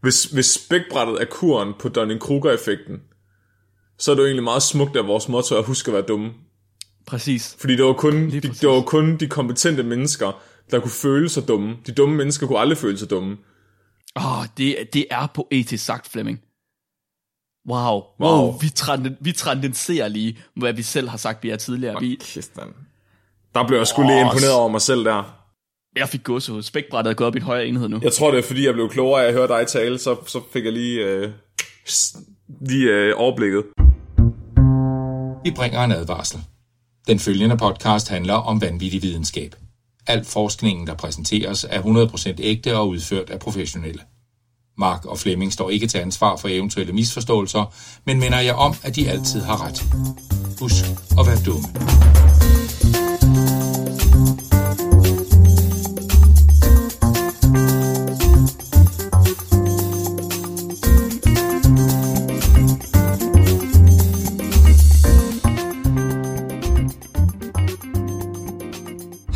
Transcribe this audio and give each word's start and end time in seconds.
Hvis, 0.00 0.24
hvis 0.24 0.46
spækbrættet 0.46 1.22
er 1.22 1.24
kuren 1.24 1.74
på 1.78 1.88
Dunning-Kruger-effekten, 1.88 3.00
så 3.98 4.10
er 4.10 4.14
det 4.14 4.22
jo 4.22 4.26
egentlig 4.26 4.44
meget 4.44 4.62
smukt, 4.62 4.96
at 4.96 5.06
vores 5.06 5.28
motto 5.28 5.56
at 5.56 5.64
huske 5.64 5.88
at 5.88 5.94
være 5.94 6.02
dumme. 6.02 6.30
Præcis. 7.06 7.56
Fordi 7.60 7.76
det 7.76 7.84
var, 7.84 7.92
kun 7.92 8.30
de, 8.30 8.40
det 8.40 8.68
var 8.68 8.82
kun 8.82 9.16
de 9.16 9.26
kompetente 9.26 9.82
mennesker, 9.82 10.42
der 10.70 10.80
kunne 10.80 10.90
føle 10.90 11.28
sig 11.28 11.48
dumme. 11.48 11.76
De 11.86 11.92
dumme 11.92 12.16
mennesker 12.16 12.46
kunne 12.46 12.58
aldrig 12.58 12.78
føle 12.78 12.98
sig 12.98 13.10
dumme. 13.10 13.36
Åh, 14.16 14.38
oh, 14.38 14.46
det, 14.56 14.76
det 14.92 15.06
er 15.10 15.26
poetisk 15.34 15.84
sagt, 15.84 16.08
Flemming. 16.08 16.40
Wow. 17.68 18.02
Wow. 18.20 18.30
Wow. 18.30 18.58
Vi, 18.58 18.68
trenden, 18.68 19.16
vi 19.20 19.32
trendenserer 19.32 20.08
lige, 20.08 20.38
hvad 20.56 20.72
vi 20.72 20.82
selv 20.82 21.08
har 21.08 21.16
sagt, 21.16 21.42
vi 21.42 21.50
er 21.50 21.56
tidligere. 21.56 22.00
Vi, 22.00 22.18
Kæft. 22.20 22.50
Der 23.54 23.66
blev 23.66 23.78
jeg 23.78 23.86
sgu 23.86 24.02
lige 24.02 24.14
Åh, 24.14 24.20
imponeret 24.20 24.52
over 24.52 24.68
mig 24.68 24.80
selv 24.80 25.04
der. 25.04 25.39
Jeg 26.00 26.08
fik 26.08 26.22
gåsehud. 26.22 26.62
Spækbrættet 26.62 27.10
er 27.10 27.14
gået 27.14 27.28
op 27.28 27.34
i 27.34 27.38
en 27.38 27.44
højere 27.44 27.66
enhed 27.66 27.88
nu. 27.88 28.00
Jeg 28.02 28.12
tror, 28.12 28.30
det 28.30 28.38
er 28.38 28.42
fordi, 28.42 28.66
jeg 28.66 28.74
blev 28.74 28.90
klogere 28.90 29.24
af 29.24 29.28
at 29.28 29.34
høre 29.34 29.48
dig 29.48 29.66
tale, 29.66 29.98
så, 29.98 30.16
så 30.26 30.40
fik 30.52 30.64
jeg 30.64 30.72
lige, 30.72 31.06
øh, 31.06 31.30
lige 32.60 32.90
øh, 32.90 33.14
overblikket. 33.16 33.64
Vi 35.44 35.50
bringer 35.50 35.84
en 35.84 35.92
advarsel. 35.92 36.40
Den 37.06 37.18
følgende 37.18 37.56
podcast 37.56 38.08
handler 38.08 38.34
om 38.34 38.60
vanvittig 38.60 39.02
videnskab. 39.02 39.54
Al 40.06 40.24
forskningen, 40.24 40.86
der 40.86 40.94
præsenteres, 40.94 41.66
er 41.70 41.82
100% 41.82 42.34
ægte 42.38 42.76
og 42.76 42.88
udført 42.88 43.30
af 43.30 43.38
professionelle. 43.38 44.00
Mark 44.78 45.04
og 45.04 45.18
Flemming 45.18 45.52
står 45.52 45.70
ikke 45.70 45.86
til 45.86 45.98
ansvar 45.98 46.36
for 46.36 46.48
eventuelle 46.48 46.92
misforståelser, 46.92 47.74
men 48.06 48.20
minder 48.20 48.40
jer 48.40 48.54
om, 48.54 48.74
at 48.82 48.96
de 48.96 49.10
altid 49.10 49.40
har 49.40 49.66
ret. 49.66 49.82
Husk 50.60 50.84
at 51.18 51.26
være 51.26 51.38
dumme. 51.46 51.68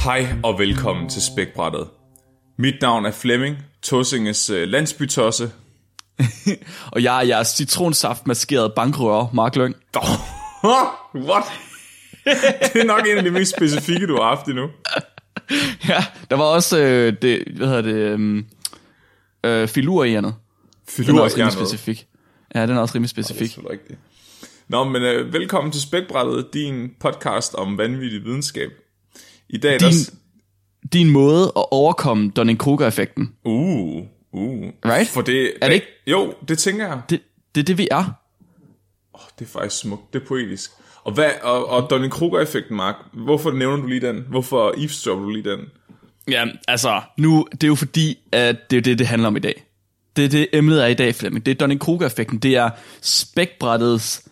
Hej 0.04 0.26
og 0.42 0.58
velkommen 0.58 1.08
til 1.08 1.22
Spækbrættet. 1.22 1.88
Mit 2.58 2.74
navn 2.80 3.06
er 3.06 3.10
Flemming, 3.10 3.56
Tossinges 3.82 4.50
øh, 4.50 4.68
landsbytosse. 4.68 5.50
Og 6.92 7.02
jeg 7.02 7.22
er 7.22 7.26
jeres 7.26 7.48
citronsaft-maskeret 7.48 8.72
bankrører, 8.74 9.26
Mark 9.32 9.56
Lyng. 9.56 9.74
What? 11.28 11.44
Det 12.72 12.80
er 12.80 12.84
nok 12.84 13.06
en 13.06 13.16
af 13.18 13.22
de 13.22 13.30
mest 13.30 13.56
specifikke, 13.56 14.06
du 14.06 14.16
har 14.16 14.28
haft 14.28 14.46
endnu. 14.46 14.68
Ja, 15.88 16.04
der 16.30 16.36
var 16.36 16.44
også, 16.44 16.78
øh, 16.78 17.12
det, 17.22 17.42
hvad 17.56 17.66
hedder 17.66 17.82
det, 17.82 17.94
øhm, 17.94 18.46
øh, 19.44 19.68
filur 19.68 20.04
i 20.04 20.08
hjernet. 20.08 20.34
Den 20.96 21.02
er 21.02 21.06
Filur 21.06 21.22
også 21.22 21.36
rimelig 21.36 21.52
specifik. 21.52 22.06
Ja, 22.54 22.66
den 22.66 22.76
er 22.76 22.80
også 22.80 22.94
rimelig 22.94 23.10
specifik. 23.10 23.56
Det 23.56 23.64
er 23.64 23.70
rigtigt. 23.70 23.98
Nå, 24.68 24.84
men 24.84 25.02
øh, 25.02 25.32
velkommen 25.32 25.72
til 25.72 25.82
Spækbrættet, 25.82 26.54
din 26.54 26.90
podcast 27.00 27.54
om 27.54 27.78
vanvittig 27.78 28.24
videnskab. 28.24 28.70
I 29.48 29.58
dag, 29.58 29.80
Din, 29.80 29.88
der... 29.88 30.10
din 30.92 31.10
måde 31.10 31.42
at 31.56 31.64
overkomme 31.70 32.32
Dunning-Kruger-effekten. 32.36 33.32
Uh, 33.44 34.02
uh. 34.32 34.64
Right? 34.84 35.08
For 35.10 35.20
det... 35.20 35.52
Er 35.62 35.66
det 35.68 35.74
ikke- 35.74 35.86
Jo, 36.06 36.34
det 36.48 36.58
tænker 36.58 36.86
jeg. 36.86 37.00
Det, 37.10 37.20
det 37.54 37.60
er 37.60 37.64
det, 37.64 37.78
vi 37.78 37.88
er. 37.90 38.04
Det 39.38 39.44
er 39.44 39.48
faktisk 39.48 39.80
smukt, 39.80 40.12
det 40.12 40.22
er 40.22 40.26
poetisk. 40.26 40.70
Og, 41.04 41.12
hvad, 41.12 41.30
og, 41.42 41.68
og 41.68 41.90
Dunning-Kruger-effekten, 41.90 42.76
Mark, 42.76 42.94
hvorfor 43.12 43.50
nævner 43.52 43.82
du 43.82 43.86
lige 43.88 44.00
den? 44.00 44.24
Hvorfor 44.28 44.74
eavesdropper 44.78 45.24
du 45.24 45.30
lige 45.30 45.50
den? 45.50 45.60
Ja, 46.28 46.44
altså, 46.68 47.00
nu, 47.18 47.46
det 47.52 47.64
er 47.64 47.68
jo 47.68 47.74
fordi, 47.74 48.18
at 48.32 48.70
det 48.70 48.76
er 48.76 48.80
det, 48.82 48.98
det 48.98 49.06
handler 49.06 49.28
om 49.28 49.36
i 49.36 49.40
dag. 49.40 49.64
Det 50.16 50.24
er 50.24 50.28
det, 50.28 50.46
emnet 50.52 50.82
er 50.82 50.86
i 50.86 50.94
dag, 50.94 51.14
Flemming. 51.14 51.46
Det 51.46 51.52
er 51.52 51.66
Dunning-Kruger-effekten. 51.66 52.38
Det 52.38 52.56
er 52.56 52.70
spækbrættets 53.02 54.28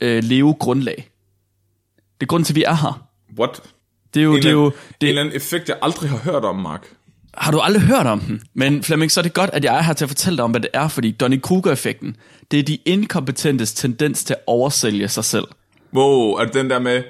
øh, 0.00 0.24
levegrundlag. 0.24 1.08
Det 2.20 2.22
er 2.22 2.26
grunden 2.26 2.44
til, 2.44 2.52
at 2.52 2.56
vi 2.56 2.62
er 2.62 2.74
her. 2.74 3.08
What? 3.38 3.62
Det 4.16 4.20
er 4.22 4.24
jo, 4.24 4.32
En, 4.34 4.42
det 4.42 4.48
er 4.48 4.52
jo, 4.52 4.66
en 4.66 4.72
det, 5.00 5.08
eller 5.08 5.20
anden 5.22 5.36
effekt, 5.36 5.68
jeg 5.68 5.76
aldrig 5.82 6.10
har 6.10 6.18
hørt 6.18 6.44
om, 6.44 6.56
Mark. 6.56 6.86
har 7.34 7.52
du 7.52 7.58
aldrig 7.60 7.82
hørt 7.82 8.06
om 8.06 8.20
den? 8.20 8.42
Men 8.54 8.82
Flemming, 8.82 9.10
så 9.12 9.20
er 9.20 9.22
det 9.22 9.34
godt, 9.34 9.50
at 9.52 9.64
jeg 9.64 9.76
er 9.78 9.82
her 9.82 9.92
til 9.92 10.04
at 10.04 10.08
fortælle 10.08 10.36
dig 10.36 10.44
om, 10.44 10.50
hvad 10.50 10.60
det 10.60 10.70
er, 10.74 10.88
fordi 10.88 11.16
Dunning-Kruger-effekten, 11.22 12.16
det 12.50 12.58
er 12.58 12.62
de 12.62 12.78
inkompetentes 12.84 13.74
tendens 13.74 14.24
til 14.24 14.34
at 14.34 14.40
oversælge 14.46 15.08
sig 15.08 15.24
selv. 15.24 15.44
Wow, 15.94 16.32
er 16.32 16.44
det 16.44 16.54
den 16.54 16.70
der 16.70 16.78
med, 16.78 17.02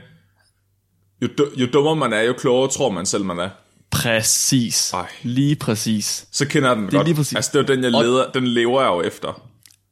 jo, 1.23 1.29
jo 1.57 1.67
dummere 1.73 1.97
man 1.97 2.13
er, 2.13 2.23
jo 2.23 2.33
klogere 2.39 2.71
tror 2.71 2.91
man 2.91 3.07
selv, 3.07 3.25
man 3.25 3.39
er. 3.39 3.49
Præcis. 3.91 4.93
Ej. 4.93 5.07
Lige 5.23 5.57
præcis. 5.57 6.27
Så 6.33 6.47
kender 6.47 6.69
jeg 6.69 6.77
den 6.77 6.87
er 6.87 6.91
godt. 6.91 7.07
lige 7.07 7.15
præcis. 7.15 7.37
Altså, 7.37 7.51
det 7.53 7.59
er 7.59 7.63
jo 7.63 7.75
den, 7.77 7.85
jeg 7.85 7.95
Og- 7.95 8.05
leder, 8.05 8.31
den 8.35 8.47
lever 8.47 8.83
jeg 8.83 8.89
jo 8.89 9.03
efter. 9.03 9.29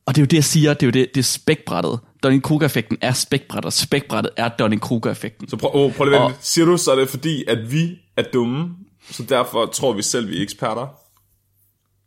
Og 0.06 0.14
det 0.14 0.18
er 0.20 0.22
jo 0.22 0.26
det, 0.26 0.36
jeg 0.36 0.44
siger, 0.44 0.74
det 0.74 0.82
er 0.82 0.86
jo 0.86 0.90
det, 0.90 1.08
det 1.14 1.20
er 1.20 1.24
spækbrættet. 1.24 1.98
Dunning-Kruger-effekten 2.24 2.98
er 3.00 3.12
spækbrættet, 3.12 3.66
og 3.66 3.72
spækbrættet 3.72 4.32
er 4.36 4.48
Dunning-Kruger-effekten. 4.48 5.48
Så 5.48 5.56
prøv, 5.56 5.70
oh, 5.74 5.94
prøv 5.94 6.04
lige 6.04 6.16
at 6.16 6.22
Og-. 6.22 6.32
Siger 6.40 6.64
du, 6.64 6.76
så 6.76 6.90
er 6.92 6.96
det 6.96 7.08
fordi, 7.08 7.44
at 7.48 7.72
vi 7.72 7.98
er 8.16 8.22
dumme, 8.32 8.76
så 9.10 9.22
derfor 9.22 9.66
tror 9.66 9.92
vi 9.92 10.02
selv, 10.02 10.28
vi 10.28 10.38
er 10.38 10.42
eksperter? 10.42 10.86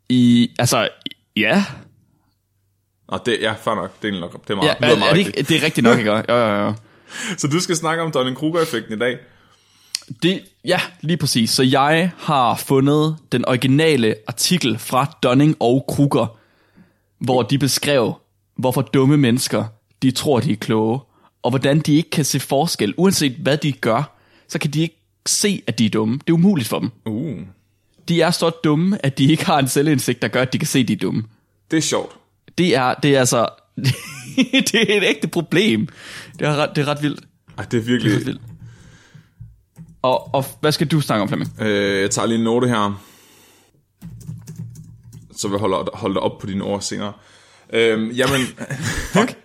I, 0.09 0.51
altså, 0.59 0.89
ja. 1.35 1.65
Nå, 3.11 3.19
det, 3.25 3.37
ja, 3.41 3.53
fair 3.53 3.75
nok. 3.75 4.01
Det 4.01 4.15
er, 4.15 4.19
nok, 4.19 4.47
det 4.47 4.49
er 4.49 4.55
meget, 4.55 4.67
ja 4.67 4.87
det 4.87 4.93
er, 4.93 4.99
meget 4.99 5.09
er 5.09 5.13
det, 5.13 5.27
ikke, 5.27 5.43
det 5.43 5.51
er 5.51 5.63
rigtigt 5.63 5.83
nok, 5.83 5.97
ikke? 5.97 6.11
Ja, 6.11 6.21
ja, 6.27 6.65
ja. 6.65 6.73
Så 7.37 7.47
du 7.47 7.59
skal 7.59 7.75
snakke 7.75 8.03
om 8.03 8.11
Dunning-Kruger-effekten 8.11 8.93
i 8.93 8.99
dag. 8.99 9.17
Det, 10.23 10.41
ja, 10.65 10.81
lige 11.01 11.17
præcis. 11.17 11.49
Så 11.49 11.63
jeg 11.63 12.11
har 12.17 12.55
fundet 12.55 13.17
den 13.31 13.47
originale 13.47 14.15
artikel 14.27 14.79
fra 14.79 15.17
Dunning 15.23 15.55
og 15.59 15.85
Kruger, 15.89 16.37
hvor 17.19 17.41
de 17.41 17.57
beskrev, 17.57 18.13
hvorfor 18.57 18.81
dumme 18.81 19.17
mennesker, 19.17 19.65
de 20.01 20.11
tror, 20.11 20.39
de 20.39 20.51
er 20.51 20.55
kloge, 20.55 20.99
og 21.43 21.49
hvordan 21.49 21.79
de 21.79 21.95
ikke 21.95 22.09
kan 22.09 22.25
se 22.25 22.39
forskel. 22.39 22.93
Uanset 22.97 23.31
hvad 23.31 23.57
de 23.57 23.71
gør, 23.71 24.17
så 24.47 24.59
kan 24.59 24.71
de 24.71 24.81
ikke 24.81 24.95
se, 25.25 25.61
at 25.67 25.79
de 25.79 25.85
er 25.85 25.89
dumme. 25.89 26.13
Det 26.27 26.29
er 26.29 26.33
umuligt 26.33 26.67
for 26.69 26.79
dem. 26.79 26.91
Uh, 27.05 27.39
De 28.07 28.21
er 28.21 28.31
så 28.31 28.49
dumme, 28.49 29.05
at 29.05 29.17
de 29.17 29.25
ikke 29.25 29.45
har 29.45 29.59
en 29.59 29.67
selvindsigt, 29.67 30.21
der 30.21 30.27
gør, 30.27 30.41
at 30.41 30.53
de 30.53 30.57
kan 30.59 30.67
se, 30.67 30.79
at 30.79 30.87
de 30.87 30.93
er 30.93 30.97
dumme. 30.97 31.23
det 31.71 31.77
er 31.77 31.81
sjovt. 31.81 32.15
Det 32.57 32.75
er, 32.75 32.93
det 32.93 33.15
er 33.15 33.19
altså... 33.19 33.47
det 34.71 34.75
er 34.75 34.97
et 34.97 35.03
ægte 35.03 35.27
problem. 35.27 35.87
Det 36.39 36.47
er 36.47 36.55
ret, 36.55 36.69
det 36.75 36.81
er 36.81 36.85
ret 36.87 37.01
vildt. 37.03 37.19
Ej, 37.57 37.63
det 37.63 37.63
er 37.63 37.67
Det 37.69 37.75
er 37.77 37.79
ret 37.79 37.87
virkelig... 37.87 38.25
vildt. 38.25 38.41
Og, 40.01 40.35
og 40.35 40.45
hvad 40.61 40.71
skal 40.71 40.87
du 40.87 41.01
snakke 41.01 41.21
om, 41.21 41.27
Flemming? 41.27 41.61
Øh, 41.61 42.01
jeg 42.01 42.11
tager 42.11 42.25
lige 42.25 42.37
en 42.37 42.43
note 42.43 42.67
her. 42.67 43.03
Så 45.35 45.47
vil 45.47 45.53
jeg 45.53 45.59
holde, 45.59 45.89
holde 45.93 46.13
dig 46.15 46.21
op 46.21 46.37
på 46.37 46.47
dine 46.47 46.63
ord 46.63 46.81
senere. 46.81 47.13
Øhm, 47.73 48.09
jamen, 48.11 48.41
fuck. 49.13 49.37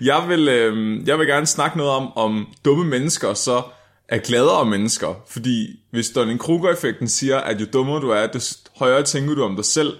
jeg, 0.00 0.24
vil, 0.28 0.48
øhm, 0.48 1.04
jeg 1.06 1.18
vil 1.18 1.26
gerne 1.26 1.46
snakke 1.46 1.76
noget 1.78 1.92
om, 1.92 2.16
om 2.16 2.46
dumme 2.64 2.84
mennesker 2.84 3.34
så 3.34 3.62
er 4.08 4.18
gladere 4.18 4.64
mennesker. 4.66 5.14
Fordi 5.28 5.66
hvis 5.90 6.10
Dunning-Kruger-effekten 6.10 7.08
siger, 7.08 7.36
at 7.38 7.60
jo 7.60 7.66
dummere 7.72 8.00
du 8.00 8.10
er, 8.10 8.26
desto 8.26 8.70
højere 8.78 9.02
tænker 9.02 9.34
du 9.34 9.42
om 9.44 9.56
dig 9.56 9.64
selv, 9.64 9.92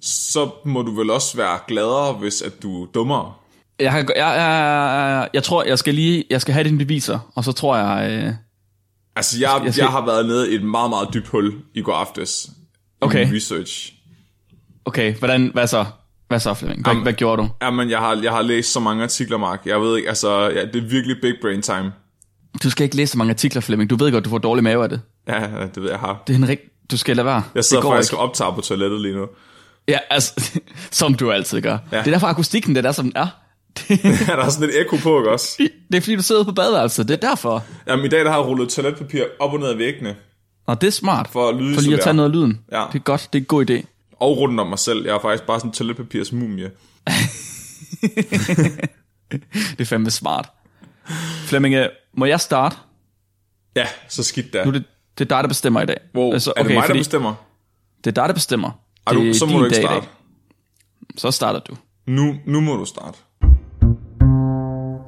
så 0.00 0.50
må 0.64 0.82
du 0.82 0.94
vel 0.94 1.10
også 1.10 1.36
være 1.36 1.58
gladere, 1.68 2.12
hvis 2.12 2.42
at 2.42 2.62
du 2.62 2.82
er 2.82 2.86
dummere. 2.86 3.32
Jeg, 3.80 3.92
har, 3.92 3.98
jeg, 3.98 4.16
jeg, 4.16 5.28
jeg 5.34 5.42
tror, 5.42 5.64
jeg 5.64 5.78
skal 5.78 5.94
lige 5.94 6.24
jeg 6.30 6.40
skal 6.40 6.54
have 6.54 6.64
dine 6.64 6.78
beviser, 6.78 7.30
og 7.34 7.44
så 7.44 7.52
tror 7.52 7.76
jeg... 7.76 8.10
Øh, 8.10 8.32
Altså, 9.16 9.38
jeg, 9.40 9.50
jeg, 9.56 9.64
jeg 9.64 9.74
skal- 9.74 9.82
jeg 9.82 9.90
har 9.90 10.06
været 10.06 10.26
nede 10.26 10.52
i 10.52 10.54
et 10.54 10.64
meget, 10.64 10.90
meget 10.90 11.08
dybt 11.14 11.28
hul 11.28 11.52
i 11.74 11.82
går 11.82 11.94
aftes. 11.94 12.50
Okay. 13.00 13.32
I 13.32 13.36
research. 13.36 13.92
okay, 14.84 15.14
hvordan, 15.14 15.50
hvad 15.54 15.66
så? 15.66 15.84
Hvad 16.28 16.40
så, 16.40 16.54
Flemming? 16.54 16.82
Hvad, 16.82 16.92
Jamen- 16.92 17.02
hvad 17.02 17.12
gjorde 17.12 17.42
du? 17.42 17.48
Jamen, 17.62 17.90
jeg 17.90 17.98
har, 17.98 18.20
jeg 18.22 18.32
har 18.32 18.42
læst 18.42 18.72
så 18.72 18.80
mange 18.80 19.02
artikler, 19.02 19.36
Mark. 19.38 19.62
Jeg 19.66 19.80
ved 19.80 19.96
ikke, 19.96 20.08
altså, 20.08 20.40
ja, 20.40 20.64
det 20.64 20.76
er 20.76 20.88
virkelig 20.88 21.16
big 21.22 21.34
brain 21.42 21.62
time. 21.62 21.92
Du 22.62 22.70
skal 22.70 22.84
ikke 22.84 22.96
læse 22.96 23.12
så 23.12 23.18
mange 23.18 23.30
artikler, 23.30 23.60
Flemming. 23.60 23.90
Du 23.90 23.96
ved 23.96 24.12
godt, 24.12 24.24
du 24.24 24.30
får 24.30 24.38
dårlig 24.38 24.64
mave 24.64 24.82
af 24.82 24.88
det. 24.88 25.00
Ja, 25.28 25.40
det 25.74 25.82
ved 25.82 25.90
jeg, 25.90 25.98
har. 25.98 26.22
Det 26.26 26.32
er 26.34 26.38
en 26.38 26.48
rigt... 26.48 26.62
Du 26.90 26.96
skal 26.96 27.16
lade 27.16 27.26
være. 27.26 27.42
Jeg 27.54 27.64
sidder 27.64 27.82
det 27.82 27.92
faktisk 27.92 28.12
ikke. 28.12 28.20
og 28.22 28.28
optager 28.28 28.54
på 28.54 28.60
toilettet 28.60 29.00
lige 29.00 29.14
nu. 29.14 29.26
Ja, 29.88 29.98
altså, 30.10 30.60
som 30.90 31.14
du 31.14 31.30
altid 31.30 31.60
gør. 31.60 31.78
Ja. 31.92 31.98
Det 31.98 32.06
er 32.06 32.10
derfor, 32.10 32.26
akustikken 32.26 32.74
den 32.76 32.84
er, 32.84 32.92
som 32.92 33.04
den 33.04 33.12
er. 33.16 33.26
Ja, 33.90 34.36
der 34.36 34.44
er 34.44 34.48
sådan 34.48 34.68
lidt 34.68 34.80
ekko 34.80 34.96
på, 35.02 35.18
ikke 35.18 35.30
også? 35.30 35.56
det 35.92 35.96
er 35.96 36.00
fordi, 36.00 36.16
du 36.16 36.22
sidder 36.22 36.44
på 36.44 36.52
badeværelset. 36.52 37.08
Det 37.08 37.24
er 37.24 37.28
derfor. 37.28 37.64
Jamen, 37.86 38.04
i 38.04 38.08
dag 38.08 38.20
der 38.24 38.30
har 38.30 38.38
jeg 38.38 38.46
rullet 38.46 38.68
toiletpapir 38.68 39.22
op 39.40 39.52
og 39.52 39.58
ned 39.60 39.68
af 39.68 39.78
væggene. 39.78 40.16
Og 40.66 40.80
det 40.80 40.86
er 40.86 40.90
smart. 40.90 41.28
For 41.32 41.48
at 41.48 41.56
lyde 41.56 41.74
For 41.74 41.82
lige 41.82 41.94
at 41.94 42.00
tage 42.00 42.14
noget 42.14 42.28
af 42.28 42.34
lyden. 42.34 42.60
Ja. 42.72 42.84
Det 42.92 42.98
er 42.98 43.02
godt. 43.02 43.28
Det 43.32 43.38
er 43.38 43.42
en 43.42 43.46
god 43.46 43.70
idé. 43.70 43.97
Og 44.20 44.38
rundt 44.38 44.60
om 44.60 44.66
mig 44.66 44.78
selv. 44.78 45.06
Jeg 45.06 45.14
er 45.14 45.20
faktisk 45.20 45.44
bare 45.44 45.60
sådan 45.60 45.68
en 45.68 45.72
toiletpapirs 45.74 46.32
mumie. 46.32 46.70
Det 49.30 49.80
er 49.80 49.84
fandme 49.84 50.10
smart. 50.10 50.48
Flemming, 51.46 51.74
øh, 51.74 51.88
må 52.14 52.24
jeg 52.24 52.40
starte? 52.40 52.76
Ja, 53.76 53.86
så 54.08 54.22
skidt 54.22 54.52
da. 54.52 54.64
Nu 54.64 54.68
er 54.68 54.72
det, 54.72 54.84
det 55.18 55.24
er 55.24 55.28
dig, 55.28 55.42
der 55.42 55.48
bestemmer 55.48 55.80
i 55.82 55.86
dag. 55.86 55.96
Wow, 56.14 56.32
Altså, 56.32 56.52
er 56.56 56.62
det 56.62 56.74
mig, 56.74 56.88
der 56.88 56.94
bestemmer? 56.94 57.34
Det 58.04 58.10
er 58.10 58.14
dig, 58.22 58.28
der 58.28 58.34
bestemmer. 58.34 58.70
Det 59.08 59.16
du, 59.16 59.22
er 59.22 59.32
så 59.32 59.46
må 59.46 59.58
du 59.58 59.64
ikke 59.64 59.74
dag 59.76 59.82
starte. 59.84 60.06
dag. 60.06 60.08
Så 61.16 61.30
starter 61.30 61.60
du. 61.60 61.76
Nu, 62.06 62.36
nu 62.46 62.60
må 62.60 62.76
du 62.76 62.84
starte. 62.84 63.18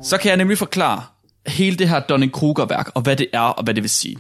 Så 0.03 0.19
kan 0.23 0.29
jeg 0.29 0.37
nemlig 0.37 0.59
forklare 0.59 1.03
hele 1.47 1.77
det 1.77 1.89
her 1.89 2.01
Dunning-Kruger-værk, 2.01 2.91
og 2.95 3.03
hvad 3.03 3.17
det 3.17 3.27
er, 3.33 3.41
og 3.41 3.65
hvad 3.65 3.75
det 3.75 3.83
vil 3.83 3.91
sige. 3.91 4.19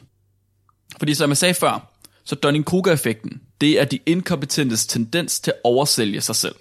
Fordi 0.98 1.14
som 1.14 1.30
jeg 1.30 1.36
sagde 1.36 1.54
før, 1.54 1.89
så 2.30 2.36
Dunning-Kruger-effekten, 2.36 3.40
det 3.60 3.80
er 3.80 3.84
de 3.84 3.98
inkompetentes 4.06 4.86
tendens 4.86 5.40
til 5.40 5.50
at 5.50 5.60
oversælge 5.64 6.20
sig 6.20 6.36
selv. 6.36 6.54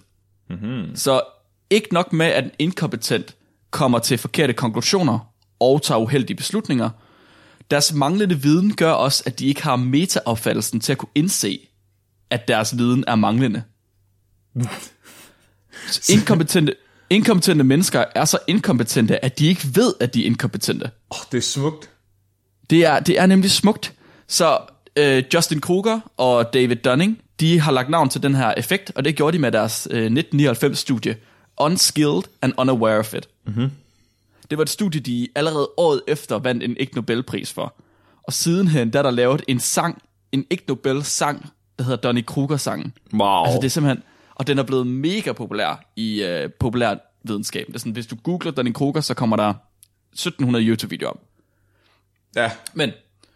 Mm-hmm. 0.50 0.95
Så 0.95 1.21
ikke 1.69 1.94
nok 1.94 2.13
med, 2.13 2.25
at 2.25 2.44
en 2.44 2.51
inkompetent 2.60 3.36
kommer 3.71 4.00
til 4.00 4.18
forkerte 4.18 4.54
konklusioner 4.54 5.33
og 5.60 5.81
tager 5.81 6.00
uheldige 6.00 6.38
beslutninger. 6.38 6.89
Deres 7.71 7.94
manglende 7.94 8.42
viden 8.42 8.75
gør 8.75 8.92
også, 8.92 9.24
at 9.25 9.39
de 9.39 9.48
ikke 9.48 9.63
har 9.63 9.75
metaopfattelsen 9.75 10.80
til 10.80 10.92
at 10.92 10.98
kunne 10.98 11.10
indse, 11.16 11.68
at 12.30 12.48
deres 12.48 12.77
viden 12.77 13.04
er 13.07 13.15
manglende. 13.15 13.63
Så 15.92 16.13
inkompetente, 16.13 16.75
inkompetente 17.10 17.63
mennesker 17.63 18.06
er 18.15 18.25
så 18.25 18.38
inkompetente, 18.48 19.25
at 19.25 19.39
de 19.39 19.48
ikke 19.48 19.68
ved, 19.75 19.94
at 20.00 20.13
de 20.13 20.22
er 20.22 20.25
inkompetente. 20.25 20.86
Åh, 20.86 20.89
oh, 21.10 21.25
det 21.31 21.38
er 21.38 21.42
smukt. 21.42 21.89
Det 22.69 22.86
er, 22.86 23.00
det 23.00 23.19
er 23.19 23.25
nemlig 23.25 23.51
smukt. 23.51 23.94
Så 24.27 24.60
øh, 24.95 25.24
Justin 25.33 25.62
Kruger 25.62 26.00
og 26.18 26.53
David 26.53 26.75
Dunning, 26.75 27.21
de 27.39 27.59
har 27.59 27.71
lagt 27.71 27.89
navn 27.89 28.09
til 28.09 28.24
den 28.24 28.36
her 28.36 28.53
effekt, 28.57 28.91
og 28.95 29.06
det 29.06 29.15
gjorde 29.15 29.38
de 29.38 29.41
med 29.41 29.51
deres 29.51 29.88
øh, 29.91 30.12
1999-studie, 30.12 31.15
Unskilled 31.57 32.24
and 32.41 32.53
Unaware 32.57 33.00
of 33.00 33.13
It. 33.13 33.30
Mm-hmm. 33.45 33.71
Det 34.50 34.57
var 34.57 34.62
et 34.62 34.69
studie, 34.69 35.01
de 35.01 35.27
allerede 35.36 35.69
året 35.77 36.01
efter 36.07 36.39
vandt 36.39 36.63
en 36.63 36.77
Ig 36.80 36.89
Nobelpris 36.95 37.53
for. 37.53 37.75
Og 38.24 38.33
sidenhen, 38.33 38.94
der 38.94 39.00
er 39.00 39.03
der 39.03 39.12
lavet 39.12 39.44
en 39.47 39.59
sang, 39.59 40.01
en 40.31 40.45
Ig 40.51 40.59
Nobel-sang, 40.68 41.50
der 41.77 41.83
hedder 41.83 41.97
Donny 41.97 42.25
Kruger-sangen. 42.25 42.94
Wow. 43.13 43.44
Altså 43.44 43.59
det 43.59 43.65
er 43.65 43.69
simpelthen, 43.69 44.03
og 44.36 44.47
den 44.47 44.59
er 44.59 44.63
blevet 44.63 44.88
mega 44.88 45.31
populær 45.31 45.86
i 45.95 46.24
øh, 46.24 46.50
populær 46.59 46.95
videnskab. 47.24 47.68
Det 47.68 47.75
er 47.75 47.80
sådan, 47.80 47.91
hvis 47.91 48.07
du 48.07 48.15
googler 48.15 48.51
Donny 48.51 48.74
Kruger, 48.74 49.01
så 49.01 49.13
kommer 49.13 49.36
der 49.36 49.53
1700 50.13 50.65
YouTube-videoer 50.65 51.12
om. 51.12 51.19
Ja. 52.36 52.51
Men, 52.74 52.91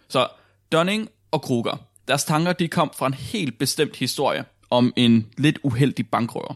så 0.09 0.27
Dunning 0.71 1.09
og 1.33 1.41
Kruger, 1.41 1.77
deres 2.07 2.24
tanker, 2.24 2.53
de 2.53 2.68
kom 2.68 2.91
fra 2.97 3.07
en 3.07 3.13
helt 3.13 3.57
bestemt 3.59 3.95
historie 3.95 4.45
om 4.69 4.94
en 4.95 5.27
lidt 5.38 5.59
uheldig 5.63 6.09
bankrøver. 6.09 6.53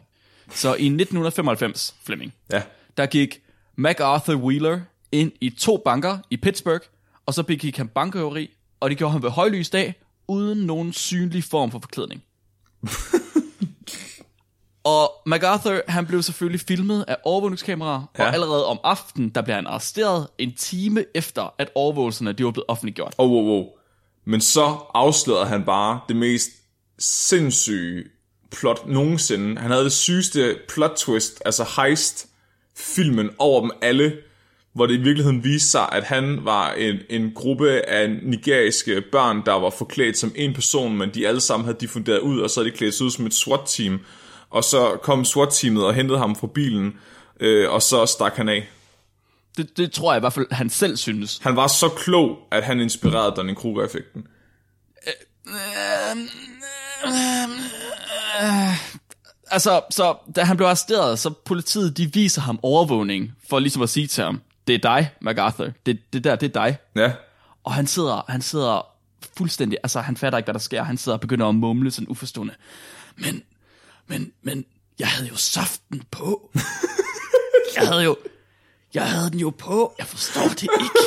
Så 0.50 0.68
i 0.69 0.85
1995, 0.85 1.95
Fleming, 2.06 2.33
Ja. 2.51 2.62
der 2.97 3.06
gik 3.06 3.39
MacArthur 3.75 4.35
Wheeler 4.35 4.79
ind 5.12 5.31
i 5.41 5.50
to 5.50 5.81
banker 5.85 6.18
i 6.29 6.38
Pittsburgh, 6.38 6.85
og 7.25 7.33
så 7.33 7.44
begik 7.44 7.77
han 7.77 7.88
bankrøveri, 7.88 8.50
og 8.79 8.89
det 8.89 8.97
gjorde 8.97 9.12
han 9.12 9.24
ved 9.24 9.29
højlys 9.29 9.69
dag, 9.69 9.94
uden 10.27 10.57
nogen 10.57 10.94
synlig 10.94 11.44
form 11.44 11.71
for 11.71 11.80
forklædning. 11.80 12.23
og 14.83 15.12
MacArthur, 15.25 15.81
han 15.88 16.06
blev 16.06 16.21
selvfølgelig 16.21 16.62
filmet 16.62 17.06
af 17.07 17.18
overvågningskameraer, 17.23 18.12
ja. 18.19 18.23
Og 18.23 18.33
allerede 18.33 18.65
om 18.65 18.80
aftenen, 18.83 19.30
der 19.30 19.41
blev 19.41 19.56
han 19.56 19.68
arresteret 19.68 20.27
en 20.38 20.53
time 20.56 21.06
efter, 21.15 21.53
at 21.57 21.69
overvågelserne 21.75 22.33
de 22.33 22.45
var 22.45 22.51
blevet 22.51 22.65
offentliggjort. 22.68 23.15
Oh, 23.18 23.31
wow, 23.31 23.44
wow. 23.44 23.65
Men 24.29 24.41
så 24.41 24.77
afslørede 24.94 25.45
han 25.45 25.63
bare 25.63 26.00
det 26.07 26.15
mest 26.15 26.50
sindssyge 27.00 28.03
plot 28.51 28.88
nogensinde. 28.88 29.62
Han 29.62 29.71
havde 29.71 29.83
det 29.83 29.91
sygeste 29.91 30.56
plot 30.69 30.94
twist, 30.95 31.41
altså 31.45 31.65
heist 31.75 32.27
filmen 32.75 33.29
over 33.38 33.62
dem 33.62 33.71
alle, 33.81 34.18
hvor 34.74 34.85
det 34.85 34.94
i 34.94 35.01
virkeligheden 35.01 35.44
viste 35.44 35.69
sig, 35.69 35.89
at 35.91 36.03
han 36.03 36.45
var 36.45 36.71
en, 36.71 36.95
en 37.09 37.31
gruppe 37.35 37.89
af 37.89 38.09
nigeriske 38.24 39.01
børn, 39.12 39.45
der 39.45 39.53
var 39.53 39.69
forklædt 39.69 40.18
som 40.18 40.31
en 40.35 40.53
person, 40.53 40.97
men 40.97 41.09
de 41.13 41.27
alle 41.27 41.41
sammen 41.41 41.65
havde 41.65 41.80
diffunderet 41.80 42.19
ud, 42.19 42.39
og 42.39 42.50
så 42.50 42.59
havde 42.59 42.71
de 42.71 42.77
klædt 42.77 42.94
sig 42.94 43.06
ud 43.06 43.12
som 43.12 43.25
et 43.25 43.33
SWAT-team. 43.33 44.00
Og 44.50 44.63
så 44.63 44.97
kom 45.03 45.25
SWAT-teamet 45.25 45.85
og 45.85 45.94
hentede 45.94 46.19
ham 46.19 46.35
fra 46.35 46.47
bilen, 46.47 46.94
øh, 47.39 47.71
og 47.71 47.81
så 47.81 48.06
stak 48.06 48.35
han 48.35 48.50
af. 48.50 48.69
Det, 49.57 49.77
det 49.77 49.92
tror 49.92 50.13
jeg 50.13 50.18
i 50.18 50.19
hvert 50.19 50.33
fald, 50.33 50.48
han 50.51 50.69
selv 50.69 50.98
synes. 50.98 51.39
Han 51.42 51.56
var 51.56 51.68
så 51.68 51.89
klog, 51.89 52.38
at 52.51 52.63
han 52.63 52.80
inspirerede 52.80 53.36
Donning 53.36 53.57
Kruger-effekten. 53.57 54.27
Altså, 59.51 59.81
så 59.92 60.15
da 60.36 60.44
han 60.44 60.57
blev 60.57 60.68
arresteret, 60.68 61.19
så 61.19 61.30
politiet, 61.30 61.98
de 61.98 62.13
viser 62.13 62.42
ham 62.42 62.59
overvågning, 62.63 63.33
for 63.50 63.59
ligesom 63.59 63.81
at 63.81 63.89
sige 63.89 64.07
til 64.07 64.24
ham, 64.24 64.42
det 64.68 64.75
er 64.75 64.80
dig, 64.80 65.12
MacArthur. 65.21 65.68
Det, 65.86 66.00
det 66.13 66.24
der, 66.24 66.36
det 66.36 66.56
er 66.56 66.62
dig. 66.62 66.77
Ja, 66.95 67.12
Og 67.63 67.74
han 67.74 67.88
sidder, 67.88 68.25
han 68.30 68.42
sidder 68.42 68.88
fuldstændig, 69.38 69.77
altså 69.83 70.01
han 70.01 70.18
fatter 70.18 70.38
ikke, 70.38 70.45
hvad 70.45 70.54
der 70.54 70.59
sker. 70.59 70.83
Han 70.83 70.98
sidder 70.98 71.15
og 71.18 71.21
begynder 71.21 71.48
at 71.48 71.56
mumle 71.56 71.92
sådan 71.92 72.07
uforstående. 72.07 72.54
Men, 73.15 73.44
men, 74.07 74.31
men, 74.42 74.65
jeg 75.00 75.07
havde 75.07 75.30
jo 75.30 75.36
saften 75.36 76.04
på. 76.12 76.51
jeg 77.75 77.88
havde 77.88 78.04
jo, 78.04 78.18
jeg 78.93 79.11
havde 79.11 79.29
den 79.31 79.39
jo 79.39 79.49
på. 79.49 79.95
Jeg 79.97 80.07
forstår 80.07 80.47
det 80.47 80.61
ikke. 80.61 80.99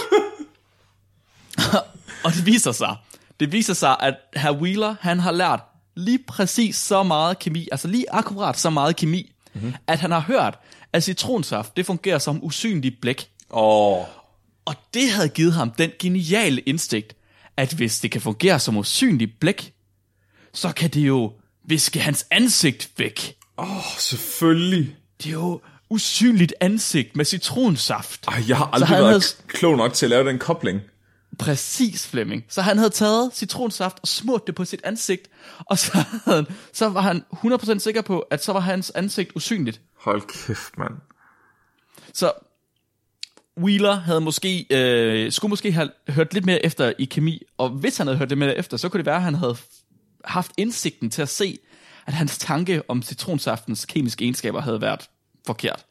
og 2.24 2.32
det 2.32 2.46
viser 2.46 2.72
sig, 2.72 2.96
det 3.40 3.52
viser 3.52 3.74
sig, 3.74 3.96
at 4.00 4.14
herr 4.36 4.52
Wheeler, 4.52 4.96
han 5.00 5.18
har 5.20 5.32
lært 5.32 5.60
lige 5.94 6.18
præcis 6.28 6.76
så 6.76 7.02
meget 7.02 7.38
kemi, 7.38 7.68
altså 7.72 7.88
lige 7.88 8.12
akkurat 8.12 8.58
så 8.58 8.70
meget 8.70 8.96
kemi, 8.96 9.32
mm-hmm. 9.54 9.74
at 9.86 9.98
han 9.98 10.10
har 10.10 10.20
hørt, 10.20 10.58
at 10.92 11.02
citronsaft, 11.04 11.76
det 11.76 11.86
fungerer 11.86 12.18
som 12.18 12.44
usynligt 12.44 13.00
blæk. 13.00 13.28
Åh, 13.50 14.04
Og 14.64 14.74
det 14.94 15.10
havde 15.10 15.28
givet 15.28 15.52
ham 15.52 15.70
den 15.70 15.90
geniale 15.98 16.60
indsigt, 16.60 17.16
at 17.56 17.72
hvis 17.72 18.00
det 18.00 18.10
kan 18.10 18.20
fungere 18.20 18.58
som 18.58 18.76
usynligt 18.76 19.40
blæk, 19.40 19.74
så 20.52 20.72
kan 20.72 20.90
det 20.90 21.00
jo 21.00 21.32
viske 21.64 22.00
hans 22.00 22.26
ansigt 22.30 22.90
væk. 22.96 23.36
oh, 23.56 23.66
selvfølgelig. 23.98 24.96
Det 25.22 25.28
er 25.28 25.32
jo 25.32 25.60
usynligt 25.90 26.54
ansigt 26.60 27.16
med 27.16 27.24
citronsaft. 27.24 28.26
Ej, 28.28 28.42
jeg 28.48 28.56
har 28.56 28.64
Så 28.64 28.70
aldrig 28.72 28.88
han 28.88 28.98
været 28.98 29.10
havde- 29.12 29.48
klog 29.48 29.76
nok 29.76 29.92
til 29.94 30.06
at 30.06 30.10
lave 30.10 30.28
den 30.28 30.38
kobling. 30.38 30.80
Præcis, 31.38 32.06
Flemming. 32.08 32.44
Så 32.48 32.62
han 32.62 32.78
havde 32.78 32.90
taget 32.90 33.30
citronsaft 33.34 33.98
og 34.02 34.08
smurt 34.08 34.46
det 34.46 34.54
på 34.54 34.64
sit 34.64 34.80
ansigt, 34.84 35.28
og 35.58 35.78
så, 35.78 35.92
havde 36.24 36.36
han, 36.36 36.46
så 36.72 36.88
var 36.88 37.00
han 37.00 37.24
100% 37.32 37.78
sikker 37.78 38.02
på, 38.02 38.18
at 38.18 38.44
så 38.44 38.52
var 38.52 38.60
hans 38.60 38.90
ansigt 38.90 39.30
usynligt. 39.36 39.80
Hold 40.00 40.22
kæft, 40.46 40.78
mand. 40.78 40.92
Så 42.14 42.32
Wheeler 43.58 43.94
havde 43.94 44.20
måske, 44.20 44.66
øh, 44.70 45.32
skulle 45.32 45.48
måske 45.50 45.72
have 45.72 45.90
hørt 46.08 46.34
lidt 46.34 46.46
mere 46.46 46.64
efter 46.64 46.92
i 46.98 47.04
kemi, 47.04 47.42
og 47.58 47.68
hvis 47.70 47.96
han 47.96 48.06
havde 48.06 48.18
hørt 48.18 48.28
lidt 48.28 48.38
mere 48.38 48.56
efter, 48.56 48.76
så 48.76 48.88
kunne 48.88 48.98
det 48.98 49.06
være, 49.06 49.16
at 49.16 49.22
han 49.22 49.34
havde 49.34 49.56
haft 50.24 50.52
indsigten 50.56 51.10
til 51.10 51.22
at 51.22 51.28
se, 51.28 51.58
at 52.06 52.12
hans 52.12 52.38
tanke 52.38 52.82
om 52.88 53.02
citronsaftens 53.02 53.84
kemiske 53.84 54.24
egenskaber 54.24 54.60
havde 54.60 54.80
været 54.80 55.00
forkert. 55.46 55.86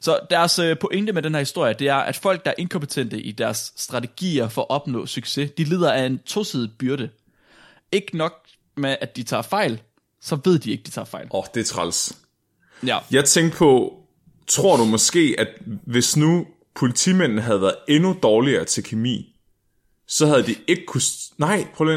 Så 0.00 0.18
deres 0.30 0.58
øh, 0.58 0.78
pointe 0.78 1.12
med 1.12 1.22
den 1.22 1.34
her 1.34 1.38
historie, 1.38 1.74
det 1.74 1.88
er, 1.88 1.96
at 1.96 2.16
folk, 2.16 2.44
der 2.44 2.50
er 2.50 2.54
inkompetente 2.58 3.20
i 3.20 3.32
deres 3.32 3.72
strategier 3.76 4.48
for 4.48 4.62
at 4.62 4.70
opnå 4.70 5.06
succes, 5.06 5.50
de 5.50 5.64
lider 5.64 5.92
af 5.92 6.06
en 6.06 6.18
tosidig 6.18 6.70
byrde. 6.78 7.10
Ikke 7.92 8.16
nok 8.16 8.32
med, 8.76 8.96
at 9.00 9.16
de 9.16 9.22
tager 9.22 9.42
fejl, 9.42 9.82
så 10.20 10.38
ved 10.44 10.58
de 10.58 10.70
ikke, 10.70 10.82
de 10.84 10.90
tager 10.90 11.04
fejl. 11.04 11.26
Åh, 11.30 11.38
oh, 11.38 11.44
det 11.54 11.60
er 11.60 11.64
træls. 11.64 12.18
Ja. 12.86 12.98
Jeg 13.10 13.24
tænkte 13.24 13.58
på, 13.58 14.00
tror 14.46 14.76
du 14.76 14.84
måske, 14.84 15.34
at 15.38 15.48
hvis 15.86 16.16
nu 16.16 16.46
politimændene 16.74 17.42
havde 17.42 17.60
været 17.60 17.76
endnu 17.88 18.16
dårligere 18.22 18.64
til 18.64 18.84
kemi, 18.84 19.36
så 20.06 20.26
havde 20.26 20.46
de 20.46 20.54
ikke 20.66 20.86
kunne... 20.86 21.02
Nej, 21.38 21.66
prøv 21.74 21.86
lige. 21.86 21.96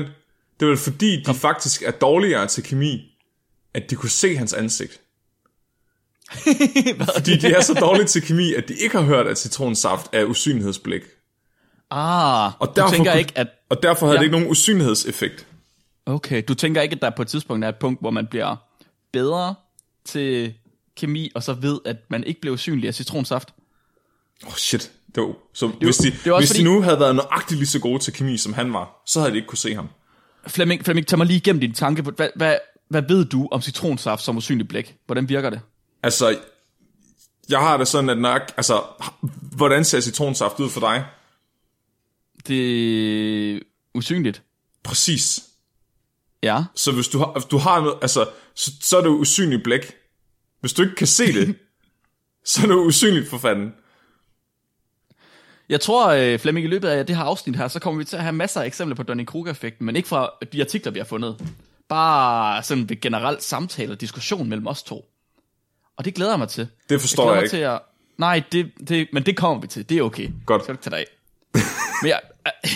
Det 0.60 0.66
var 0.66 0.68
vel 0.68 0.78
fordi, 0.78 1.24
de 1.24 1.34
faktisk 1.34 1.82
er 1.82 1.92
dårligere 1.92 2.48
til 2.48 2.64
kemi, 2.64 3.18
at 3.74 3.90
de 3.90 3.96
kunne 3.96 4.10
se 4.10 4.36
hans 4.38 4.54
ansigt. 4.54 5.02
Fordi 7.14 7.38
de 7.38 7.48
er 7.48 7.62
så 7.62 7.74
dårlige 7.74 8.06
til 8.06 8.22
kemi, 8.22 8.54
at 8.54 8.68
de 8.68 8.74
ikke 8.74 8.98
har 8.98 9.04
hørt, 9.06 9.28
at 9.28 9.38
citronsaft 9.38 10.06
er 10.14 10.24
usynlighedsblik. 10.26 11.02
Ah, 11.92 12.52
Og 12.62 12.68
du 12.68 12.74
derfor, 12.76 12.90
tænker 12.96 13.12
kunne- 13.12 13.20
ikke, 13.20 13.34
at 13.36 13.48
og 13.70 13.84
derfor 13.84 14.06
havde 14.06 14.16
Ja. 14.18 14.20
det 14.20 14.26
ikke 14.26 14.32
nogen 14.38 14.52
usynlighedseffekt. 14.52 15.48
Okay, 16.06 16.44
du 16.48 16.54
tænker 16.54 16.82
ikke, 16.82 16.96
at 16.96 17.02
der 17.02 17.10
på 17.10 17.22
et 17.22 17.28
tidspunkt 17.28 17.66
er 17.66 17.70
et 17.70 17.76
punkt, 17.76 18.02
hvor 18.02 18.12
man 18.12 18.28
bliver 18.28 18.56
bedre 19.14 19.56
til 20.06 20.54
kemi, 20.98 21.32
og 21.36 21.44
så 21.44 21.54
ved, 21.54 21.80
at 21.86 21.96
man 22.10 22.24
ikke 22.24 22.42
bliver 22.42 22.54
usynlig 22.54 22.88
af 22.88 22.94
citronsaft? 22.94 23.54
Åh, 24.44 24.48
oh, 24.50 24.56
shit. 24.56 24.92
Det 25.16 25.24
var, 25.24 25.34
så 25.54 25.68
hvis, 25.68 25.98
de, 25.98 26.12
det 26.24 26.32
også 26.34 26.42
hvis 26.42 26.50
fordi- 26.50 26.60
de 26.60 26.64
nu 26.64 26.82
havde 26.82 27.00
været 27.00 27.16
nøjagtigt 27.16 27.58
lige 27.60 27.68
så 27.68 27.80
gode 27.80 28.00
til 28.00 28.14
kemi, 28.14 28.38
som 28.38 28.54
han 28.54 28.74
var, 28.74 29.04
så 29.06 29.20
havde 29.20 29.32
de 29.32 29.36
ikke 29.38 29.48
kunne 29.48 29.58
se 29.58 29.76
ham. 29.76 29.90
Flemming, 30.48 30.86
Flemming 30.86 31.08
tag 31.08 31.18
mig 31.18 31.28
lige 31.28 31.38
igennem 31.38 31.60
din 31.60 31.74
tanke. 31.74 32.02
Hvad, 32.02 32.30
hvad, 32.36 32.56
hvad 32.90 33.02
ved 33.08 33.26
du 33.26 33.48
om 33.52 33.62
citronsaft 33.62 34.22
som 34.24 34.38
usynlig 34.38 34.68
blæk? 34.68 34.96
Hvordan 35.06 35.30
virker 35.30 35.50
det? 35.50 35.60
Altså, 36.04 36.40
jeg 37.50 37.60
har 37.60 37.78
det 37.78 37.88
sådan, 37.88 38.10
at 38.10 38.18
nok, 38.18 38.42
altså, 38.58 38.84
hvordan 39.56 39.86
ser 39.86 40.00
citronsaft 40.00 40.60
ud 40.60 40.70
for 40.70 40.80
dig? 40.80 41.06
Det 42.48 43.56
er 43.56 43.60
usynligt. 43.94 44.44
Præcis. 44.84 45.44
Ja. 46.44 46.64
Så 46.76 46.92
hvis 46.92 47.08
du 47.08 47.18
har, 47.18 47.32
hvis 47.32 47.46
du 47.46 47.58
har 47.58 47.82
noget, 47.82 47.98
altså, 48.02 48.30
så, 48.56 48.72
så 48.82 48.98
er 48.98 49.02
det 49.02 49.10
usynligt 49.10 49.64
blæk. 49.64 49.94
Hvis 50.60 50.74
du 50.74 50.82
ikke 50.82 50.96
kan 50.96 51.08
se 51.08 51.34
det, 51.34 51.56
så 52.46 52.62
er 52.64 52.68
det 52.68 52.76
usynligt 52.76 53.30
for 53.30 53.38
fanden. 53.38 53.74
Jeg 55.70 55.82
tror, 55.82 56.10
øh, 56.10 56.40
Flemming, 56.40 56.66
i 56.66 56.70
løbet 56.70 56.88
af 56.88 57.06
det 57.06 57.16
her 57.16 57.24
afsnit 57.24 57.56
her, 57.56 57.68
så 57.68 57.80
kommer 57.80 57.98
vi 57.98 58.06
til 58.06 58.16
at 58.16 58.24
have 58.24 58.34
masser 58.34 58.62
af 58.62 58.66
eksempler 58.66 58.96
på 58.96 59.04
Dunning-Kruger-effekten, 59.04 59.86
men 59.86 59.96
ikke 59.96 60.08
fra 60.08 60.30
de 60.54 60.62
artikler, 60.62 60.92
vi 60.92 61.00
har 61.00 61.06
fundet. 61.06 61.42
Bare 61.90 62.64
sådan 62.64 62.90
ved 62.90 63.02
generelt 63.02 63.44
samtale 63.44 63.92
og 63.92 64.02
diskussion 64.02 64.50
mellem 64.50 64.68
os 64.68 64.84
to. 64.84 65.06
Og 65.98 66.06
det 66.06 66.14
glæder 66.16 66.32
jeg 66.32 66.40
mig 66.40 66.50
til. 66.50 66.68
Det 66.90 67.02
forstår 67.02 67.24
jeg 67.26 67.36
mig 67.36 67.44
ikke. 67.44 67.56
Til 67.56 67.62
at... 67.62 67.80
Nej, 68.18 68.44
det, 68.52 68.72
det, 68.88 69.08
men 69.14 69.24
det 69.26 69.38
kommer 69.38 69.62
vi 69.62 69.68
til. 69.68 69.90
Det 69.90 69.98
er 69.98 70.02
okay. 70.02 70.30
Godt. 70.46 70.64
Skal 70.64 70.76
du 70.76 70.78
ikke 70.78 70.84
tage 70.84 70.92
dig 70.92 71.00
af. 71.00 71.62
men 72.02 72.10
jeg, 72.10 72.22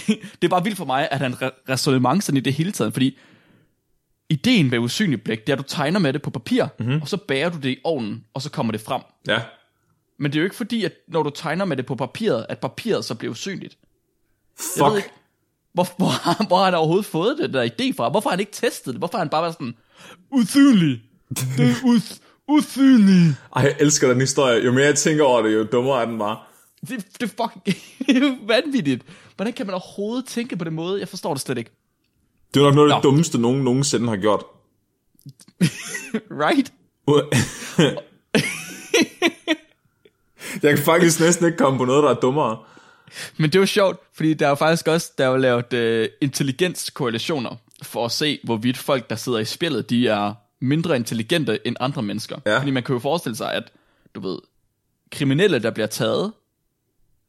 det 0.41 0.43
er 0.43 0.47
bare 0.49 0.63
vildt 0.63 0.77
for 0.77 0.85
mig, 0.85 1.07
at 1.11 1.19
han 1.19 1.33
re- 1.33 1.63
resonemang 1.69 2.23
sådan 2.23 2.37
i 2.37 2.41
det 2.41 2.53
hele 2.53 2.71
taget, 2.71 2.93
fordi 2.93 3.17
ideen 4.29 4.69
med 4.69 4.79
usynligt 4.79 5.23
blæk, 5.23 5.39
det 5.39 5.49
er, 5.49 5.53
at 5.53 5.57
du 5.59 5.63
tegner 5.67 5.99
med 5.99 6.13
det 6.13 6.21
på 6.21 6.29
papir, 6.29 6.65
mm-hmm. 6.79 7.01
og 7.01 7.07
så 7.07 7.17
bærer 7.17 7.49
du 7.49 7.57
det 7.57 7.69
i 7.69 7.77
ovnen, 7.83 8.23
og 8.33 8.41
så 8.41 8.49
kommer 8.51 8.71
det 8.71 8.81
frem. 8.81 9.01
Ja. 9.27 9.41
Men 10.19 10.31
det 10.31 10.37
er 10.37 10.41
jo 10.41 10.43
ikke 10.45 10.55
fordi, 10.55 10.83
at 10.83 10.93
når 11.07 11.23
du 11.23 11.29
tegner 11.29 11.65
med 11.65 11.77
det 11.77 11.85
på 11.85 11.95
papiret, 11.95 12.45
at 12.49 12.59
papiret 12.59 13.05
så 13.05 13.15
bliver 13.15 13.31
usynligt. 13.31 13.77
Jeg 14.77 14.85
ved 14.85 14.91
Fuck. 14.91 15.05
ikke, 15.05 15.15
hvor, 15.73 15.87
hvor, 15.97 16.07
har- 16.07 16.47
hvor 16.47 16.57
har 16.57 16.65
han 16.65 16.73
overhovedet 16.75 17.05
fået 17.05 17.37
det 17.37 17.53
der 17.53 17.65
idé 17.65 17.95
fra? 17.97 18.09
Hvorfor 18.09 18.29
har 18.29 18.33
han 18.33 18.39
ikke 18.39 18.51
testet 18.51 18.93
det? 18.93 18.99
Hvorfor 18.99 19.17
har 19.17 19.23
han 19.23 19.29
bare 19.29 19.41
været 19.41 19.53
sådan, 19.53 19.75
usynlig, 20.31 21.01
det 21.29 21.59
er 21.59 21.75
us, 21.83 22.20
usynlig. 22.48 23.36
Ej, 23.55 23.63
jeg 23.63 23.75
elsker 23.79 24.07
den 24.07 24.21
historie. 24.21 24.63
Jo 24.63 24.71
mere 24.71 24.86
jeg 24.86 24.95
tænker 24.95 25.24
over 25.24 25.41
det, 25.41 25.53
jo 25.53 25.63
dummere 25.63 26.01
er 26.01 26.05
den 26.05 26.19
bare. 26.19 26.38
Det, 26.89 27.05
det 27.19 27.24
er 27.24 27.27
fucking 27.27 27.77
vanvittigt. 28.48 29.03
Hvordan 29.36 29.53
kan 29.53 29.65
man 29.65 29.74
overhovedet 29.74 30.25
tænke 30.25 30.55
på 30.55 30.63
den 30.63 30.74
måde? 30.74 31.00
Jeg 31.00 31.07
forstår 31.07 31.33
det 31.33 31.41
slet 31.41 31.57
ikke. 31.57 31.71
Det 32.53 32.60
er 32.60 32.63
nok 32.63 32.75
noget 32.75 32.91
af 32.91 32.95
det 32.95 33.03
dummeste, 33.03 33.38
nogen 33.38 33.63
nogensinde 33.63 34.10
har 34.10 34.17
gjort. 34.17 34.43
Right? 36.31 36.74
jeg 40.63 40.75
kan 40.75 40.86
faktisk 40.86 41.19
næsten 41.19 41.45
ikke 41.45 41.57
komme 41.57 41.79
på 41.79 41.86
noget, 41.86 42.03
der 42.03 42.10
er 42.10 42.19
dummere. 42.19 42.57
Men 43.38 43.50
det 43.50 43.60
jo 43.60 43.65
sjovt, 43.65 44.00
fordi 44.13 44.33
der 44.33 44.45
er 44.45 44.50
jo 44.50 44.55
faktisk 44.55 44.88
også 44.88 45.12
der 45.17 45.25
er 45.25 45.29
jo 45.29 45.38
lavet 45.38 45.74
uh, 45.74 46.05
intelligenskorrelationer 46.21 47.55
for 47.83 48.05
at 48.05 48.12
se, 48.12 48.39
hvorvidt 48.43 48.77
folk, 48.77 49.10
der 49.10 49.15
sidder 49.15 49.39
i 49.39 49.45
spillet, 49.45 49.89
de 49.89 50.07
er 50.07 50.33
mindre 50.62 50.96
intelligente 50.96 51.68
end 51.68 51.75
andre 51.80 52.01
mennesker. 52.01 52.38
Ja. 52.46 52.60
Fordi 52.60 52.72
man 52.72 52.84
kan 52.84 52.94
jo 52.94 53.00
forestille 53.00 53.36
sig, 53.36 53.53
at 53.53 53.72
du 54.15 54.20
ved, 54.20 54.38
kriminelle, 55.12 55.60
der 55.60 55.72
bliver 55.72 55.88
taget, 55.88 56.32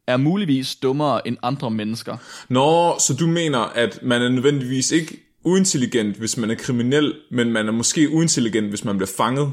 er 0.07 0.17
muligvis 0.17 0.77
dummere 0.77 1.29
end 1.29 1.37
andre 1.43 1.71
mennesker. 1.71 2.17
Nå, 2.49 2.99
så 2.99 3.17
du 3.21 3.27
mener, 3.27 3.59
at 3.59 3.99
man 4.03 4.23
er 4.23 4.29
nødvendigvis 4.29 4.91
ikke 4.91 5.21
uintelligent, 5.45 6.17
hvis 6.17 6.37
man 6.37 6.51
er 6.51 6.55
kriminel, 6.55 7.15
men 7.31 7.53
man 7.53 7.69
er 7.69 7.73
måske 7.73 8.11
uintelligent, 8.11 8.69
hvis 8.69 8.85
man 8.85 8.97
bliver 8.97 9.11
fanget. 9.17 9.53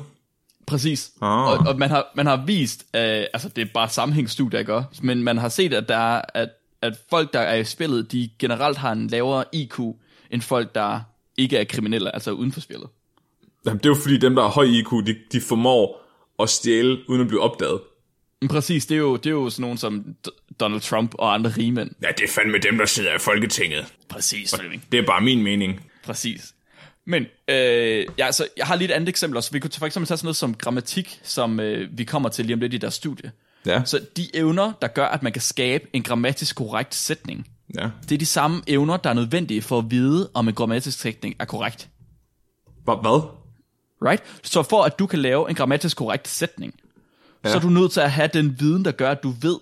Præcis. 0.67 1.11
Ah. 1.21 1.47
Og, 1.47 1.57
og 1.67 1.77
man, 1.77 1.89
har, 1.89 2.11
man 2.15 2.25
har 2.25 2.43
vist, 2.45 2.85
øh, 2.95 3.01
altså 3.33 3.49
det 3.49 3.61
er 3.61 3.65
bare 3.73 3.89
sammenhængsstudier, 3.89 4.59
ikke 4.59 4.73
også? 4.73 4.99
Men 5.03 5.23
man 5.23 5.37
har 5.37 5.49
set, 5.49 5.73
at, 5.73 5.89
der 5.89 5.97
er, 5.97 6.21
at, 6.33 6.49
at 6.81 6.97
folk, 7.09 7.33
der 7.33 7.39
er 7.39 7.55
i 7.55 7.63
spillet, 7.63 8.11
de 8.11 8.29
generelt 8.39 8.77
har 8.77 8.91
en 8.91 9.07
lavere 9.07 9.43
IQ, 9.53 9.79
end 10.31 10.41
folk, 10.41 10.75
der 10.75 10.99
ikke 11.37 11.57
er 11.57 11.63
kriminelle, 11.63 12.13
altså 12.15 12.31
uden 12.31 12.51
for 12.51 12.59
spillet. 12.59 12.87
Jamen, 13.65 13.77
det 13.77 13.85
er 13.85 13.89
jo 13.89 13.95
fordi, 13.95 14.17
dem, 14.17 14.35
der 14.35 14.41
har 14.41 14.49
høj 14.49 14.63
IQ, 14.65 14.89
de, 15.05 15.15
de 15.31 15.41
formår 15.41 16.01
at 16.39 16.49
stjæle, 16.49 16.97
uden 17.09 17.21
at 17.21 17.27
blive 17.27 17.41
opdaget. 17.41 17.81
Præcis, 18.49 18.85
det 18.85 18.95
er 18.95 18.99
jo, 18.99 19.15
det 19.15 19.25
er 19.25 19.29
jo 19.31 19.49
sådan 19.49 19.61
nogen 19.61 19.77
som 19.77 20.05
Donald 20.59 20.81
Trump 20.81 21.15
og 21.17 21.33
andre 21.33 21.49
rigmænd. 21.57 21.91
Ja, 22.03 22.07
det 22.17 22.23
er 22.23 22.27
fandme 22.31 22.57
dem, 22.57 22.77
der 22.77 22.85
sidder 22.85 23.15
i 23.15 23.19
Folketinget. 23.19 23.85
Præcis, 24.09 24.55
Flemming. 24.55 24.83
Det 24.91 24.99
er 24.99 25.05
bare 25.05 25.21
min 25.21 25.43
mening. 25.43 25.79
Præcis. 26.03 26.53
Men 27.07 27.23
øh, 27.47 28.05
ja, 28.17 28.25
altså, 28.25 28.47
jeg 28.57 28.65
har 28.67 28.75
lige 28.75 28.87
et 28.89 28.93
andet 28.93 29.09
eksempel 29.09 29.37
også. 29.37 29.51
Vi 29.51 29.59
kunne 29.59 29.71
for 29.77 29.85
eksempel 29.85 30.07
tage 30.07 30.17
sådan 30.17 30.25
noget 30.25 30.35
som 30.35 30.53
grammatik, 30.53 31.19
som 31.23 31.59
øh, 31.59 31.89
vi 31.97 32.03
kommer 32.03 32.29
til 32.29 32.45
lige 32.45 32.53
om 32.53 32.59
lidt 32.59 32.73
i 32.73 32.77
deres 32.77 32.93
studie. 32.93 33.31
Ja, 33.65 33.81
Så 33.85 33.99
de 34.17 34.35
evner, 34.35 34.73
der 34.81 34.87
gør, 34.87 35.05
at 35.05 35.23
man 35.23 35.31
kan 35.33 35.41
skabe 35.41 35.87
en 35.93 36.03
grammatisk 36.03 36.55
korrekt 36.55 36.95
sætning, 36.95 37.47
ja. 37.79 37.89
det 38.03 38.11
er 38.11 38.17
de 38.17 38.25
samme 38.25 38.61
evner, 38.67 38.97
der 38.97 39.09
er 39.09 39.13
nødvendige 39.13 39.61
for 39.61 39.77
at 39.79 39.85
vide, 39.91 40.29
om 40.33 40.47
en 40.47 40.53
grammatisk 40.53 40.99
sætning 40.99 41.35
er 41.39 41.45
korrekt. 41.45 41.89
Hva- 42.89 43.01
Hvad? 43.01 43.21
Right? 44.05 44.23
Så 44.43 44.63
for 44.63 44.83
at 44.83 44.99
du 44.99 45.05
kan 45.05 45.19
lave 45.19 45.49
en 45.49 45.55
grammatisk 45.55 45.97
korrekt 45.97 46.27
sætning, 46.27 46.73
ja. 47.43 47.49
så 47.49 47.55
er 47.57 47.61
du 47.61 47.69
nødt 47.69 47.91
til 47.91 47.99
at 47.99 48.11
have 48.11 48.29
den 48.33 48.59
viden, 48.59 48.85
der 48.85 48.91
gør, 48.91 49.11
at 49.11 49.23
du 49.23 49.29
ved, 49.41 49.59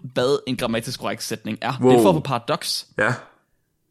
hvad 0.00 0.38
en 0.46 0.56
grammatisk 0.56 1.00
korrekt 1.00 1.22
sætning 1.22 1.58
er. 1.60 1.72
Wow. 1.80 1.90
Det 1.90 1.98
er 1.98 2.02
for 2.02 2.12
på 2.12 2.20
paradoks. 2.20 2.86
Ja. 2.98 3.14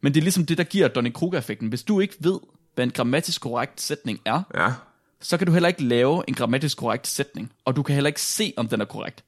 Men 0.00 0.14
det 0.14 0.20
er 0.20 0.22
ligesom 0.22 0.46
det, 0.46 0.58
der 0.58 0.64
giver 0.64 0.88
Donning-Kruger-effekten. 0.88 1.68
Hvis 1.68 1.82
du 1.82 2.00
ikke 2.00 2.16
ved, 2.20 2.40
hvad 2.74 2.84
en 2.84 2.90
grammatisk 2.90 3.40
korrekt 3.40 3.80
sætning 3.80 4.20
er, 4.24 4.42
Ja. 4.54 4.72
så 5.20 5.36
kan 5.36 5.46
du 5.46 5.52
heller 5.52 5.68
ikke 5.68 5.84
lave 5.84 6.24
en 6.28 6.34
grammatisk 6.34 6.78
korrekt 6.78 7.06
sætning, 7.06 7.52
og 7.64 7.76
du 7.76 7.82
kan 7.82 7.94
heller 7.94 8.08
ikke 8.08 8.20
se, 8.22 8.54
om 8.56 8.68
den 8.68 8.80
er 8.80 8.84
korrekt. 8.84 9.24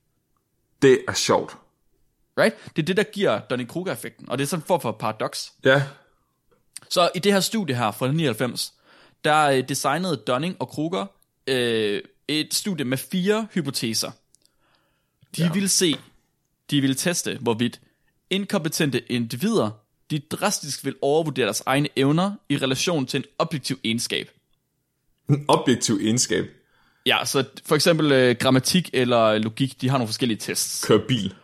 Det 0.82 0.98
er 1.08 1.12
sjovt. 1.12 1.56
Right? 2.38 2.56
Det 2.76 2.82
er 2.82 2.86
det, 2.86 2.96
der 2.96 3.02
giver 3.02 3.40
Donning-Kruger-effekten, 3.50 4.28
og 4.28 4.38
det 4.38 4.44
er 4.44 4.48
sådan 4.48 4.62
en 4.62 4.66
form 4.66 4.80
for 4.80 4.92
paradoks. 4.92 5.52
Ja. 5.64 5.82
Så 6.88 7.10
i 7.14 7.18
det 7.18 7.32
her 7.32 7.40
studie 7.40 7.76
her 7.76 7.90
fra 7.90 8.12
99, 8.12 8.72
der 9.24 9.44
øh, 9.50 9.68
designede 9.68 10.16
Dunning 10.16 10.56
og 10.58 10.68
Kruger 10.68 11.06
øh, 11.46 12.02
et 12.28 12.54
studie 12.54 12.84
med 12.84 12.98
fire 12.98 13.46
hypoteser. 13.54 14.10
De 15.36 15.42
ja. 15.42 15.52
ville 15.52 15.68
se, 15.68 15.94
de 16.70 16.80
ville 16.80 16.94
teste, 16.96 17.38
hvorvidt 17.40 17.80
inkompetente 18.30 19.12
individer, 19.12 19.70
de 20.10 20.18
drastisk 20.18 20.84
vil 20.84 20.94
overvurdere 21.02 21.44
deres 21.44 21.62
egne 21.66 21.88
evner 21.96 22.32
i 22.48 22.56
relation 22.56 23.06
til 23.06 23.18
en 23.18 23.24
objektiv 23.38 23.78
egenskab. 23.84 24.30
En 25.28 25.44
objektiv 25.48 25.94
egenskab. 26.02 26.44
Ja, 27.06 27.24
så 27.24 27.44
for 27.64 27.74
eksempel 27.74 28.12
øh, 28.12 28.36
grammatik 28.40 28.90
eller 28.92 29.38
logik, 29.38 29.80
de 29.80 29.88
har 29.88 29.98
nogle 29.98 30.08
forskellige 30.08 30.38
tests. 30.38 30.84
Kør 30.84 30.98
bil. 31.08 31.34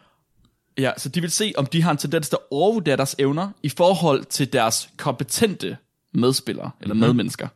Ja, 0.79 0.93
så 0.97 1.09
de 1.09 1.21
vil 1.21 1.31
se, 1.31 1.53
om 1.57 1.67
de 1.67 1.83
har 1.83 1.91
en 1.91 1.97
tendens 1.97 2.29
til 2.29 2.37
at 2.37 2.47
overvurdere 2.51 2.97
deres 2.97 3.17
evner 3.19 3.51
i 3.63 3.69
forhold 3.69 4.25
til 4.25 4.53
deres 4.53 4.89
kompetente 4.97 5.77
medspillere 6.13 6.71
eller 6.81 6.95
Mhm. 6.95 7.01
medmennesker. 7.01 7.49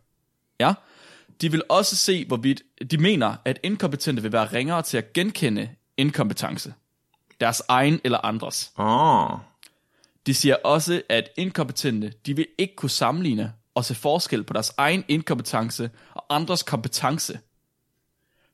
Ja. 0.60 0.74
De 1.40 1.50
vil 1.50 1.62
også 1.68 1.96
se, 1.96 2.24
hvorvidt 2.24 2.62
de 2.90 2.98
mener, 2.98 3.36
at 3.44 3.58
inkompetente 3.62 4.22
vil 4.22 4.32
være 4.32 4.52
ringere 4.52 4.82
til 4.82 4.98
at 4.98 5.12
genkende 5.12 5.68
inkompetence. 5.96 6.74
Deres 7.40 7.62
egen 7.68 8.00
eller 8.04 8.18
andres. 8.24 8.72
Oh. 8.76 9.38
De 10.26 10.34
siger 10.34 10.56
også, 10.64 11.02
at 11.08 11.28
inkompetente, 11.36 12.12
de 12.26 12.36
vil 12.36 12.46
ikke 12.58 12.76
kunne 12.76 12.90
sammenligne 12.90 13.52
og 13.74 13.84
se 13.84 13.94
forskel 13.94 14.44
på 14.44 14.52
deres 14.52 14.72
egen 14.76 15.04
inkompetence 15.08 15.90
og 16.14 16.24
andres 16.30 16.62
kompetence. 16.62 17.38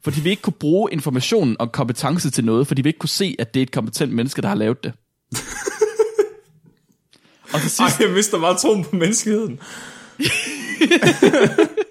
For 0.04 0.10
de 0.10 0.20
vil 0.20 0.30
ikke 0.30 0.42
kunne 0.42 0.52
bruge 0.52 0.92
informationen 0.92 1.56
om 1.58 1.68
kompetence 1.68 2.30
til 2.30 2.44
noget, 2.44 2.66
for 2.66 2.74
de 2.74 2.82
vil 2.82 2.90
ikke 2.90 2.98
kunne 2.98 3.08
se, 3.08 3.36
at 3.38 3.54
det 3.54 3.60
er 3.60 3.62
et 3.62 3.72
kompetent 3.72 4.12
menneske, 4.12 4.42
der 4.42 4.48
har 4.48 4.54
lavet 4.54 4.84
det. 4.84 4.92
og 7.52 7.60
til 7.60 7.80
Ej, 7.80 7.88
sidst, 7.88 8.00
jeg 8.00 8.10
mister 8.10 8.40
bare 8.40 8.58
troen 8.58 8.84
på 8.84 8.96
menneskeheden. 8.96 9.60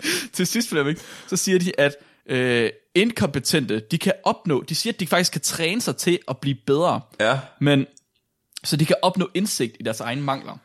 til 0.32 0.46
sidst 0.46 0.68
Flemming, 0.68 0.98
så 1.26 1.36
siger 1.36 1.58
de, 1.58 1.72
at 1.80 1.96
øh, 2.28 2.70
inkompetente, 2.94 3.78
de 3.90 3.98
kan 3.98 4.12
opnå, 4.24 4.62
de 4.68 4.74
siger, 4.74 4.92
at 4.92 5.00
de 5.00 5.06
faktisk 5.06 5.32
kan 5.32 5.40
træne 5.40 5.80
sig 5.80 5.96
til 5.96 6.18
at 6.28 6.38
blive 6.38 6.56
bedre. 6.66 7.00
Ja. 7.20 7.38
Men, 7.60 7.86
så 8.64 8.76
de 8.76 8.84
kan 8.86 8.96
opnå 9.02 9.28
indsigt 9.34 9.76
i 9.80 9.82
deres 9.82 10.00
egne 10.00 10.22
mangler. 10.22 10.58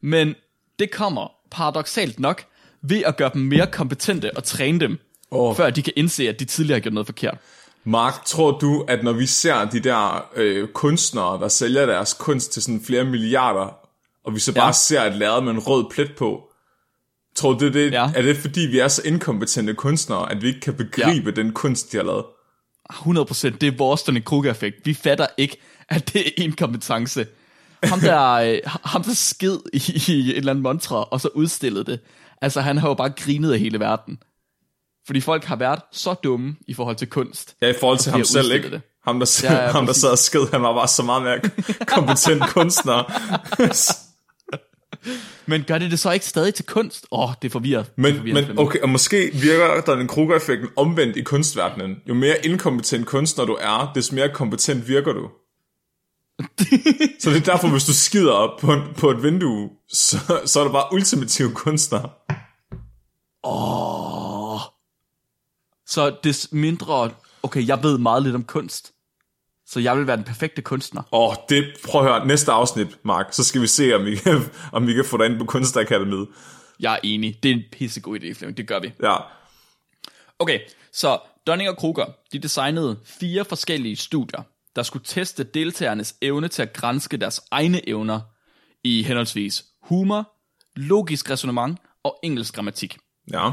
Men 0.00 0.34
det 0.78 0.90
kommer 0.90 1.32
paradoxalt 1.50 2.20
nok 2.20 2.44
ved 2.82 3.02
at 3.06 3.16
gøre 3.16 3.30
dem 3.34 3.42
mere 3.42 3.66
kompetente 3.66 4.36
og 4.36 4.44
træne 4.44 4.80
dem, 4.80 4.98
oh. 5.30 5.56
før 5.56 5.70
de 5.70 5.82
kan 5.82 5.92
indse, 5.96 6.28
at 6.28 6.40
de 6.40 6.44
tidligere 6.44 6.76
har 6.76 6.80
gjort 6.82 6.94
noget 6.94 7.06
forkert. 7.06 7.38
Mark, 7.84 8.24
tror 8.24 8.58
du, 8.58 8.84
at 8.88 9.04
når 9.04 9.12
vi 9.12 9.26
ser 9.26 9.64
de 9.64 9.80
der 9.80 10.30
øh, 10.36 10.68
kunstnere, 10.68 11.40
der 11.40 11.48
sælger 11.48 11.86
deres 11.86 12.14
kunst 12.14 12.52
til 12.52 12.62
sådan 12.62 12.80
flere 12.84 13.04
milliarder, 13.04 13.76
og 14.24 14.34
vi 14.34 14.40
så 14.40 14.52
bare 14.54 14.66
Ja. 14.66 14.72
ser 14.72 15.02
et 15.02 15.14
lærred 15.16 15.42
med 15.42 15.52
en 15.52 15.58
rød 15.58 15.84
plet 15.90 16.10
på, 16.18 16.50
tror 17.36 17.52
du, 17.52 17.68
det, 17.72 17.92
Ja. 17.92 18.10
er 18.14 18.22
det 18.22 18.36
fordi, 18.36 18.60
vi 18.60 18.78
er 18.78 18.88
så 18.88 19.02
inkompetente 19.04 19.74
kunstnere, 19.74 20.30
at 20.32 20.42
vi 20.42 20.46
ikke 20.48 20.60
kan 20.60 20.74
begribe 20.74 21.30
ja. 21.36 21.42
den 21.42 21.52
kunst, 21.52 21.92
de 21.92 21.96
har 21.96 22.04
lavet? 22.04 22.24
100% 22.92 23.56
det 23.60 23.62
er 23.62 23.76
vores 23.76 24.02
Donny 24.02 24.24
Kruger-effekt. 24.24 24.76
Vi 24.84 24.94
fatter 24.94 25.26
ikke, 25.38 25.56
at 25.88 26.12
det 26.12 26.26
er 26.28 26.30
inkompetence. 26.36 27.26
Ham 27.84 28.00
der, 28.00 28.30
øh, 28.50 28.58
ham 28.84 29.02
der 29.02 29.14
skid 29.14 29.56
i, 29.72 30.02
i 30.08 30.30
et 30.30 30.36
eller 30.36 30.50
andet 30.52 30.62
montre, 30.62 31.04
og 31.04 31.20
så 31.20 31.28
udstillede 31.34 31.84
det. 31.84 32.00
Altså, 32.42 32.60
han 32.60 32.78
har 32.78 32.88
jo 32.88 32.94
bare 32.94 33.10
grinet 33.10 33.52
af 33.52 33.58
hele 33.58 33.80
verden. 33.80 34.18
Fordi 35.06 35.20
folk 35.20 35.44
har 35.44 35.56
været 35.56 35.80
så 35.92 36.14
dumme 36.14 36.56
i 36.68 36.74
forhold 36.74 36.96
til 36.96 37.08
kunst. 37.08 37.54
Ja, 37.62 37.68
i 37.68 37.74
forhold 37.80 37.98
til 37.98 38.12
ham 38.12 38.24
selv, 38.24 38.52
ikke? 38.52 38.70
det. 38.70 38.80
Ham, 39.04 39.20
der, 39.20 39.40
Ja, 39.44 39.52
ja, 39.52 39.62
ja, 39.64 39.70
ham, 39.72 39.82
der 39.84 39.86
præcis. 39.92 40.00
sad 40.00 40.10
og 40.10 40.18
sked, 40.18 40.50
han 40.52 40.62
var 40.62 40.72
bare 40.74 40.88
så 40.88 41.02
meget 41.02 41.22
mere 41.22 41.40
kompetent 41.86 42.42
kunstner. 42.54 43.02
Men 45.46 45.64
gør 45.64 45.78
det 45.78 45.90
det 45.90 45.98
så 45.98 46.10
ikke 46.10 46.26
stadig 46.26 46.54
til 46.54 46.66
kunst? 46.66 47.06
Åh, 47.10 47.28
oh, 47.28 47.34
det 47.42 47.52
forvirrer. 47.52 47.82
det 47.82 47.92
Men, 47.96 48.16
forvirrer 48.16 48.46
men 48.46 48.58
okay, 48.58 48.80
og 48.80 48.88
måske 48.88 49.30
virker 49.32 49.80
der 49.80 49.94
den 49.94 50.08
Kruger-effekten 50.08 50.68
omvendt 50.76 51.16
i 51.16 51.22
kunstverdenen. 51.22 51.96
Jo 52.08 52.14
mere 52.14 52.46
inkompetent 52.46 53.06
kunstner 53.06 53.44
du 53.44 53.56
er, 53.60 53.92
des 53.94 54.12
mere 54.12 54.28
kompetent 54.34 54.88
virker 54.88 55.12
du. 55.12 55.28
så 57.20 57.30
det 57.30 57.36
er 57.36 57.52
derfor, 57.52 57.68
hvis 57.68 57.84
du 57.84 57.92
skider 57.92 58.32
op 58.32 58.60
på, 58.60 58.72
en, 58.72 58.82
på 58.96 59.10
et 59.10 59.22
vindue, 59.22 59.70
så, 59.88 60.16
så 60.44 60.60
er 60.60 60.64
du 60.64 60.72
bare 60.72 60.92
ultimativ 60.92 61.54
kunstner. 61.54 62.00
Så 65.86 66.16
des 66.24 66.48
mindre... 66.52 67.10
Okay, 67.42 67.66
jeg 67.66 67.82
ved 67.82 67.98
meget 67.98 68.22
lidt 68.22 68.34
om 68.34 68.44
kunst. 68.44 68.93
Så 69.74 69.80
jeg 69.80 69.96
vil 69.96 70.06
være 70.06 70.16
den 70.16 70.24
perfekte 70.24 70.62
kunstner. 70.62 71.02
Åh, 71.12 71.34
det, 71.48 71.64
prøv 71.84 72.06
at 72.06 72.12
høre, 72.12 72.26
næste 72.26 72.52
afsnit, 72.52 73.04
Mark, 73.04 73.26
så 73.32 73.44
skal 73.44 73.60
vi 73.60 73.66
se, 73.66 73.94
om 73.94 74.04
vi 74.04 74.16
kan, 74.16 74.40
om 74.72 74.86
vi 74.86 74.94
kan 74.94 75.04
få 75.04 75.16
dig 75.16 75.26
ind 75.26 75.38
på 75.38 75.44
Kunstakademiet. 75.44 76.28
Jeg 76.80 76.94
er 76.94 76.98
enig. 77.02 77.38
Det 77.42 77.50
er 77.50 77.54
en 77.54 77.62
pissegod 77.72 78.20
idé, 78.20 78.32
Flemming. 78.32 78.56
Det 78.56 78.68
gør 78.68 78.80
vi. 78.80 78.92
Ja, 79.02 79.16
Okay, 80.38 80.60
så 80.92 81.18
Dunning 81.46 81.70
og 81.70 81.76
Kruger, 81.76 82.04
de 82.32 82.38
designede 82.38 82.98
fire 83.04 83.44
forskellige 83.44 83.96
studier, 83.96 84.42
der 84.76 84.82
skulle 84.82 85.04
teste 85.04 85.44
deltagernes 85.44 86.16
evne 86.22 86.48
til 86.48 86.62
at 86.62 86.72
grænske 86.72 87.16
deres 87.16 87.40
egne 87.50 87.88
evner 87.88 88.20
i 88.84 89.02
henholdsvis 89.02 89.64
humor, 89.82 90.32
logisk 90.76 91.30
resonemang 91.30 91.78
og 92.04 92.18
engelsk 92.22 92.54
grammatik. 92.54 92.98
Ja. 93.32 93.50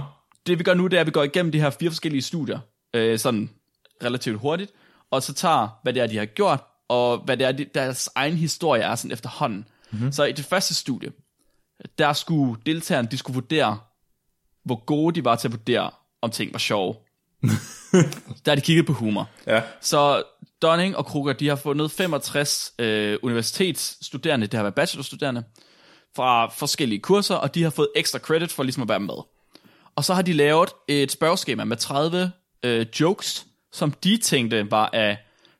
Det 0.48 0.60
vi 0.60 0.64
gør 0.64 0.74
nu, 0.74 0.88
det 0.88 0.98
er, 0.98 1.02
at 1.02 1.08
vi 1.08 1.12
går 1.12 1.24
igennem 1.24 1.52
de 1.52 1.60
her 1.60 1.70
fire 1.70 1.90
forskellige 1.90 2.22
studier, 2.22 2.60
øh, 2.94 3.20
sådan 3.20 3.50
relativt 4.04 4.40
hurtigt, 4.40 4.72
og 5.12 5.24
så 5.24 5.34
tager, 5.34 5.80
hvad 5.84 5.94
det 5.94 6.02
er, 6.02 6.08
de 6.08 6.18
har 6.18 6.26
gjort, 6.26 6.64
og 6.90 7.18
hvad 7.18 7.38
det 7.38 7.48
er, 7.48 7.52
de, 7.52 7.66
deres 7.76 8.10
egen 8.16 8.38
historie 8.38 8.82
er 8.82 8.96
sådan 8.96 9.12
efterhånden. 9.12 9.66
Mm-hmm. 9.92 10.12
Så 10.12 10.24
i 10.24 10.32
det 10.32 10.46
første 10.46 10.76
studie, 10.76 11.12
der 11.98 12.14
skulle 12.14 12.62
deltagerne, 12.66 13.08
de 13.12 13.18
skulle 13.18 13.34
vurdere, 13.34 13.80
hvor 14.66 14.86
gode 14.86 15.16
de 15.16 15.26
var 15.26 15.36
til 15.36 15.48
at 15.48 15.52
vurdere, 15.52 15.92
om 16.22 16.32
ting 16.32 16.54
var 16.54 16.60
sjove. 16.60 16.96
der 18.46 18.52
har 18.52 18.56
de 18.56 18.62
kigget 18.62 18.86
på 18.86 18.94
humor. 18.94 19.30
Ja. 19.48 19.62
Så 19.82 20.24
Dunning 20.62 20.98
og 20.98 21.06
Kruger, 21.06 21.34
de 21.34 21.48
har 21.48 21.56
fundet 21.56 21.92
65 21.92 22.74
øh, 22.80 23.18
universitetsstuderende, 23.24 24.48
det 24.48 24.54
har 24.54 24.64
været 24.64 24.76
bachelorstuderende, 24.76 25.44
fra 26.16 26.48
forskellige 26.48 27.00
kurser, 27.00 27.36
og 27.36 27.56
de 27.56 27.64
har 27.64 27.70
fået 27.70 27.88
ekstra 27.96 28.20
credit 28.20 28.52
for 28.52 28.64
ligesom 28.64 28.84
at 28.84 28.90
være 28.90 29.00
med. 29.00 29.16
Og 29.96 30.04
så 30.04 30.14
har 30.14 30.22
de 30.22 30.34
lavet 30.34 30.70
et 30.88 31.12
spørgeskema 31.12 31.64
med 31.64 31.78
30 31.78 32.32
øh, 32.64 32.86
jokes, 33.00 33.46
som 33.72 33.92
de 33.92 34.18
tænkte 34.18 34.72
var 34.72 34.90
af 34.94 35.18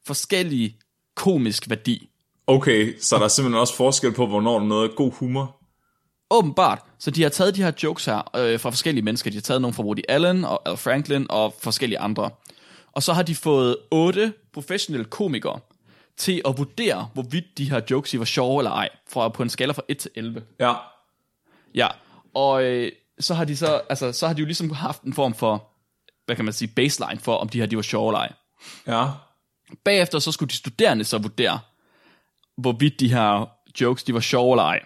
forskellig 0.08 0.78
komisk 1.16 1.70
værdi. 1.70 2.10
Okay, 2.48 3.00
så 3.00 3.16
der 3.18 3.24
er 3.24 3.28
simpelthen 3.28 3.60
også 3.60 3.76
forskel 3.76 4.14
på, 4.14 4.28
hvornår 4.28 4.54
der 4.54 4.60
er 4.60 4.68
noget 4.68 4.96
god 4.96 5.12
humor. 5.12 5.58
Åbenbart. 6.32 6.80
Så 7.00 7.12
de 7.12 7.22
har 7.24 7.30
taget 7.30 7.56
de 7.56 7.64
her 7.64 7.72
jokes 7.84 8.06
her 8.06 8.38
øh, 8.38 8.60
fra 8.60 8.70
forskellige 8.70 9.06
mennesker. 9.06 9.32
De 9.32 9.38
har 9.38 9.42
taget 9.42 9.62
nogle 9.62 9.74
fra 9.74 9.84
Woody 9.84 10.02
Allen 10.10 10.46
og 10.46 10.70
Al 10.70 10.78
Franklin 10.78 11.26
og 11.30 11.54
forskellige 11.60 12.00
andre. 12.00 12.30
Og 12.92 13.04
så 13.04 13.14
har 13.14 13.24
de 13.24 13.36
fået 13.36 13.78
otte 13.92 14.34
professionelle 14.54 15.06
komikere 15.06 15.60
til 16.18 16.42
at 16.46 16.58
vurdere, 16.58 17.10
hvorvidt 17.14 17.58
de 17.58 17.70
her 17.70 17.82
jokes 17.92 18.12
de 18.12 18.20
var 18.20 18.26
sjove 18.26 18.60
eller 18.60 18.72
ej, 18.72 18.90
fra 19.10 19.30
på 19.30 19.44
en 19.44 19.50
skala 19.50 19.74
fra 19.74 19.82
1 19.88 19.98
til 19.98 20.12
11. 20.16 20.44
Ja. 20.60 20.74
Ja, 21.76 21.88
og 22.34 22.64
øh, 22.64 22.92
så 23.20 23.34
har 23.34 23.46
de 23.46 23.58
så, 23.58 23.82
altså, 23.90 24.12
så 24.12 24.28
har 24.28 24.34
de 24.34 24.40
jo 24.40 24.46
ligesom 24.46 24.70
haft 24.70 25.02
en 25.02 25.14
form 25.14 25.34
for, 25.34 25.71
hvad 26.32 26.36
kan 26.36 26.46
man 26.46 26.54
sige, 26.54 26.68
baseline 26.68 27.20
for, 27.20 27.36
om 27.38 27.50
de 27.50 27.60
her 27.60 27.66
de 27.66 27.76
var 27.76 27.82
sjove 27.82 28.10
eller 28.10 28.20
ej. 28.20 28.34
Ja. 28.88 29.08
Bagefter 29.86 30.20
så 30.20 30.32
skulle 30.32 30.50
de 30.50 30.56
studerende 30.56 31.04
så 31.04 31.18
vurdere, 31.18 31.60
hvorvidt 32.58 33.00
de 33.00 33.14
her 33.14 33.50
jokes, 33.82 34.04
de 34.04 34.14
var 34.14 34.20
sjove 34.20 34.54
eller 34.54 34.64
ej. 34.64 34.80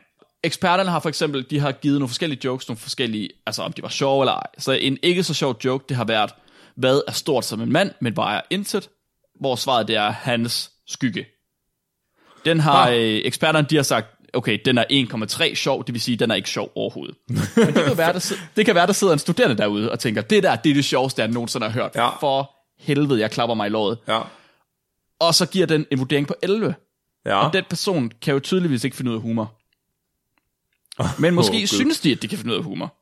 Eksperterne 0.43 0.89
har 0.89 0.99
for 0.99 1.09
eksempel, 1.09 1.45
de 1.49 1.59
har 1.59 1.71
givet 1.71 1.99
nogle 1.99 2.09
forskellige 2.09 2.39
jokes, 2.45 2.67
nogle 2.67 2.79
forskellige, 2.79 3.29
altså 3.45 3.61
om 3.63 3.73
de 3.73 3.81
var 3.81 3.89
sjove 3.89 4.23
eller 4.23 4.33
ej. 4.33 4.47
Så 4.57 4.71
en 4.71 4.97
ikke 5.03 5.23
så 5.23 5.33
sjov 5.33 5.55
joke, 5.65 5.85
det 5.89 5.97
har 5.97 6.05
været, 6.05 6.31
hvad 6.75 7.01
er 7.07 7.11
stort 7.11 7.45
som 7.45 7.61
en 7.61 7.71
mand, 7.71 7.91
men 8.01 8.15
vejer 8.15 8.41
intet, 8.49 8.89
hvor 9.39 9.55
svaret 9.55 9.87
det 9.87 9.95
er 9.95 10.09
hans 10.09 10.71
skygge. 10.87 11.25
Den 12.45 12.59
har, 12.59 12.87
Ah. 12.87 12.93
øh, 12.93 13.21
eksperterne 13.23 13.67
de 13.69 13.75
har 13.75 13.83
sagt, 13.83 14.07
okay, 14.35 14.59
den 14.65 14.77
er 14.77 14.85
1,3 14.91 15.55
sjov, 15.55 15.85
det 15.85 15.93
vil 15.93 16.01
sige, 16.01 16.17
den 16.17 16.31
er 16.31 16.35
ikke 16.35 16.49
sjov 16.49 16.71
overhovedet. 16.75 17.15
Men 17.29 17.37
det 17.67 17.85
kan, 17.85 17.97
være, 17.97 18.13
der, 18.13 18.35
det 18.55 18.65
kan 18.65 18.75
være, 18.75 18.87
der 18.87 18.93
sidder 18.93 19.13
en 19.13 19.19
studerende 19.19 19.57
derude 19.57 19.91
og 19.91 19.99
tænker, 19.99 20.21
det 20.21 20.43
der, 20.43 20.55
det 20.55 20.69
er 20.69 20.73
det 20.73 20.85
sjoveste, 20.85 21.21
jeg 21.21 21.31
nogensinde 21.31 21.69
har 21.69 21.73
hørt. 21.73 21.91
Ja. 21.95 22.09
For 22.19 22.51
helvede, 22.79 23.19
jeg 23.19 23.31
klapper 23.31 23.55
mig 23.55 23.67
i 23.67 23.69
låret. 23.69 23.97
Ja. 24.07 24.21
Og 25.19 25.35
så 25.35 25.45
giver 25.45 25.65
den 25.65 25.85
en 25.91 25.99
vurdering 25.99 26.27
på 26.27 26.35
11. 26.41 26.75
Ja. 27.25 27.35
Og 27.35 27.53
den 27.53 27.63
person 27.69 28.11
kan 28.21 28.33
jo 28.33 28.39
tydeligvis 28.39 28.83
ikke 28.83 28.97
finde 28.97 29.11
ud 29.11 29.15
af 29.15 29.21
humor. 29.21 29.53
Men 31.21 31.33
måske 31.33 31.57
oh, 31.63 31.65
synes 31.65 31.99
de, 31.99 32.11
at 32.11 32.21
de 32.21 32.27
kan 32.27 32.37
finde 32.37 32.53
ud 32.53 32.57
af 32.57 32.63
humor. 32.63 32.95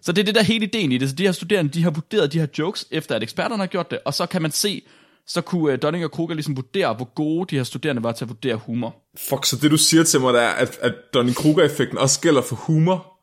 Så 0.00 0.12
det 0.12 0.20
er 0.20 0.24
det 0.24 0.34
der 0.34 0.42
hele 0.42 0.66
ideen 0.66 0.92
i 0.92 0.98
det. 0.98 1.08
Så 1.08 1.14
de 1.14 1.22
her 1.22 1.32
studerende, 1.32 1.70
de 1.70 1.82
har 1.82 1.90
vurderet 1.90 2.32
de 2.32 2.38
her 2.38 2.46
jokes, 2.58 2.86
efter 2.90 3.16
at 3.16 3.22
eksperterne 3.22 3.62
har 3.62 3.66
gjort 3.66 3.90
det, 3.90 3.98
og 4.04 4.14
så 4.14 4.26
kan 4.26 4.42
man 4.42 4.50
se, 4.50 4.82
så 5.26 5.40
kunne 5.40 5.72
uh, 5.72 5.78
Dunning 5.82 6.04
og 6.04 6.10
Kruger 6.10 6.34
ligesom 6.34 6.56
vurdere, 6.56 6.94
hvor 6.94 7.04
gode 7.14 7.46
de 7.50 7.56
her 7.56 7.64
studerende 7.64 8.02
var 8.02 8.12
til 8.12 8.24
at 8.24 8.28
vurdere 8.28 8.56
humor. 8.56 8.96
Fuck, 9.16 9.44
så 9.44 9.56
det 9.56 9.70
du 9.70 9.76
siger 9.76 10.04
til 10.04 10.20
mig, 10.20 10.34
det 10.34 10.42
er, 10.42 10.48
at, 10.48 10.78
at 10.78 10.94
Donnie-Kruger-effekten 11.16 11.98
også 11.98 12.20
gælder 12.20 12.42
for 12.42 12.56
humor. 12.56 13.20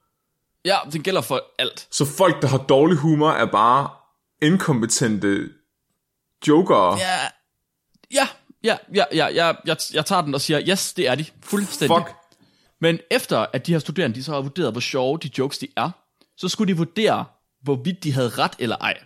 Ja, 0.65 0.77
det 0.93 1.03
gælder 1.03 1.22
for 1.22 1.43
alt. 1.60 1.88
Så 1.91 2.05
folk, 2.05 2.41
der 2.41 2.48
har 2.48 2.58
dårlig 2.58 2.98
humor, 2.98 3.31
er 3.31 3.46
bare 3.46 3.89
inkompetente 4.41 5.50
jokere. 6.48 6.98
Ja, 6.98 7.20
ja, 8.13 8.27
ja, 8.63 8.77
ja, 8.94 9.03
ja, 9.14 9.27
ja 9.27 9.53
jeg, 9.66 9.77
jeg 9.94 10.05
tager 10.05 10.22
den 10.22 10.33
og 10.33 10.42
siger, 10.42 10.61
yes, 10.70 10.94
det 10.94 11.07
er 11.07 11.16
de. 11.16 11.25
Fuldstændig. 11.44 11.98
Fuck. 11.98 12.16
Men 12.81 13.00
efter 13.11 13.46
at 13.53 13.68
de 13.68 13.72
her 13.72 13.79
studerende, 13.79 14.16
de 14.16 14.24
så 14.24 14.31
har 14.31 14.42
vurderet, 14.42 14.72
hvor 14.72 14.81
sjove 14.81 15.18
de 15.18 15.29
jokes 15.37 15.57
de 15.57 15.68
er, 15.77 15.90
så 16.37 16.50
skulle 16.50 16.74
de 16.74 16.77
vurdere, 16.77 17.25
hvorvidt 17.61 18.03
de 18.03 18.14
havde 18.14 18.29
ret 18.29 18.51
eller 18.59 18.77
ej. 18.77 18.98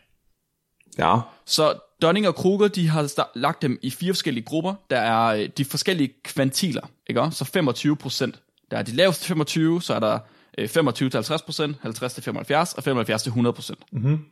Ja. 0.97 1.19
Så 1.45 1.79
Dunning 2.01 2.27
og 2.27 2.35
Kruger, 2.35 2.67
de 2.67 2.87
har 2.87 3.29
lagt 3.35 3.61
dem 3.61 3.79
i 3.81 3.89
fire 3.89 4.13
forskellige 4.13 4.45
grupper. 4.45 4.73
Der 4.89 4.99
er 4.99 5.25
øh, 5.25 5.49
de 5.57 5.65
forskellige 5.65 6.13
kvantiler, 6.23 6.89
ikke 7.07 7.21
også? 7.21 7.37
Så 7.37 7.45
25 7.45 7.97
procent. 7.97 8.41
Der 8.71 8.77
er 8.77 8.81
de 8.81 8.91
laveste 8.91 9.25
25, 9.25 9.81
så 9.81 9.93
er 9.93 9.99
der 9.99 10.19
øh, 10.57 10.67
25 10.67 11.09
til 11.09 11.17
50 11.17 11.41
procent, 11.41 11.77
50 11.81 12.13
til 12.13 12.23
75 12.23 12.73
og 12.73 12.83
75 12.83 13.23
til 13.23 13.29
100 13.29 13.53
procent. 13.53 13.79
Mm-hmm. 13.91 14.25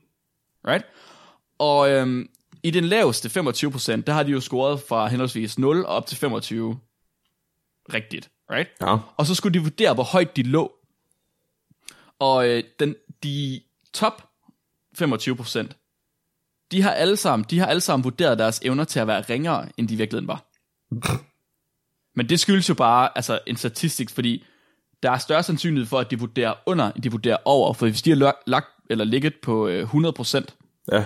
Right? 0.67 0.85
Og 1.59 1.91
øhm, 1.91 2.29
i 2.63 2.71
den 2.71 2.83
laveste 2.83 3.29
25 3.29 3.71
procent, 3.71 4.07
der 4.07 4.13
har 4.13 4.23
de 4.23 4.31
jo 4.31 4.39
scoret 4.39 4.79
fra 4.89 5.07
henholdsvis 5.07 5.59
0 5.59 5.85
og 5.85 5.95
op 5.95 6.05
til 6.05 6.17
25 6.17 6.79
rigtigt. 7.93 8.29
Right? 8.51 8.69
Ja. 8.81 8.97
Og 9.17 9.25
så 9.25 9.35
skulle 9.35 9.53
de 9.53 9.63
vurdere, 9.63 9.93
hvor 9.93 10.03
højt 10.03 10.35
de 10.35 10.43
lå. 10.43 10.71
Og 12.19 12.49
øh, 12.49 12.63
den, 12.79 12.95
de 13.23 13.61
top 13.93 14.29
25 14.95 15.35
procent, 15.35 15.77
de 16.71 16.81
har 16.81 16.91
alle 16.91 17.17
sammen, 17.17 17.45
de 17.49 17.59
har 17.59 17.65
alle 17.65 17.81
sammen 17.81 18.03
vurderet 18.03 18.39
deres 18.39 18.59
evner 18.63 18.83
til 18.83 18.99
at 18.99 19.07
være 19.07 19.21
ringere, 19.21 19.69
end 19.77 19.87
de 19.87 19.93
i 19.93 19.97
virkeligheden 19.97 20.27
var. 20.27 20.43
Men 22.15 22.29
det 22.29 22.39
skyldes 22.39 22.69
jo 22.69 22.73
bare 22.73 23.09
altså 23.15 23.39
en 23.47 23.55
statistik, 23.57 24.09
fordi 24.09 24.43
der 25.03 25.11
er 25.11 25.17
større 25.17 25.43
sandsynlighed 25.43 25.87
for, 25.87 25.99
at 25.99 26.11
de 26.11 26.19
vurderer 26.19 26.53
under, 26.65 26.91
end 26.91 27.03
de 27.03 27.11
vurderer 27.11 27.37
over. 27.45 27.73
For 27.73 27.85
hvis 27.85 28.01
de 28.01 28.09
har 28.09 28.35
lagt, 28.47 28.67
eller 28.89 29.05
ligget 29.05 29.33
på 29.43 29.67
øh, 29.67 29.79
100 29.81 30.13
procent, 30.13 30.55
Ja. 30.91 31.03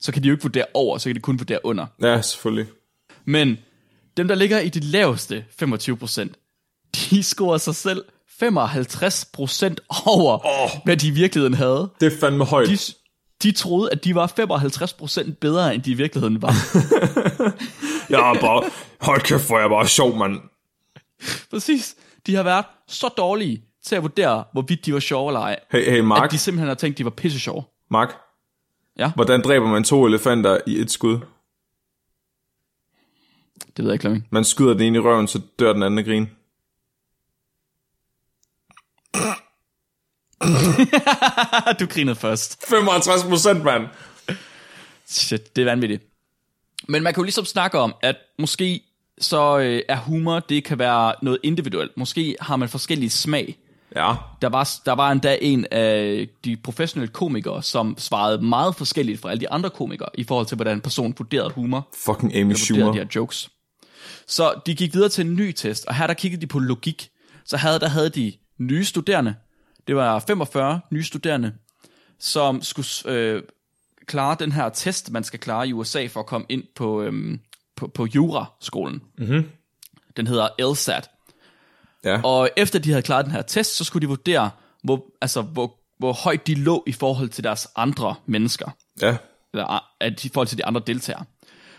så 0.00 0.12
kan 0.12 0.22
de 0.22 0.28
jo 0.28 0.34
ikke 0.34 0.42
vurdere 0.42 0.64
over, 0.74 0.98
så 0.98 1.08
kan 1.08 1.14
de 1.16 1.20
kun 1.20 1.38
vurdere 1.38 1.60
under. 1.64 1.86
Ja, 2.02 2.20
selvfølgelig. 2.22 2.66
Men 3.24 3.58
dem, 4.16 4.28
der 4.28 4.34
ligger 4.34 4.58
i 4.60 4.68
det 4.68 4.84
laveste 4.84 5.44
25%, 5.62 6.28
de 7.10 7.22
scorer 7.22 7.58
sig 7.58 7.74
selv 7.74 8.04
55% 8.42 9.74
over, 10.06 10.38
oh. 10.46 10.70
hvad 10.84 10.96
de 10.96 11.06
i 11.06 11.10
virkeligheden 11.10 11.54
havde. 11.54 11.90
Det 12.00 12.12
er 12.12 12.18
fandme 12.20 12.44
højt. 12.44 12.68
De, 12.68 12.78
de 13.44 13.52
troede, 13.52 13.90
at 13.92 14.04
de 14.04 14.14
var 14.14 14.26
55% 14.26 15.32
bedre, 15.40 15.74
end 15.74 15.82
de 15.82 15.90
i 15.90 15.94
virkeligheden 15.94 16.42
var. 16.42 16.48
Jeg 18.10 18.30
er 18.30 18.40
bare... 18.40 18.70
Hold 19.00 19.20
kæft, 19.20 19.46
hvor 19.46 19.58
jeg 19.60 19.68
bare 19.70 19.88
sjov, 19.88 20.16
mand. 20.16 20.40
Præcis. 21.50 21.96
De 22.26 22.34
har 22.34 22.42
været 22.42 22.64
så 22.88 23.08
dårlige 23.08 23.62
til 23.84 23.96
at 23.96 24.02
vurdere, 24.02 24.44
hvorvidt 24.52 24.86
de 24.86 24.92
var 24.94 25.00
sjove 25.00 25.28
eller 25.30 25.40
ej, 25.40 25.58
Hey, 25.70 25.90
hey, 25.90 26.00
Mark. 26.00 26.24
at 26.24 26.30
de 26.30 26.38
simpelthen 26.38 26.68
har 26.68 26.74
tænkt, 26.74 26.94
at 26.94 26.98
de 26.98 27.04
var 27.04 27.10
pisse 27.10 27.40
sjove. 27.40 27.62
Mark. 27.90 28.14
Ja. 28.98 29.12
Hvordan 29.14 29.42
dræber 29.42 29.66
man 29.68 29.84
to 29.84 30.04
elefanter 30.06 30.58
i 30.66 30.80
et 30.80 30.90
skud? 30.90 31.18
Det 33.76 33.84
ved 33.84 33.84
jeg 33.84 33.92
ikke, 33.92 34.02
Flemming. 34.02 34.26
Man 34.30 34.44
skyder 34.44 34.72
den 34.72 34.82
ene 34.82 34.98
i 34.98 35.00
røven, 35.00 35.28
så 35.28 35.40
dør 35.58 35.72
den 35.72 35.82
anden 35.82 35.98
af 35.98 36.04
grin. 36.04 36.30
du 41.80 41.86
grinede 41.86 42.16
først. 42.16 42.68
55 42.68 43.22
procent, 43.22 43.64
mand. 43.64 43.86
Shit, 45.06 45.56
det 45.56 45.62
er 45.62 45.66
vanvittigt. 45.66 46.02
Men 46.88 47.02
man 47.02 47.14
kan 47.14 47.20
jo 47.20 47.24
ligesom 47.24 47.44
snakke 47.44 47.78
om, 47.78 47.94
at 48.02 48.16
måske 48.38 48.82
så 49.20 49.58
øh, 49.58 49.82
er 49.88 49.96
humor, 49.96 50.40
det 50.40 50.64
kan 50.64 50.78
være 50.78 51.14
noget 51.22 51.38
individuelt. 51.42 51.96
Måske 51.96 52.36
har 52.40 52.56
man 52.56 52.68
forskellige 52.68 53.10
smag. 53.10 53.56
Ja. 53.96 54.14
Der 54.42 54.48
var, 54.48 54.70
der 54.86 54.92
var 54.92 55.12
endda 55.12 55.38
en 55.40 55.66
af 55.70 56.28
de 56.44 56.56
professionelle 56.56 57.12
komikere, 57.12 57.62
som 57.62 57.94
svarede 57.98 58.42
meget 58.44 58.74
forskelligt 58.76 59.20
fra 59.20 59.30
alle 59.30 59.40
de 59.40 59.50
andre 59.50 59.70
komikere, 59.70 60.08
i 60.14 60.24
forhold 60.24 60.46
til, 60.46 60.54
hvordan 60.56 60.76
en 60.76 60.80
person 60.80 61.14
vurderede 61.18 61.50
humor, 61.50 61.88
Fucking 62.04 62.36
Amy 62.36 62.54
Schumer. 62.54 62.92
de 62.92 62.98
her 62.98 63.06
jokes. 63.14 63.50
Så 64.26 64.54
de 64.66 64.74
gik 64.74 64.94
videre 64.94 65.08
til 65.08 65.26
en 65.26 65.34
ny 65.34 65.52
test, 65.52 65.84
og 65.86 65.94
her 65.94 66.06
der 66.06 66.14
kiggede 66.14 66.40
de 66.40 66.46
på 66.46 66.58
logik. 66.58 67.08
Så 67.44 67.56
havde, 67.56 67.80
der 67.80 67.88
havde 67.88 68.08
de 68.08 68.32
nye 68.58 68.84
studerende, 68.84 69.34
det 69.86 69.96
var 69.96 70.18
45 70.18 70.80
nye 70.90 71.02
studerende, 71.02 71.52
som 72.18 72.62
skulle 72.62 72.86
øh, 73.06 73.42
klare 74.06 74.36
den 74.38 74.52
her 74.52 74.68
test, 74.68 75.10
man 75.10 75.24
skal 75.24 75.40
klare 75.40 75.68
i 75.68 75.72
USA 75.72 76.06
for 76.06 76.20
at 76.20 76.26
komme 76.26 76.46
ind 76.48 76.62
på, 76.74 77.02
øhm, 77.02 77.40
på, 77.76 77.88
på 77.88 78.06
juraskolen. 78.06 79.02
Mm-hmm. 79.18 79.48
Den 80.16 80.26
hedder 80.26 80.70
LSAT. 80.72 81.10
Ja. 82.04 82.20
Og 82.22 82.50
efter 82.56 82.78
de 82.78 82.90
havde 82.90 83.02
klaret 83.02 83.24
den 83.24 83.32
her 83.32 83.42
test, 83.42 83.76
så 83.76 83.84
skulle 83.84 84.02
de 84.02 84.08
vurdere, 84.08 84.50
hvor, 84.82 85.04
altså, 85.20 85.42
hvor, 85.42 85.74
hvor 85.98 86.12
højt 86.12 86.46
de 86.46 86.54
lå 86.54 86.84
i 86.86 86.92
forhold 86.92 87.28
til 87.28 87.44
deres 87.44 87.68
andre 87.76 88.14
mennesker. 88.26 88.70
Ja. 89.02 89.16
Eller 89.52 89.84
at, 90.00 90.24
i 90.24 90.28
forhold 90.28 90.48
til 90.48 90.58
de 90.58 90.64
andre 90.64 90.82
deltagere. 90.86 91.24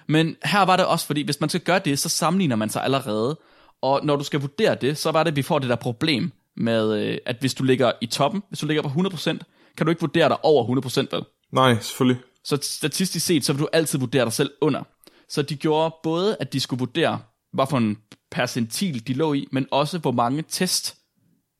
Men 0.08 0.36
her 0.44 0.62
var 0.62 0.78
det 0.78 0.86
også, 0.86 1.06
fordi 1.06 1.22
hvis 1.22 1.40
man 1.40 1.50
skal 1.50 1.62
gøre 1.62 1.80
det, 1.80 2.00
så 2.00 2.10
sammenligner 2.10 2.56
man 2.56 2.70
sig 2.70 2.84
allerede. 2.84 3.40
Og 3.82 4.06
når 4.06 4.16
du 4.16 4.24
skal 4.24 4.40
vurdere 4.40 4.76
det, 4.76 4.98
så 4.98 5.12
var 5.12 5.24
det, 5.24 5.32
at 5.32 5.36
vi 5.36 5.42
får 5.42 5.60
det 5.60 5.70
der 5.70 5.76
problem 5.76 6.32
med, 6.58 6.94
øh, 6.94 7.18
at 7.26 7.36
hvis 7.40 7.54
du 7.54 7.64
ligger 7.64 7.92
i 8.02 8.06
toppen, 8.06 8.44
hvis 8.50 8.60
du 8.60 8.68
ligger 8.68 8.84
på 8.84 8.90
100%, 8.90 9.38
kan 9.78 9.86
du 9.86 9.90
ikke 9.90 10.02
vurdere 10.02 10.30
dig 10.30 10.46
over 10.46 10.64
100%, 10.64 11.16
vel? 11.16 11.26
Nej, 11.52 11.74
selvfølgelig. 11.74 12.22
Så 12.44 12.58
statistisk 12.62 13.26
set, 13.26 13.46
så 13.46 13.54
vil 13.54 13.62
du 13.62 13.68
altid 13.74 14.00
vurdere 14.00 14.26
dig 14.26 14.34
selv 14.34 14.52
under. 14.62 14.84
Så 15.30 15.42
de 15.42 15.56
gjorde 15.56 15.96
både, 16.04 16.38
at 16.40 16.54
de 16.54 16.60
skulle 16.60 16.80
vurdere, 16.80 17.20
hvad 17.54 17.66
for 17.70 17.78
en 17.78 17.98
percentil 18.32 19.08
de 19.08 19.14
lå 19.14 19.34
i, 19.34 19.48
men 19.52 19.68
også 19.72 19.98
hvor 19.98 20.12
mange 20.12 20.44
test 20.50 20.96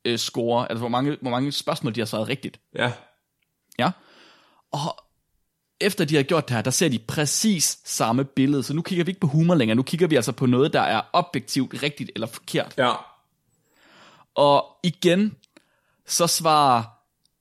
øh, 0.06 0.18
score, 0.18 0.70
altså 0.70 0.80
hvor 0.80 0.90
mange, 0.90 1.18
hvor 1.22 1.32
mange 1.32 1.52
spørgsmål 1.52 1.96
de 1.96 2.00
har 2.00 2.06
svaret 2.06 2.28
rigtigt. 2.28 2.60
Ja. 2.76 2.92
Ja. 3.80 3.92
Og 4.72 4.96
efter 5.82 6.06
de 6.06 6.16
har 6.16 6.24
gjort 6.24 6.48
det 6.48 6.56
her, 6.56 6.62
der 6.62 6.72
ser 6.72 6.90
de 6.90 7.00
præcis 7.00 7.80
samme 7.86 8.26
billede. 8.26 8.64
Så 8.64 8.74
nu 8.74 8.82
kigger 8.82 9.06
vi 9.06 9.10
ikke 9.10 9.22
på 9.22 9.28
humor 9.28 9.56
længere. 9.56 9.76
Nu 9.76 9.84
kigger 9.84 10.08
vi 10.08 10.16
altså 10.16 10.32
på 10.32 10.46
noget, 10.46 10.74
der 10.74 10.82
er 10.82 11.02
objektivt 11.14 11.84
rigtigt 11.84 12.12
eller 12.16 12.28
forkert. 12.28 12.74
Ja. 12.78 12.94
Og 14.36 14.66
igen, 14.84 15.36
så 16.08 16.28
svarer 16.28 16.84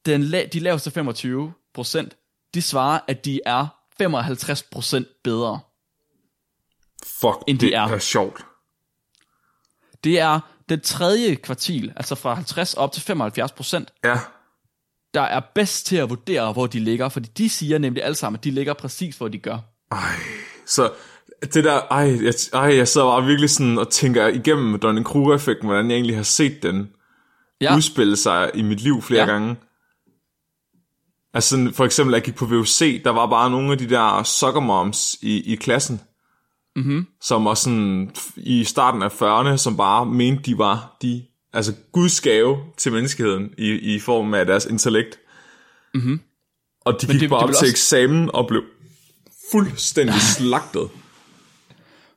den, 0.07 0.23
la- 0.23 0.49
de 0.49 0.61
laveste 0.61 0.91
25 0.91 1.53
procent, 1.75 2.17
de 2.55 2.63
svarer, 2.63 3.01
at 3.09 3.25
de 3.25 3.41
er 3.47 3.67
55 3.99 4.63
procent 4.63 5.09
bedre. 5.25 5.61
Fuck, 7.07 7.37
End 7.47 7.59
de 7.59 7.67
det 7.67 7.75
er. 7.75 7.81
er 7.89 7.99
sjovt. 7.99 8.47
Det 10.05 10.21
er 10.21 10.41
den 10.69 10.81
tredje 10.81 11.35
kvartil, 11.35 11.93
altså 11.97 12.15
fra 12.15 12.35
50 12.35 12.75
op 12.75 12.93
til 12.93 13.03
75 13.03 13.53
procent, 13.53 13.93
Ja. 14.05 14.19
der 15.15 15.23
er 15.23 15.41
bedst 15.55 15.87
til 15.87 15.97
at 15.97 16.11
vurdere, 16.11 16.53
hvor 16.53 16.67
de 16.67 16.81
ligger. 16.81 17.09
Fordi 17.09 17.29
de 17.29 17.49
siger 17.49 17.79
nemlig 17.79 18.03
alle 18.05 18.15
sammen, 18.15 18.39
at 18.39 18.45
de 18.45 18.51
ligger 18.51 18.75
præcis, 18.75 19.17
hvor 19.17 19.29
de 19.29 19.39
gør. 19.39 19.59
Ej, 19.91 20.17
så 20.67 20.93
det 21.55 21.65
der, 21.65 21.81
ej, 21.91 22.19
jeg, 22.25 22.35
ej, 22.53 22.77
jeg 22.77 22.89
sidder 22.89 23.07
bare 23.07 23.25
virkelig 23.27 23.51
sådan 23.51 23.79
og 23.79 23.89
tænker 23.91 24.27
igennem 24.27 24.79
Donning 24.79 25.07
Kruger-effekten, 25.07 25.67
hvordan 25.69 25.91
jeg 25.91 25.95
egentlig 25.95 26.17
har 26.17 26.23
set 26.23 26.63
den 26.63 26.89
Ja. 27.61 27.77
udspille 27.77 28.17
sig 28.17 28.51
i 28.55 28.63
mit 28.63 28.81
liv 28.81 29.03
flere 29.03 29.21
Ja. 29.21 29.27
gange. 29.33 29.57
Altså 31.35 31.51
sådan, 31.51 31.73
for 31.73 31.85
eksempel, 31.85 32.13
jeg 32.15 32.23
gik 32.23 32.35
på 32.35 32.47
VUC, 32.47 33.03
der 33.05 33.11
var 33.11 33.27
bare 33.27 33.51
nogle 33.51 33.73
af 33.73 33.79
de 33.79 33.89
der 33.89 34.23
soccer 34.23 34.61
moms 34.61 35.17
i, 35.23 35.53
i 35.53 35.57
klassen, 35.57 36.01
mm-hmm. 36.77 37.07
som 37.23 37.45
var 37.45 37.55
sådan 37.55 38.11
i 38.37 38.65
starten 38.65 39.03
af 39.03 39.09
40'erne, 39.23 39.57
som 39.57 39.77
bare 39.77 40.07
mente, 40.07 40.43
de 40.43 40.59
var 40.59 40.97
de, 41.03 41.25
altså 41.53 41.75
Guds 41.93 42.21
gave 42.21 42.57
til 42.77 42.93
menneskeheden 42.93 43.51
i, 43.59 43.71
i 43.95 43.99
form 44.01 44.35
af 44.35 44.47
deres 44.47 44.67
intellekt. 44.67 45.19
Mm-hmm. 45.95 46.21
Og 46.85 47.01
de 47.03 47.07
gik 47.07 47.21
det- 47.21 47.31
bare 47.31 47.41
det 47.41 47.49
op 47.49 47.55
til 47.55 47.55
også- 47.57 47.67
eksamen 47.67 48.31
og 48.35 48.47
blev 48.49 48.63
fuldstændig 49.53 50.15
slagtet. 50.21 50.91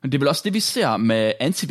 Men 0.02 0.12
det 0.12 0.18
er 0.18 0.20
vel 0.20 0.28
også 0.28 0.42
det, 0.44 0.54
vi 0.54 0.60
ser 0.60 0.96
med 0.96 1.32
anti 1.40 1.66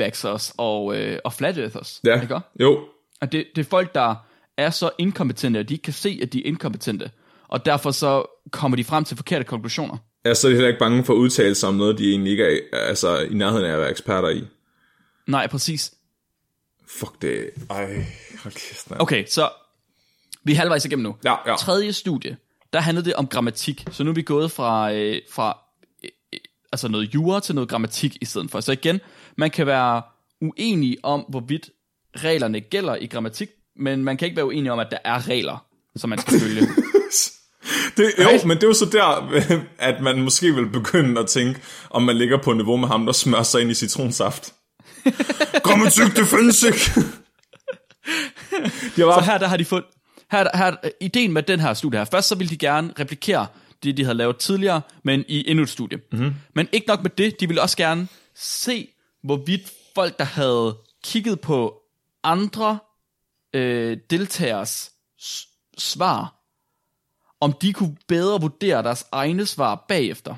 og, 0.57 0.95
øh, 0.97 1.19
og 1.23 1.33
flat 1.33 1.57
earthers. 1.57 2.01
Ja, 2.03 2.21
Ikke? 2.21 2.39
jo, 2.59 2.79
At 3.21 3.31
det, 3.31 3.45
det 3.55 3.65
er 3.65 3.69
folk, 3.69 3.95
der 3.95 4.15
er 4.57 4.69
så 4.69 4.89
inkompetente, 4.97 5.59
at 5.59 5.69
de 5.69 5.73
ikke 5.73 5.83
kan 5.83 5.93
se, 5.93 6.19
at 6.21 6.33
de 6.33 6.39
er 6.39 6.47
inkompetente. 6.47 7.11
Og 7.47 7.65
derfor 7.65 7.91
så 7.91 8.23
kommer 8.51 8.75
de 8.75 8.83
frem 8.83 9.03
til 9.03 9.17
forkerte 9.17 9.45
konklusioner. 9.45 9.97
Ja, 10.25 10.33
så 10.33 10.47
er 10.47 10.49
de 10.49 10.55
heller 10.55 10.67
ikke 10.67 10.79
bange 10.79 11.03
for 11.05 11.13
at 11.13 11.17
udtale 11.17 11.55
sig 11.55 11.69
om 11.69 11.75
noget, 11.75 11.97
de 11.97 12.09
egentlig 12.09 12.31
ikke 12.31 12.61
er 12.73 12.77
altså, 12.79 13.19
i 13.19 13.33
nærheden 13.33 13.65
af 13.65 13.73
at 13.73 13.79
være 13.79 13.89
eksperter 13.89 14.29
i. 14.29 14.43
Nej, 15.27 15.47
præcis. 15.47 15.93
Fuck 16.87 17.21
det. 17.21 17.49
Ej, 17.69 17.85
hold 18.43 18.53
kæft. 18.53 18.87
Okay. 18.91 18.99
Okay, 19.01 19.25
så 19.27 19.49
vi 20.43 20.51
er 20.51 20.55
halvvejs 20.57 20.85
igennem 20.85 21.03
nu. 21.03 21.15
Ja, 21.23 21.35
ja. 21.45 21.55
Tredje 21.55 21.93
studie, 21.93 22.37
der 22.73 22.79
handlede 22.79 23.05
det 23.05 23.13
om 23.15 23.27
grammatik. 23.27 23.85
Så 23.91 24.03
nu 24.03 24.09
er 24.09 24.13
vi 24.15 24.21
gået 24.21 24.51
fra, 24.51 24.93
øh, 24.93 25.21
fra 25.31 25.57
altså 26.71 26.87
noget 26.87 27.13
jura 27.13 27.39
til 27.39 27.55
noget 27.55 27.69
grammatik 27.69 28.17
i 28.21 28.25
stedet 28.25 28.51
for. 28.51 28.59
Så 28.59 28.71
igen, 28.71 28.99
man 29.37 29.51
kan 29.51 29.67
være 29.67 30.01
uenig 30.41 30.97
om, 31.03 31.25
hvorvidt 31.29 31.69
reglerne 32.17 32.61
gælder 32.61 32.95
i 32.95 33.05
grammatik, 33.07 33.49
men 33.75 34.03
man 34.03 34.17
kan 34.17 34.25
ikke 34.25 34.35
være 34.35 34.45
uenig 34.45 34.71
om, 34.71 34.79
at 34.79 34.87
der 34.91 34.97
er 35.05 35.27
regler, 35.27 35.65
som 35.95 36.09
man 36.09 36.19
skal 36.19 36.39
følge. 36.39 36.67
Det, 37.97 38.13
jo, 38.19 38.47
men 38.47 38.57
det 38.57 38.63
er 38.63 38.67
jo 38.67 38.73
så 38.73 38.85
der, 38.85 39.31
at 39.89 40.01
man 40.01 40.21
måske 40.21 40.55
vil 40.55 40.69
begynde 40.69 41.21
at 41.21 41.27
tænke, 41.27 41.61
om 41.89 42.03
man 42.03 42.17
ligger 42.17 42.37
på 42.43 42.53
niveau 42.53 42.77
med 42.77 42.87
ham, 42.87 43.05
der 43.05 43.13
smører 43.13 43.43
sig 43.43 43.61
ind 43.61 43.71
i 43.71 43.73
citronsaft. 43.73 44.53
Grammatik, 45.63 46.15
det 46.15 46.27
findes 46.27 46.63
ikke. 46.63 46.79
De 48.95 49.01
har 49.01 49.21
Så 49.21 49.25
her 49.25 49.37
der 49.37 49.47
har 49.47 49.57
de 49.57 49.65
fundet, 49.65 49.89
her, 50.31 50.57
her, 50.57 50.75
ideen 51.01 51.33
med 51.33 51.43
den 51.43 51.59
her 51.59 51.73
studie 51.73 51.99
her, 51.99 52.05
først 52.05 52.27
så 52.27 52.35
ville 52.35 52.49
de 52.49 52.57
gerne 52.57 52.93
replikere 52.99 53.47
det, 53.83 53.97
de 53.97 54.03
havde 54.03 54.17
lavet 54.17 54.37
tidligere, 54.37 54.81
men 55.03 55.25
i 55.27 55.49
endnu 55.49 55.63
et 55.63 55.69
studie. 55.69 55.99
Mm-hmm. 56.11 56.35
Men 56.55 56.67
ikke 56.71 56.87
nok 56.87 57.03
med 57.03 57.11
det, 57.17 57.39
de 57.39 57.47
ville 57.47 57.61
også 57.61 57.77
gerne 57.77 58.07
se, 58.35 58.87
hvorvidt 59.23 59.73
folk, 59.95 60.19
der 60.19 60.25
havde 60.25 60.77
kigget 61.03 61.39
på 61.39 61.81
andre 62.23 62.79
øh, 63.53 63.97
deltagers 64.09 64.91
svar, 65.77 66.33
om 67.39 67.53
de 67.53 67.73
kunne 67.73 67.97
bedre 68.07 68.41
vurdere 68.41 68.83
deres 68.83 69.05
egne 69.11 69.45
svar 69.45 69.85
bagefter. 69.87 70.35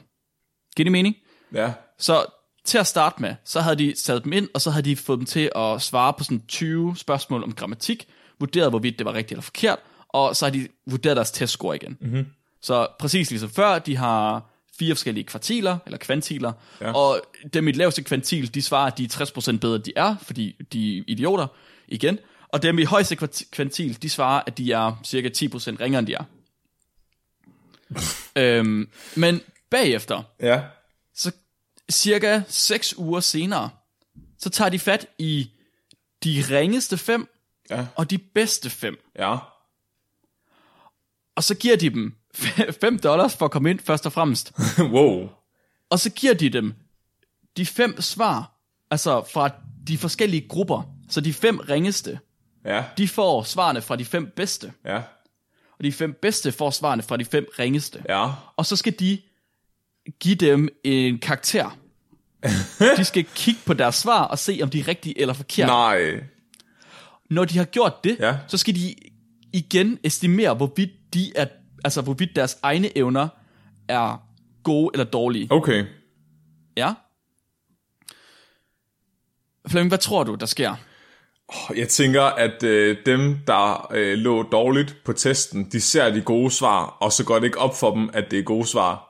Giver 0.76 0.86
det 0.86 0.92
mening? 0.92 1.16
ja, 1.54 1.74
Så 1.98 2.26
til 2.66 2.78
at 2.78 2.88
starte 2.88 3.22
med, 3.22 3.36
så 3.46 3.62
havde 3.62 3.76
de 3.76 3.94
sat 4.00 4.24
dem 4.24 4.34
ind, 4.34 4.48
og 4.54 4.62
så 4.62 4.72
havde 4.72 4.90
de 4.90 4.96
fået 4.96 5.20
dem 5.20 5.26
til 5.26 5.52
at 5.56 5.82
svare 5.82 6.14
på 6.18 6.24
sådan 6.24 6.44
20 6.48 6.98
spørgsmål 6.98 7.44
om 7.44 7.54
grammatik, 7.54 8.08
vurderet 8.40 8.70
hvorvidt 8.70 9.00
det 9.00 9.06
var 9.06 9.14
rigtigt 9.14 9.32
eller 9.32 9.42
forkert, 9.42 9.80
og 10.10 10.36
så 10.36 10.46
har 10.46 10.52
de 10.52 10.68
vurderet 10.86 11.18
deres 11.18 11.32
testscore 11.32 11.76
igen. 11.76 11.98
Mm-hmm. 12.02 12.26
Så 12.62 12.88
præcis 13.00 13.30
ligesom 13.30 13.50
før, 13.50 13.80
de 13.80 13.96
har 13.98 14.50
fire 14.80 14.96
forskellige 14.96 15.24
kvartiler, 15.24 15.78
eller 15.86 15.98
kvantiler, 15.98 16.54
ja. 16.82 16.92
og 16.92 17.22
dem 17.54 17.68
i 17.68 17.72
det 17.72 17.78
laveste 17.78 18.04
kvantil, 18.04 18.54
de 18.54 18.62
svarer, 18.62 18.92
at 18.92 18.98
de 18.98 19.04
er 19.04 19.08
60% 19.56 19.58
bedre, 19.58 19.76
end 19.76 19.84
de 19.84 19.94
er, 19.96 20.16
fordi 20.22 20.56
de 20.74 20.98
er 20.98 21.04
idioter, 21.08 21.48
igen. 21.88 22.20
Og 22.48 22.62
dem 22.62 22.80
i 22.80 22.84
højeste 22.84 23.16
kvantil, 23.52 24.02
de 24.02 24.10
svarer, 24.10 24.44
at 24.48 24.58
de 24.58 24.72
er 24.72 25.02
cirka 25.04 25.30
10% 25.30 25.42
ringere, 25.80 26.00
end 26.00 26.08
de 26.08 26.14
er. 26.14 26.24
øhm, 28.42 28.90
men 29.16 29.42
bagefter, 29.70 30.24
ja. 30.40 30.64
så 31.16 31.32
cirka 31.92 32.42
6 32.48 32.98
uger 32.98 33.20
senere, 33.20 33.70
så 34.38 34.50
tager 34.50 34.70
de 34.70 34.80
fat 34.80 35.08
i 35.18 35.52
de 36.24 36.44
ringeste 36.50 36.98
fem 36.98 37.28
Ja. 37.70 37.86
og 37.96 38.10
de 38.10 38.18
bedste 38.18 38.70
fem. 38.70 39.00
Ja. 39.16 39.38
Og 41.36 41.44
så 41.44 41.56
giver 41.56 41.76
de 41.76 41.90
dem 41.90 42.16
5 42.36 43.00
dollars 43.00 43.36
for 43.36 43.46
at 43.46 43.52
komme 43.52 43.70
ind 43.70 43.80
først 43.80 44.06
og 44.06 44.14
fremmest. 44.14 44.52
wow. 44.80 45.30
Og 45.90 46.00
så 46.00 46.10
giver 46.10 46.34
de 46.34 46.50
dem 46.50 46.74
de 47.58 47.66
fem 47.66 48.02
svar, 48.02 48.52
altså 48.92 49.24
fra 49.34 49.50
de 49.88 49.98
forskellige 49.98 50.48
grupper. 50.48 50.96
Så 51.10 51.22
de 51.22 51.34
fem 51.34 51.58
ringeste, 51.58 52.20
Ja. 52.66 52.84
de 52.98 53.08
får 53.08 53.44
svarene 53.44 53.82
fra 53.82 53.96
de 53.96 54.06
fem 54.06 54.32
bedste. 54.36 54.74
Ja. 54.86 54.96
Og 55.78 55.84
de 55.84 55.92
fem 55.92 56.14
bedste 56.22 56.52
får 56.52 56.70
svarene 56.72 57.04
fra 57.04 57.18
de 57.18 57.26
fem 57.26 57.46
ringeste. 57.60 58.04
Ja. 58.10 58.32
Og 58.58 58.66
så 58.66 58.76
skal 58.76 58.94
de 59.00 59.22
give 60.20 60.36
dem 60.36 60.70
en 60.84 61.20
karakter. 61.20 61.78
de 62.98 63.04
skal 63.06 63.26
kigge 63.36 63.60
på 63.66 63.74
deres 63.74 63.96
svar 63.96 64.24
og 64.24 64.40
se, 64.40 64.60
om 64.64 64.70
de 64.70 64.80
er 64.80 64.88
rigtige 64.88 65.22
eller 65.22 65.34
forkerte. 65.34 65.68
Nej. 65.72 66.24
Når 67.30 67.46
de 67.46 67.58
har 67.58 67.66
gjort 67.66 68.04
det, 68.04 68.18
Ja. 68.20 68.38
så 68.48 68.58
skal 68.58 68.76
de 68.76 68.96
igen 69.54 70.00
estimere, 70.04 70.54
hvorvidt, 70.54 71.14
de 71.14 71.32
er, 71.36 71.46
altså, 71.84 72.02
hvorvidt 72.02 72.36
deres 72.36 72.58
egne 72.64 72.98
evner 72.98 73.28
er 73.88 74.24
gode 74.64 74.90
eller 74.94 75.06
dårlige. 75.06 75.48
Okay. 75.52 75.86
Ja? 76.78 76.94
Flemming, 79.68 79.90
hvad 79.90 79.98
tror 79.98 80.24
du, 80.24 80.36
der 80.36 80.46
sker? 80.46 80.76
Jeg 81.76 81.88
tænker, 81.88 82.22
at 82.22 82.64
øh, 82.64 82.98
dem, 83.06 83.38
der 83.48 83.92
øh, 83.94 84.18
lå 84.18 84.44
dårligt 84.44 84.96
på 85.06 85.14
testen, 85.14 85.70
de 85.72 85.82
ser 85.82 86.14
de 86.14 86.22
gode 86.22 86.52
svar, 86.52 86.86
og 86.86 87.12
så 87.12 87.26
går 87.26 87.36
det 87.36 87.46
ikke 87.46 87.58
op 87.58 87.78
for 87.78 87.96
dem, 87.96 88.10
at 88.14 88.32
det 88.32 88.40
er 88.40 88.44
gode 88.44 88.66
svar. 88.66 89.06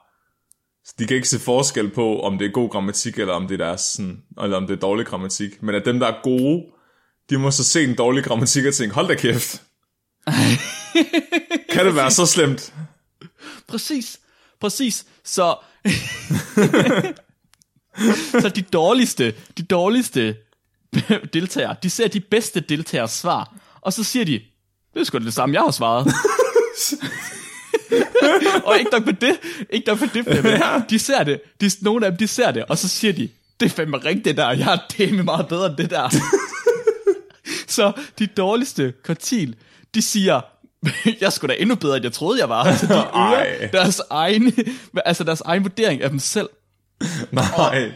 Så 0.86 0.96
de 1.00 1.08
kan 1.08 1.16
ikke 1.16 1.30
se 1.30 1.40
forskel 1.40 1.90
på, 1.90 2.22
om 2.22 2.38
det 2.38 2.48
er 2.48 2.52
god 2.52 2.70
grammatik, 2.70 3.20
eller 3.20 3.34
om 3.34 3.48
det 3.48 3.62
er, 3.62 3.66
deres, 3.66 3.82
sådan, 3.82 4.24
eller 4.44 4.58
om 4.58 4.68
det 4.68 4.74
er 4.76 4.80
dårlig 4.80 5.06
grammatik. 5.06 5.64
Men 5.64 5.76
at 5.76 5.86
dem, 5.86 6.00
der 6.00 6.08
er 6.08 6.22
gode, 6.24 6.66
de 7.30 7.38
må 7.38 7.52
så 7.52 7.64
se 7.64 7.84
en 7.84 7.96
dårlig 7.96 8.24
grammatik 8.24 8.66
og 8.66 8.74
tænke, 8.74 8.96
hold 8.96 9.08
da 9.08 9.16
kæft. 9.16 9.64
kan 11.74 11.86
det 11.86 11.96
være 11.96 12.12
så 12.12 12.26
slemt? 12.26 12.74
Præcis, 13.68 14.20
præcis. 14.60 15.06
Så, 15.24 15.56
så 18.42 18.50
de 18.56 18.62
dårligste, 18.62 19.34
de 19.58 19.64
dårligste 19.64 20.36
deltagere, 21.34 21.76
de 21.84 21.90
ser 21.90 22.08
de 22.08 22.20
bedste 22.20 22.60
deltagers 22.60 23.12
svar, 23.12 23.54
og 23.82 23.94
så 23.94 24.04
siger 24.04 24.26
de, 24.26 24.42
det 24.94 25.00
er 25.00 25.04
sgu 25.04 25.18
det 25.18 25.34
samme, 25.34 25.56
jeg 25.56 25.62
har 25.62 25.72
svaret. 25.72 26.14
og 28.66 28.80
ikke 28.80 28.92
nok 28.92 29.06
med 29.06 29.14
det, 29.14 29.40
ikke 29.70 29.88
nok 29.88 30.02
med 30.02 30.10
det, 30.14 30.26
Flemming. 30.26 30.90
de 30.90 31.00
ser 31.00 31.24
det, 31.24 31.42
de, 31.62 31.72
nogle 31.82 32.06
af 32.06 32.12
dem, 32.12 32.18
de 32.18 32.28
ser 32.28 32.52
det, 32.52 32.66
og 32.66 32.78
så 32.78 32.88
siger 32.88 33.14
de, 33.14 33.30
det 33.60 33.66
er 33.66 33.70
fandme 33.70 33.98
rigtigt 33.98 34.38
der, 34.38 34.52
jeg 34.52 34.74
er 34.74 34.80
dæmme 34.98 35.24
meget 35.24 35.48
bedre 35.48 35.66
end 35.68 35.78
det 35.78 35.90
der. 35.90 36.10
så 37.68 37.92
de 38.20 38.28
dårligste 38.28 38.94
kvartil, 39.04 39.56
de 39.96 40.02
siger, 40.02 40.42
jeg 41.22 41.34
skulle 41.34 41.56
da 41.56 41.62
endnu 41.62 41.76
bedre, 41.76 41.96
end 41.96 42.06
jeg 42.06 42.14
troede, 42.14 42.40
jeg 42.40 42.50
var. 42.50 42.76
Så 42.76 42.86
de 42.88 42.94
øger 43.28 43.68
deres 43.72 44.02
egen, 44.10 44.54
altså 45.06 45.24
deres 45.24 45.42
egen 45.42 45.64
vurdering 45.64 46.02
af 46.02 46.10
dem 46.10 46.20
selv. 46.20 46.50
Nej. 47.32 47.92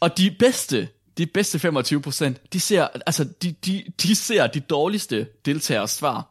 Og 0.00 0.18
de 0.18 0.30
bedste, 0.38 0.88
de 1.18 1.26
bedste 1.26 1.58
25 1.58 2.02
procent, 2.02 2.52
de 2.52 2.60
ser, 2.60 2.88
altså, 3.06 3.24
de, 3.42 3.54
de, 3.66 3.84
de 4.02 4.14
ser 4.14 4.46
de 4.46 4.60
dårligste 4.60 5.26
deltagers 5.44 5.90
svar. 5.90 6.26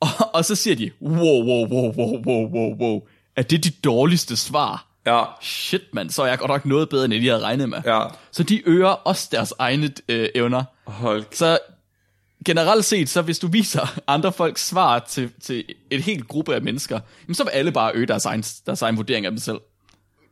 Og, 0.00 0.08
og 0.34 0.44
så 0.44 0.54
siger 0.54 0.76
de, 0.76 0.90
wow, 1.02 1.44
wow, 1.44 1.68
wow, 1.68 1.94
wow, 1.96 2.26
wow, 2.26 2.50
wow, 2.52 2.76
wow. 2.80 3.00
Er 3.36 3.42
det 3.42 3.64
de 3.64 3.70
dårligste 3.70 4.36
svar? 4.36 4.86
Ja. 5.06 5.22
Shit, 5.42 5.82
mand, 5.92 6.10
så 6.10 6.22
er 6.22 6.26
jeg 6.26 6.38
godt 6.38 6.48
nok 6.48 6.66
noget 6.66 6.88
bedre, 6.88 7.04
end 7.04 7.14
jeg 7.14 7.32
havde 7.32 7.44
regnet 7.44 7.68
med. 7.68 7.78
Ja. 7.84 8.02
Så 8.32 8.42
de 8.42 8.68
øger 8.68 8.88
også 8.88 9.28
deres 9.32 9.54
egne 9.58 9.90
øh, 10.08 10.28
evner. 10.34 10.64
Hold 10.86 11.24
Så 11.32 11.58
generelt 12.44 12.84
set, 12.84 13.08
så 13.08 13.22
hvis 13.22 13.38
du 13.38 13.46
viser 13.46 13.98
andre 14.06 14.32
folks 14.32 14.66
svar 14.66 14.98
til, 14.98 15.30
til 15.42 15.64
et 15.90 16.02
helt 16.02 16.28
gruppe 16.28 16.54
af 16.54 16.62
mennesker, 16.62 17.00
jamen, 17.22 17.34
så 17.34 17.44
vil 17.44 17.50
alle 17.50 17.72
bare 17.72 17.92
øge 17.94 18.06
deres 18.06 18.24
egen, 18.24 18.42
deres 18.66 18.82
egen 18.82 18.96
vurdering 18.96 19.26
af 19.26 19.32
dem 19.32 19.38
selv. 19.38 19.60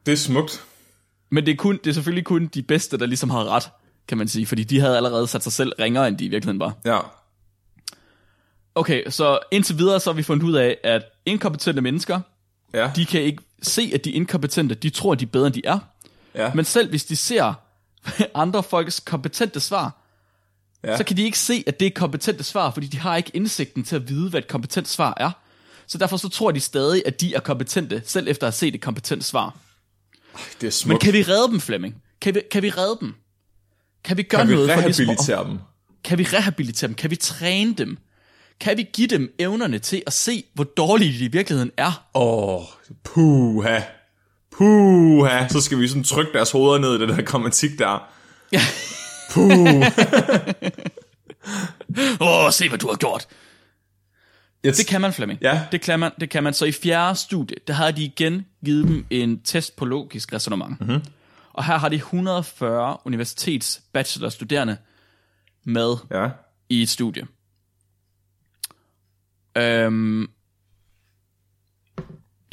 Det 0.06 0.12
er 0.12 0.16
smukt. 0.16 0.64
Men 1.30 1.46
det 1.46 1.52
er, 1.52 1.56
kun, 1.56 1.78
det 1.84 1.90
er 1.90 1.94
selvfølgelig 1.94 2.24
kun 2.24 2.46
de 2.46 2.62
bedste, 2.62 2.98
der 2.98 3.06
ligesom 3.06 3.30
har 3.30 3.44
ret, 3.44 3.68
kan 4.08 4.18
man 4.18 4.28
sige, 4.28 4.46
fordi 4.46 4.64
de 4.64 4.80
havde 4.80 4.96
allerede 4.96 5.26
sat 5.26 5.42
sig 5.42 5.52
selv 5.52 5.72
ringere, 5.78 6.08
end 6.08 6.18
de 6.18 6.24
i 6.24 6.28
virkeligheden 6.28 6.60
var. 6.60 6.74
Ja. 6.84 6.98
Okay, 8.74 9.02
så 9.10 9.38
indtil 9.50 9.78
videre 9.78 10.00
så 10.00 10.10
har 10.10 10.16
vi 10.16 10.22
fundet 10.22 10.44
ud 10.46 10.54
af, 10.54 10.78
at 10.84 11.02
inkompetente 11.26 11.82
mennesker, 11.82 12.20
Ja. 12.74 12.90
de 12.96 13.04
kan 13.06 13.20
ikke 13.22 13.42
se, 13.62 13.90
at 13.94 14.04
de 14.04 14.10
inkompetente. 14.10 14.74
De 14.74 14.90
tror, 14.90 15.14
de 15.14 15.24
er 15.24 15.28
bedre, 15.28 15.46
end 15.46 15.54
de 15.54 15.62
er. 15.64 15.78
ja. 16.34 16.50
Men 16.54 16.64
selv 16.64 16.88
hvis 16.90 17.04
de 17.04 17.16
ser 17.16 17.54
andre 18.34 18.62
folks 18.62 19.00
kompetente 19.00 19.60
svar, 19.60 19.99
Ja. 20.84 20.96
så 20.96 21.04
kan 21.04 21.16
de 21.16 21.22
ikke 21.22 21.38
se, 21.38 21.64
at 21.66 21.80
det 21.80 21.86
er 21.86 21.90
kompetente 21.94 22.44
svar, 22.44 22.70
fordi 22.70 22.86
de 22.86 22.98
har 22.98 23.16
ikke 23.16 23.30
indsigten 23.34 23.84
til 23.84 23.96
at 23.96 24.08
vide, 24.08 24.30
hvad 24.30 24.40
et 24.40 24.48
kompetent 24.48 24.88
svar 24.88 25.14
er. 25.16 25.30
Så 25.86 25.98
derfor 25.98 26.16
så 26.16 26.28
tror 26.28 26.50
de 26.50 26.60
stadig, 26.60 27.02
at 27.06 27.20
de 27.20 27.34
er 27.34 27.40
kompetente, 27.40 28.02
selv 28.06 28.28
efter 28.28 28.46
at 28.46 28.52
have 28.52 28.58
set 28.58 28.74
et 28.74 28.80
kompetent 28.80 29.24
svar. 29.24 29.56
det 30.32 30.42
er 30.42 30.62
Men 30.62 30.70
smukt. 30.70 31.02
kan 31.02 31.12
vi 31.12 31.22
redde 31.22 31.48
dem, 31.48 31.60
Flemming? 31.60 31.94
Kan 32.20 32.34
vi, 32.34 32.42
kan 32.50 32.62
vi 32.62 32.70
redde 32.70 32.96
dem? 33.00 33.14
Kan 34.04 34.16
vi 34.16 34.22
gøre 34.22 34.40
kan 34.40 34.48
vi 34.48 34.54
noget 34.54 34.70
for 34.70 34.80
ligesom 34.80 35.02
rehabilitere 35.06 35.44
dem? 35.48 35.58
Kan 36.04 36.18
vi 36.18 36.24
rehabilitere 36.24 36.88
dem? 36.88 36.94
Kan 36.94 37.10
vi 37.10 37.16
træne 37.16 37.74
dem? 37.74 37.98
Kan 38.60 38.76
vi 38.76 38.86
give 38.92 39.06
dem 39.08 39.34
evnerne 39.38 39.78
til 39.78 40.02
at 40.06 40.12
se, 40.12 40.44
hvor 40.54 40.64
dårlige 40.64 41.18
de 41.18 41.24
i 41.24 41.28
virkeligheden 41.28 41.70
er? 41.76 42.08
Åh, 42.14 42.54
oh, 42.54 42.62
puha. 43.04 43.80
Puha. 44.52 45.48
Så 45.48 45.60
skal 45.60 45.78
vi 45.78 45.88
sådan 45.88 46.04
trykke 46.04 46.32
deres 46.32 46.50
hoveder 46.50 46.78
ned 46.78 46.94
i 46.94 47.00
den 47.00 47.08
der 47.08 47.22
grammatik 47.22 47.78
der. 47.78 48.08
Ja. 48.52 48.60
Puh. 49.30 49.50
Åh, 52.20 52.44
oh, 52.44 52.50
se 52.52 52.68
hvad 52.68 52.78
du 52.78 52.88
har 52.88 52.96
gjort. 52.96 53.26
Jeg 54.64 54.76
Det 54.76 54.86
kan 54.86 55.00
man, 55.00 55.12
Flemming. 55.12 55.38
Ja. 55.42 55.62
Det 55.72 55.80
kan 55.80 56.00
man, 56.00 56.12
det 56.20 56.30
kan 56.30 56.42
man. 56.42 56.54
Så 56.54 56.64
i 56.64 56.72
fjerde 56.72 57.16
studie, 57.16 57.56
der 57.66 57.74
har 57.74 57.90
de 57.90 58.04
igen 58.04 58.46
givet 58.64 58.88
dem 58.88 59.06
en 59.10 59.40
test 59.42 59.76
på 59.76 59.84
logisk 59.84 60.32
resonemang. 60.32 60.76
Mm-hmm. 60.80 61.02
Og 61.52 61.64
her 61.64 61.78
har 61.78 61.88
de 61.88 61.96
140 61.96 62.96
universitets 63.04 63.82
bachelorstuderende 63.92 64.76
med 65.64 65.94
Ja. 66.10 66.28
i 66.68 66.82
et 66.82 66.88
studie. 66.88 67.26
Øhm, 69.56 70.26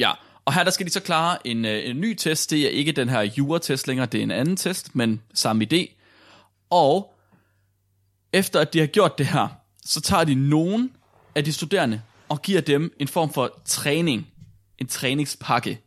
ja, 0.00 0.10
og 0.44 0.54
her 0.54 0.64
der 0.64 0.70
skal 0.70 0.86
de 0.86 0.90
så 0.90 1.00
klare 1.00 1.46
en, 1.46 1.64
øh, 1.64 1.88
en 1.90 2.00
ny 2.00 2.14
test. 2.14 2.50
Det 2.50 2.64
er 2.66 2.68
ikke 2.68 2.92
den 2.92 3.08
her 3.08 3.20
jura-test 3.20 3.88
længere, 3.88 4.06
det 4.06 4.18
er 4.18 4.22
en 4.22 4.30
anden 4.30 4.56
test, 4.56 4.94
men 4.94 5.22
samme 5.34 5.66
idé. 5.72 5.97
Og 6.70 7.14
efter 8.32 8.60
at 8.60 8.72
de 8.72 8.78
har 8.78 8.86
gjort 8.86 9.18
det 9.18 9.26
her, 9.26 9.48
så 9.84 10.00
tager 10.00 10.24
de 10.24 10.34
nogen 10.34 10.96
af 11.34 11.44
de 11.44 11.52
studerende 11.52 12.02
og 12.28 12.42
giver 12.42 12.60
dem 12.60 12.96
en 13.00 13.08
form 13.08 13.32
for 13.32 13.60
træning. 13.64 14.26
En 14.78 14.86
træningspakke. 14.86 15.80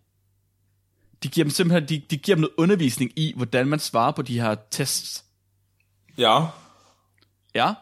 De 1.24 1.28
giver 1.28 1.46
dem 1.46 1.52
simpelthen 1.52 1.90
de, 1.90 2.06
de 2.10 2.18
giver 2.18 2.36
dem 2.36 2.42
noget 2.42 2.54
undervisning 2.58 3.12
i, 3.16 3.34
hvordan 3.36 3.68
man 3.68 3.80
svarer 3.80 4.12
på 4.12 4.22
de 4.22 4.42
her 4.42 4.56
tests. 4.72 5.26
Ja. 6.18 6.46
Ja. 7.56 7.74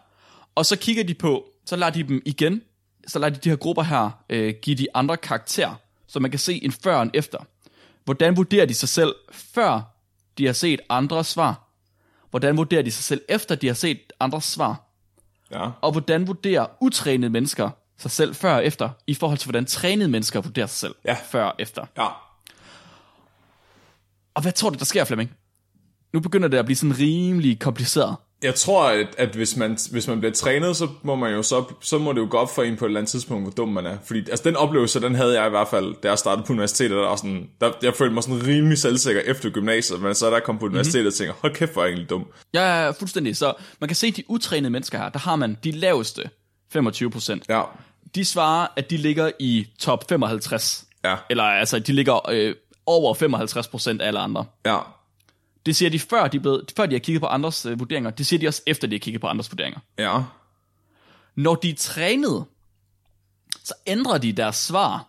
Og 0.55 0.65
så 0.65 0.75
kigger 0.75 1.03
de 1.03 1.13
på, 1.13 1.45
så 1.65 1.75
lader 1.75 1.91
de 1.91 2.03
dem 2.03 2.21
igen, 2.25 2.61
så 3.07 3.19
lader 3.19 3.33
de 3.33 3.39
de 3.39 3.49
her 3.49 3.55
grupper 3.55 3.83
her 3.83 4.09
øh, 4.29 4.53
give 4.61 4.75
de 4.75 4.87
andre 4.93 5.17
karakterer, 5.17 5.75
så 6.07 6.19
man 6.19 6.31
kan 6.31 6.39
se 6.39 6.63
en 6.63 6.71
før 6.71 6.95
og 6.95 7.03
en 7.03 7.11
efter. 7.13 7.37
Hvordan 8.05 8.37
vurderer 8.37 8.65
de 8.65 8.73
sig 8.73 8.89
selv, 8.89 9.15
før 9.31 9.81
de 10.37 10.45
har 10.45 10.53
set 10.53 10.79
andres 10.89 11.27
svar? 11.27 11.68
Hvordan 12.29 12.57
vurderer 12.57 12.81
de 12.81 12.91
sig 12.91 13.03
selv, 13.03 13.21
efter 13.29 13.55
de 13.55 13.67
har 13.67 13.73
set 13.73 13.99
andres 14.19 14.43
svar? 14.45 14.81
Ja. 15.51 15.69
Og 15.81 15.91
hvordan 15.91 16.27
vurderer 16.27 16.65
utrænede 16.81 17.29
mennesker 17.29 17.69
sig 17.97 18.11
selv 18.11 18.35
før 18.35 18.53
og 18.55 18.65
efter, 18.65 18.89
i 19.07 19.13
forhold 19.13 19.37
til 19.37 19.45
hvordan 19.47 19.65
trænede 19.65 20.09
mennesker 20.09 20.41
vurderer 20.41 20.67
sig 20.67 20.77
selv 20.77 20.95
Ja. 21.05 21.17
før 21.29 21.43
og 21.43 21.55
efter? 21.59 21.85
Ja. 21.97 22.07
Og 24.33 24.41
hvad 24.41 24.51
tror 24.51 24.69
du, 24.69 24.77
der 24.79 24.85
sker, 24.85 25.03
Flemming? 25.05 25.31
Nu 26.13 26.19
begynder 26.19 26.47
det 26.47 26.57
at 26.57 26.65
blive 26.65 26.75
sådan 26.75 26.99
rimelig 26.99 27.59
kompliceret. 27.59 28.15
Jeg 28.43 28.55
tror, 28.55 28.83
at, 28.83 29.07
at 29.17 29.29
hvis, 29.29 29.55
man, 29.55 29.77
hvis 29.91 30.07
man 30.07 30.19
bliver 30.19 30.33
trænet, 30.33 30.75
så 30.75 30.87
må 31.03 31.15
man 31.15 31.33
jo 31.33 31.43
så, 31.43 31.63
så 31.81 31.97
må 31.97 32.13
det 32.13 32.19
jo 32.19 32.27
gå 32.29 32.37
op 32.37 32.55
for 32.55 32.63
en 32.63 32.77
på 32.77 32.85
et 32.85 32.89
eller 32.89 32.99
andet 32.99 33.11
tidspunkt, 33.11 33.43
hvor 33.43 33.51
dum 33.51 33.69
man 33.69 33.85
er. 33.85 33.97
Fordi 34.05 34.19
altså, 34.19 34.43
den 34.43 34.55
oplevelse, 34.55 35.01
den 35.01 35.15
havde 35.15 35.39
jeg 35.39 35.47
i 35.47 35.49
hvert 35.49 35.67
fald, 35.67 35.95
da 36.03 36.09
jeg 36.09 36.17
startede 36.17 36.45
på 36.45 36.53
universitetet. 36.53 36.91
Der 36.91 37.07
var 37.07 37.15
sådan, 37.15 37.49
der, 37.61 37.71
jeg 37.81 37.93
følte 37.93 38.13
mig 38.13 38.23
sådan 38.23 38.47
rimelig 38.47 38.77
selvsikker 38.77 39.21
efter 39.21 39.49
gymnasiet, 39.49 40.01
men 40.01 40.15
så 40.15 40.31
jeg 40.31 40.43
kom 40.43 40.59
på 40.59 40.65
universitetet 40.65 41.07
og 41.07 41.13
tænkte, 41.13 41.35
hold 41.41 41.55
kæft, 41.55 41.73
hvor 41.73 41.81
er 41.81 41.85
jeg 41.85 41.91
egentlig 41.91 42.09
dum. 42.09 42.25
Ja, 42.53 42.83
ja, 42.83 42.91
fuldstændig. 42.91 43.37
Så 43.37 43.53
man 43.79 43.87
kan 43.87 43.95
se, 43.95 44.07
at 44.07 44.17
de 44.17 44.23
utrænede 44.27 44.69
mennesker 44.69 44.97
her, 44.97 45.09
der 45.09 45.19
har 45.19 45.35
man 45.35 45.57
de 45.63 45.71
laveste 45.71 46.29
25 46.73 47.11
procent. 47.11 47.43
Ja. 47.49 47.61
De 48.15 48.25
svarer, 48.25 48.67
at 48.75 48.89
de 48.89 48.97
ligger 48.97 49.31
i 49.39 49.67
top 49.79 50.09
55. 50.09 50.85
Ja. 51.03 51.15
Eller 51.29 51.43
altså, 51.43 51.79
de 51.79 51.93
ligger 51.93 52.29
øh, 52.29 52.55
over 52.85 53.13
55 53.13 53.67
procent 53.67 54.01
af 54.01 54.07
alle 54.07 54.19
andre. 54.19 54.45
Ja. 54.65 54.77
Det 55.69 55.75
siger 55.75 55.89
de, 55.89 55.99
før 55.99 56.27
de, 56.27 56.39
blevet, 56.39 56.73
før 56.77 56.85
de 56.85 56.95
har 56.95 56.99
kigget 56.99 57.21
på 57.21 57.27
andres 57.27 57.65
øh, 57.65 57.79
vurderinger. 57.79 58.09
Det 58.11 58.25
siger 58.25 58.39
de 58.39 58.47
også, 58.47 58.61
efter 58.67 58.87
de 58.87 58.95
har 58.95 58.99
kigget 58.99 59.21
på 59.21 59.27
andres 59.27 59.51
vurderinger. 59.51 59.79
Ja. 59.97 60.23
Når 61.35 61.55
de 61.55 61.69
er 61.69 61.75
trænet, 61.75 62.45
så 63.63 63.73
ændrer 63.87 64.17
de 64.17 64.31
deres 64.33 64.55
svar 64.55 65.07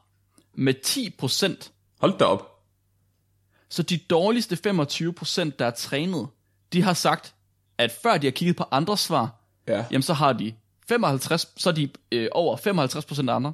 med 0.55 0.75
10 0.85 1.11
procent. 1.19 1.73
Hold 2.01 2.19
da 2.19 2.25
op. 2.25 2.63
Så 3.69 3.83
de 3.83 3.99
dårligste 3.99 4.57
25 4.57 5.13
procent, 5.13 5.59
der 5.59 5.67
er 5.67 5.71
trænet, 5.71 6.29
de 6.73 6.83
har 6.83 6.95
sagt, 6.95 7.35
at 7.79 7.93
før 8.03 8.19
de 8.19 8.27
har 8.27 8.33
kigget 8.33 8.57
på 8.57 8.65
andres 8.71 9.01
svar, 9.01 9.31
Ja. 9.69 9.85
jamen 9.91 10.03
så 10.03 10.15
har 10.15 10.33
de 10.33 10.55
55, 10.89 11.47
så 11.57 11.69
er 11.71 11.75
de 11.75 11.89
øh, 12.13 12.29
over 12.33 12.57
55 12.57 13.05
procent 13.05 13.31
andre. 13.31 13.53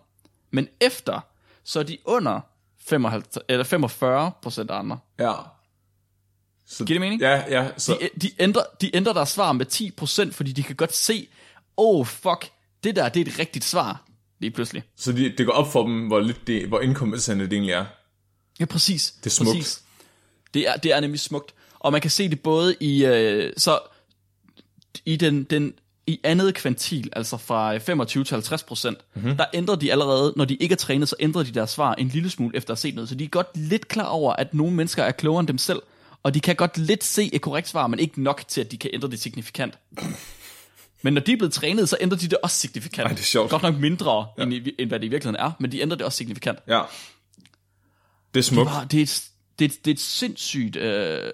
Men 0.51 0.69
efter, 0.81 1.21
så 1.65 1.79
er 1.79 1.83
de 1.83 1.99
under 2.05 2.41
55, 2.79 3.45
eller 3.49 3.65
45 3.65 4.33
procent 4.43 4.71
andre. 4.71 4.99
Ja. 5.19 5.33
Så, 6.69 6.85
Giver 6.85 6.95
det 6.95 7.01
mening? 7.01 7.21
Ja, 7.21 7.43
ja. 7.63 7.69
Så, 7.77 7.99
De, 8.01 8.09
de, 8.23 8.31
ændrer, 8.39 8.63
de 8.81 8.97
ændrer 8.97 9.13
deres 9.13 9.29
svar 9.29 9.53
med 9.53 9.67
10 9.67 9.91
procent, 9.91 10.35
fordi 10.35 10.53
de 10.53 10.63
kan 10.63 10.77
godt 10.77 10.95
se, 10.95 11.29
oh 11.77 12.07
fuck, 12.07 12.51
det 12.85 12.97
der, 12.97 13.09
det 13.09 13.27
er 13.29 13.33
et 13.33 13.39
rigtigt 13.39 13.65
svar, 13.65 14.03
lige 14.41 14.51
pludselig. 14.51 14.83
så 14.97 15.13
de, 15.13 15.33
det 15.39 15.47
går 15.47 15.53
op 15.53 15.73
for 15.73 15.83
dem, 15.83 16.07
hvor, 16.07 16.21
lidt 16.21 16.47
det, 16.47 16.69
hvor 16.69 16.81
inkompetente 16.81 17.45
det 17.45 17.53
egentlig 17.53 17.73
er. 17.73 17.85
Ja, 18.61 18.65
præcis. 18.65 19.11
Det 19.21 19.27
er 19.27 19.31
smukt. 19.31 19.51
Præcis. 19.57 19.83
Det 20.55 20.69
er, 20.69 20.77
det 20.77 20.93
er 20.93 21.01
nemlig 21.01 21.21
smukt. 21.21 21.55
Og 21.79 21.93
man 21.93 22.01
kan 22.01 22.11
se 22.11 22.29
det 22.29 22.41
både 22.41 22.77
i, 22.81 23.05
øh, 23.05 23.53
så 23.57 23.79
i 25.05 25.17
den, 25.17 25.45
den 25.45 25.75
i 26.07 26.21
andet 26.25 26.55
kvantil, 26.55 27.11
altså 27.13 27.37
fra 27.37 27.77
25 27.79 28.25
til 28.25 28.35
50 28.35 28.63
procent, 28.63 28.99
Mhm. 29.15 29.23
mm-hmm. 29.25 29.37
der 29.37 29.45
ændrer 29.55 29.75
de 29.75 29.93
allerede, 29.93 30.33
når 30.37 30.45
de 30.45 30.55
ikke 30.55 30.73
er 30.73 30.77
trænet, 30.77 31.09
så 31.09 31.17
ændrer 31.21 31.43
de 31.43 31.51
deres 31.51 31.71
svar 31.71 31.95
en 31.95 32.09
lille 32.09 32.31
smule 32.31 32.57
efter 32.57 32.71
at 32.73 32.77
have 32.77 32.81
set 32.81 32.95
noget. 32.95 33.09
Så 33.09 33.15
de 33.15 33.25
er 33.25 33.29
godt 33.29 33.47
lidt 33.57 33.89
klar 33.89 34.07
over, 34.07 34.33
at 34.33 34.55
nogle 34.55 34.75
mennesker 34.77 35.03
er 35.05 35.13
klogere 35.13 35.41
end 35.41 35.49
dem 35.49 35.59
selv, 35.59 35.83
og 36.27 36.35
de 36.35 36.41
kan 36.41 36.57
godt 36.57 36.79
lidt 36.79 37.05
se 37.05 37.31
et 37.35 37.41
korrekt 37.41 37.69
svar, 37.69 37.87
men 37.87 37.99
ikke 37.99 38.23
nok 38.23 38.45
til, 38.49 38.61
at 38.61 38.71
de 38.71 38.77
kan 38.79 38.91
ændre 38.95 39.09
det 39.11 39.21
signifikant. 39.21 39.79
Men 41.03 41.13
når 41.15 41.21
de 41.21 41.33
er 41.33 41.37
blevet 41.37 41.53
trænet, 41.53 41.89
så 41.89 41.97
ændrer 42.01 42.19
de 42.19 42.29
det 42.29 42.39
også 42.43 42.57
signifikant. 42.57 43.07
Ej, 43.07 43.13
det 43.13 43.21
er 43.21 43.25
sjovt. 43.25 43.51
Godt 43.51 43.63
nok 43.63 43.75
mindre, 43.79 44.27
ja. 44.39 44.43
end, 44.43 44.53
i, 44.55 44.73
end 44.79 44.89
hvad 44.91 45.01
det 45.01 45.07
i 45.07 45.09
virkeligheden 45.09 45.47
er, 45.47 45.53
men 45.61 45.73
de 45.73 45.81
ændrer 45.81 45.97
det 45.97 46.07
også 46.07 46.17
signifikant. 46.17 46.59
Ja. 46.69 46.83
Det 48.35 48.41
er 48.41 48.45
smukt. 48.45 48.71
Wow, 48.71 48.81
det, 48.91 48.99
er 48.99 49.03
et, 49.03 49.23
det, 49.59 49.65
er, 49.65 49.69
et- 49.69 49.85
det 49.85 49.91
er 49.91 49.95
et 49.95 50.01
sindssygt, 50.01 50.77
øh, 50.77 51.31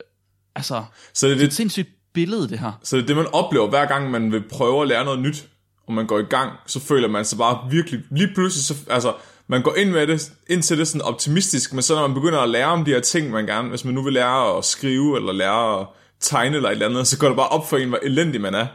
altså, 0.54 0.84
Så 1.14 1.26
det 1.26 1.32
er 1.32 1.36
det 1.36 1.44
et 1.44 1.48
det, 1.50 1.56
sindssygt 1.56 1.88
billede, 2.12 2.48
det 2.48 2.58
her. 2.58 2.72
så 2.82 2.96
det 2.96 3.02
er 3.02 3.06
det, 3.06 3.16
man 3.16 3.26
oplever 3.32 3.68
hver 3.68 3.86
gang, 3.86 4.10
man 4.10 4.32
vil 4.32 4.42
prøve 4.48 4.82
at 4.82 4.88
lære 4.88 5.04
noget 5.04 5.20
nyt, 5.20 5.48
og 5.86 5.92
man 5.92 6.06
går 6.06 6.18
i 6.18 6.22
gang, 6.30 6.52
så 6.66 6.80
føler 6.80 7.08
man 7.08 7.24
sig 7.24 7.38
bare 7.38 7.70
virkelig, 7.70 8.00
lige 8.10 8.28
pludselig, 8.34 8.64
så, 8.64 8.74
altså, 8.90 9.14
man 9.46 9.62
går 9.62 9.74
ind 9.74 9.90
med 9.90 10.06
det, 10.06 10.32
ind 10.48 10.62
til 10.62 10.78
det 10.78 10.88
sådan 10.88 11.02
optimistisk, 11.02 11.72
men 11.72 11.82
så 11.82 11.94
når 11.94 12.08
man 12.08 12.14
begynder 12.14 12.38
at 12.38 12.48
lære 12.48 12.66
om 12.66 12.84
de 12.84 12.90
her 12.90 13.00
ting, 13.00 13.30
man 13.30 13.46
gerne, 13.46 13.68
hvis 13.68 13.84
man 13.84 13.94
nu 13.94 14.02
vil 14.02 14.12
lære 14.12 14.58
at 14.58 14.64
skrive, 14.64 15.16
eller 15.16 15.32
lære 15.32 15.80
at 15.80 15.86
tegne, 16.20 16.56
eller 16.56 16.68
et 16.68 16.72
eller 16.72 16.88
andet, 16.88 17.06
så 17.06 17.18
går 17.18 17.26
det 17.26 17.36
bare 17.36 17.48
op 17.48 17.68
for 17.68 17.76
en, 17.76 17.88
hvor 17.88 17.98
elendig 18.02 18.40
man 18.40 18.54
er. 18.54 18.66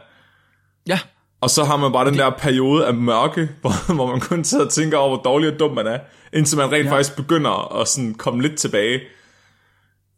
Ja, 0.86 1.00
Og 1.40 1.50
så 1.50 1.64
har 1.64 1.76
man 1.76 1.92
bare 1.92 2.10
den 2.10 2.18
der 2.18 2.30
periode 2.30 2.86
af 2.86 2.94
mørke, 2.94 3.48
hvor, 3.60 3.94
hvor 3.94 4.06
man 4.06 4.20
kun 4.20 4.44
sidder 4.44 4.64
og 4.64 4.72
tænker 4.72 4.98
over, 4.98 5.08
hvor 5.16 5.22
dårlig 5.22 5.52
og 5.52 5.58
dum 5.58 5.74
man 5.74 5.86
er, 5.86 5.98
indtil 6.32 6.58
man 6.58 6.72
rent 6.72 6.86
ja. 6.86 6.92
faktisk 6.92 7.16
begynder 7.16 7.80
at 7.80 7.88
sådan 7.88 8.14
komme 8.14 8.42
lidt 8.42 8.56
tilbage 8.56 9.00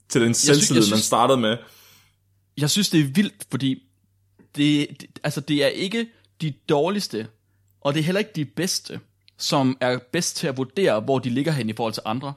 til 0.08 0.20
den 0.20 0.34
selvtillid, 0.34 0.90
man 0.90 0.98
startede 0.98 1.38
med. 1.38 1.56
jeg 2.56 2.70
synes, 2.70 2.90
det 2.90 3.00
er 3.00 3.04
vildt, 3.04 3.46
fordi 3.50 3.82
det, 4.56 4.86
det, 5.00 5.18
altså, 5.24 5.40
det 5.40 5.64
er 5.64 5.68
ikke 5.68 6.06
de 6.40 6.52
dårligste, 6.68 7.26
og 7.80 7.94
det 7.94 8.00
er 8.00 8.04
heller 8.04 8.18
ikke 8.18 8.32
de 8.36 8.44
bedste, 8.44 9.00
som 9.42 9.76
er 9.80 9.98
bedst 10.12 10.36
til 10.36 10.46
at 10.46 10.56
vurdere, 10.56 11.00
hvor 11.00 11.18
de 11.18 11.30
ligger 11.30 11.52
hen 11.52 11.68
i 11.68 11.72
forhold 11.72 11.94
til 11.94 12.02
andre. 12.06 12.32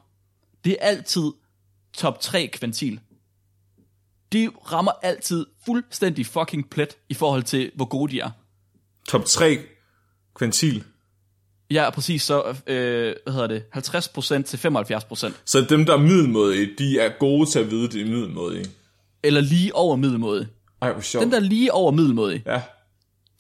Det 0.66 0.72
er 0.72 0.88
altid 0.88 1.32
top 1.94 2.20
3 2.20 2.48
kvantil. 2.48 3.00
De 4.34 4.50
rammer 4.72 4.92
altid 5.04 5.46
fuldstændig 5.66 6.26
fucking 6.26 6.70
plet 6.70 6.98
i 7.10 7.14
forhold 7.14 7.44
til, 7.44 7.72
hvor 7.76 7.86
gode 7.86 8.12
de 8.12 8.20
er. 8.20 8.30
Top 9.08 9.26
3 9.26 9.60
kvantil. 10.36 10.84
Ja, 11.72 11.90
præcis. 11.90 12.24
Så, 12.24 12.56
øh, 12.68 13.16
hvad 13.24 13.34
hedder 13.34 13.48
det, 13.48 13.64
50% 13.72 14.44
til 14.44 14.58
75%. 14.58 15.34
Så 15.46 15.66
dem, 15.70 15.86
der 15.86 15.94
er 15.94 15.98
middelmådige, 15.98 16.70
de 16.78 17.00
er 17.00 17.10
gode 17.20 17.50
til 17.52 17.60
at 17.60 17.72
vide, 17.72 17.88
de 17.88 18.02
er 18.02 18.06
middelmådige. 18.06 18.66
Eller 19.24 19.42
lige 19.42 19.76
over 19.76 19.96
middelmåde. 19.96 20.48
Ej, 20.82 20.92
hvor 20.92 21.02
sjovt. 21.02 21.24
Den 21.24 21.32
der 21.32 21.40
lige 21.40 21.74
over 21.74 21.92
middelmåde, 21.92 22.42
Ja, 22.46 22.62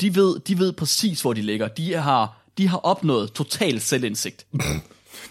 de 0.01 0.15
ved, 0.15 0.39
de 0.39 0.59
ved 0.59 0.73
præcis, 0.73 1.21
hvor 1.21 1.33
de 1.33 1.41
ligger. 1.41 1.67
De 1.67 1.93
har, 1.93 2.42
de 2.57 2.67
har 2.67 2.77
opnået 2.77 3.31
total 3.33 3.81
selvindsigt. 3.81 4.45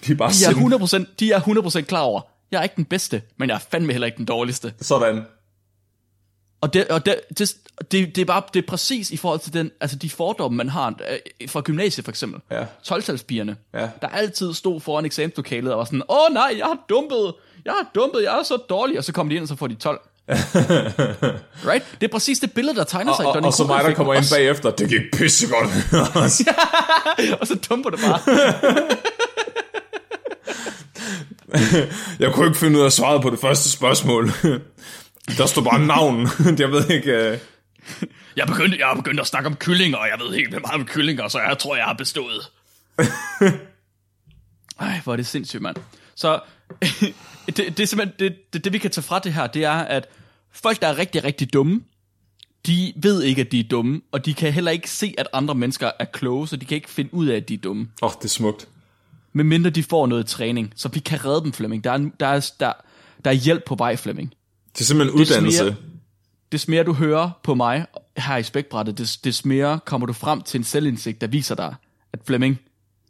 De 0.07 0.13
er 0.13 0.17
bare 0.17 0.29
De 0.33 0.45
er 0.45 0.89
sind. 0.95 1.07
100%, 1.09 1.15
de 1.21 1.33
er 1.33 1.41
100% 1.41 1.81
klar 1.81 2.01
over, 2.01 2.21
jeg 2.51 2.59
er 2.59 2.63
ikke 2.63 2.77
den 2.77 2.85
bedste, 2.85 3.23
men 3.37 3.49
jeg 3.49 3.55
er 3.55 3.59
fandme 3.71 3.93
heller 3.93 4.07
ikke 4.07 4.17
den 4.19 4.25
dårligste. 4.27 4.75
Sådan. 4.81 5.23
Og 6.61 6.75
det, 6.75 6.89
og 6.89 7.07
det, 7.07 7.21
det, 7.39 7.57
det, 7.79 8.17
det 8.17 8.19
er 8.19 8.25
bare 8.25 8.43
det 8.55 8.63
er 8.63 8.67
præcis 8.67 9.11
i 9.11 9.17
forhold 9.17 9.41
til 9.41 9.53
den, 9.53 9.71
altså 9.81 9.97
de 9.97 10.11
fordomme, 10.11 10.57
man 10.57 10.69
har 10.69 10.89
øh, 11.11 11.49
fra 11.49 11.61
gymnasiet 11.61 12.05
for 12.05 12.13
eksempel. 12.13 12.41
Ja. 12.51 12.65
12-talspigerne, 12.65 13.55
Ja. 13.75 13.91
der 14.03 14.09
altid 14.09 14.55
stod 14.55 14.81
foran 14.81 15.05
eksamenslokalet 15.05 15.73
og 15.73 15.79
var 15.79 15.85
sådan, 15.85 16.03
åh 16.09 16.35
nej, 16.35 16.55
jeg 16.59 16.67
har 16.67 16.79
dumpet, 16.89 17.35
jeg 17.65 17.73
har 17.73 17.91
dumpet, 17.95 18.23
jeg 18.23 18.39
er 18.39 18.43
så 18.43 18.57
dårlig, 18.57 18.99
og 18.99 19.05
så 19.05 19.13
kommer 19.13 19.29
de 19.31 19.35
ind, 19.35 19.43
og 19.43 19.49
så 19.49 19.57
får 19.57 19.67
de 19.67 19.75
12. 19.75 20.01
right? 21.69 21.85
Det 22.01 22.07
er 22.07 22.13
præcis 22.13 22.39
det 22.39 22.53
billede, 22.53 22.77
der 22.77 22.85
tegner 22.85 23.17
sig 23.17 23.27
Og, 23.27 23.33
og, 23.37 23.43
og 23.45 23.53
så 23.53 23.65
mig, 23.65 23.85
der 23.85 23.95
kommer 23.95 24.15
ind 24.15 24.25
bagefter, 24.35 24.71
det 24.71 24.89
gik 24.89 25.01
pissegodt. 25.13 25.71
og 27.41 27.47
så 27.47 27.59
dumper 27.69 27.91
det 27.91 28.01
bare. 28.01 28.21
jeg 32.21 32.33
kunne 32.35 32.47
ikke 32.47 32.59
finde 32.59 32.77
ud 32.79 32.83
af 32.83 32.87
at 32.87 32.93
svare 32.93 33.21
på 33.23 33.31
det 33.31 33.39
første 33.41 33.71
spørgsmål. 33.71 34.31
Der 35.39 35.47
står 35.47 35.63
bare 35.63 35.81
navn. 35.87 36.29
Jeg 36.59 36.71
ved 36.73 36.91
ikke... 36.91 37.11
øh, 37.13 37.39
Jeg 38.37 38.43
er 38.43 38.47
begyndt, 38.47 38.79
jeg 38.79 38.91
er 38.91 38.95
begyndt 38.95 39.21
at 39.21 39.27
snakke 39.27 39.47
om 39.49 39.57
kyllinger, 39.57 39.97
og 39.99 40.07
jeg 40.07 40.27
ved 40.27 40.35
helt 40.37 40.51
vildt 40.53 40.63
meget 40.67 40.81
om 40.81 40.87
kyllinger, 40.87 41.29
så 41.29 41.39
jeg 41.41 41.59
tror, 41.59 41.77
jeg 41.77 41.85
har 41.85 41.95
bestået. 41.95 42.51
Ej, 44.81 45.01
hvor 45.05 45.13
er 45.13 45.17
det 45.17 45.27
sindssygt, 45.27 45.63
mand. 45.63 45.77
Så 46.15 46.41
det, 47.47 47.57
det 47.57 47.81
er 47.81 47.87
simpelthen, 47.87 48.15
det, 48.19 48.53
det, 48.53 48.65
det 48.65 48.73
vi 48.73 48.79
kan 48.79 48.91
tage 48.91 49.03
fra 49.03 49.19
det 49.19 49.33
her, 49.33 49.47
det 49.47 49.65
er, 49.65 49.73
at 49.73 50.09
folk, 50.51 50.83
der 50.83 50.89
er 50.89 50.99
rigtig, 50.99 51.25
rigtig 51.25 51.53
dumme, 51.53 51.81
de 52.67 52.93
ved 52.97 53.23
ikke, 53.23 53.41
at 53.41 53.53
de 53.53 53.61
er 53.61 53.65
dumme, 53.65 54.01
og 54.13 54.27
de 54.27 54.35
kan 54.35 54.53
heller 54.53 54.71
ikke 54.71 54.91
se, 54.91 55.15
at 55.19 55.29
andre 55.33 55.55
mennesker 55.55 55.91
er 55.99 56.05
kloge, 56.05 56.49
så 56.49 56.57
de 56.57 56.65
kan 56.67 56.75
ikke 56.75 56.91
finde 56.91 57.15
ud 57.15 57.27
af, 57.27 57.37
at 57.37 57.49
de 57.49 57.55
er 57.55 57.59
dumme. 57.59 57.89
Åh, 58.03 58.07
oh, 58.07 58.13
det 58.19 58.25
er 58.25 58.29
smukt. 58.29 58.69
Medmindre 59.33 59.71
de 59.71 59.83
får 59.83 60.07
noget 60.07 60.27
træning, 60.27 60.73
så 60.77 60.89
vi 60.89 61.01
kan 61.01 61.25
redde 61.25 61.41
dem, 61.41 61.53
Flemming. 61.53 61.85
Der 61.85 61.91
er, 61.91 61.99
der 62.21 62.27
er, 62.27 62.51
der, 62.61 62.73
der 63.25 63.31
er 63.31 63.35
hjælp 63.35 63.63
på 63.67 63.75
vej, 63.75 63.97
Flemming. 63.97 64.35
Det 64.75 64.81
er 64.81 64.85
simpelthen 64.85 65.21
uddannelse. 65.21 65.65
mere- 65.65 65.77
Des 66.53 66.69
mere 66.69 66.85
du 66.85 66.93
hører 66.93 67.31
på 67.43 67.55
mig 67.55 67.87
her 68.17 68.37
i 68.37 68.43
spækbrættet, 68.43 68.99
des, 68.99 69.17
des 69.17 69.45
mere 69.45 69.81
kommer 69.85 70.07
du 70.07 70.13
frem 70.13 70.43
til 70.43 70.59
en 70.59 70.65
selvindsigt, 70.65 71.21
der 71.21 71.27
viser 71.27 71.55
dig, 71.55 71.75
at 72.13 72.19
Flemming, 72.27 72.59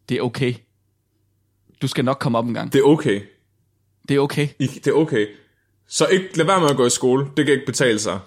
det 0.08 0.16
er 0.16 0.22
okay. 0.22 0.54
Du 1.82 1.86
skal 1.88 2.04
nok 2.04 2.18
komme 2.20 2.38
op 2.38 2.46
en 2.46 2.54
gang. 2.54 2.72
Det 2.72 2.78
er 2.78 2.82
okay. 2.84 3.20
Det 4.08 4.16
er 4.16 4.20
okay. 4.20 4.48
I, 4.58 4.66
det 4.66 4.86
er 4.86 4.92
okay. 4.92 5.26
Så 5.88 6.06
ikke, 6.06 6.36
lad 6.36 6.46
være 6.46 6.60
med 6.60 6.70
at 6.70 6.76
gå 6.76 6.86
i 6.86 6.90
skole. 6.90 7.26
Det 7.36 7.44
kan 7.44 7.54
ikke 7.54 7.66
betale 7.66 7.98
sig. 7.98 8.20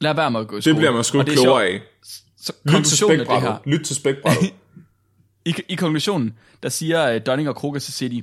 Lad 0.00 0.14
være 0.14 0.30
med 0.30 0.40
at 0.40 0.48
gå 0.48 0.56
i 0.56 0.60
skole. 0.60 0.74
Det 0.74 0.80
bliver 0.80 0.92
man 0.92 1.04
sgu 1.04 1.18
er 1.18 1.22
klogere 1.24 1.66
af. 1.66 1.80
Så 2.40 2.52
Lyt 2.64 2.84
til 2.84 2.98
spækbrættet. 2.98 3.58
Lyt 3.64 3.84
til 3.84 3.96
spækbrættet. 3.96 4.52
i, 5.46 5.54
i 5.68 5.74
konklusionen, 5.74 6.38
der 6.62 6.68
siger 6.68 7.14
uh, 7.14 7.20
Dunning 7.26 7.48
og 7.48 7.56
Kruger 7.56 7.78
til 7.78 7.92
City, 7.92 8.20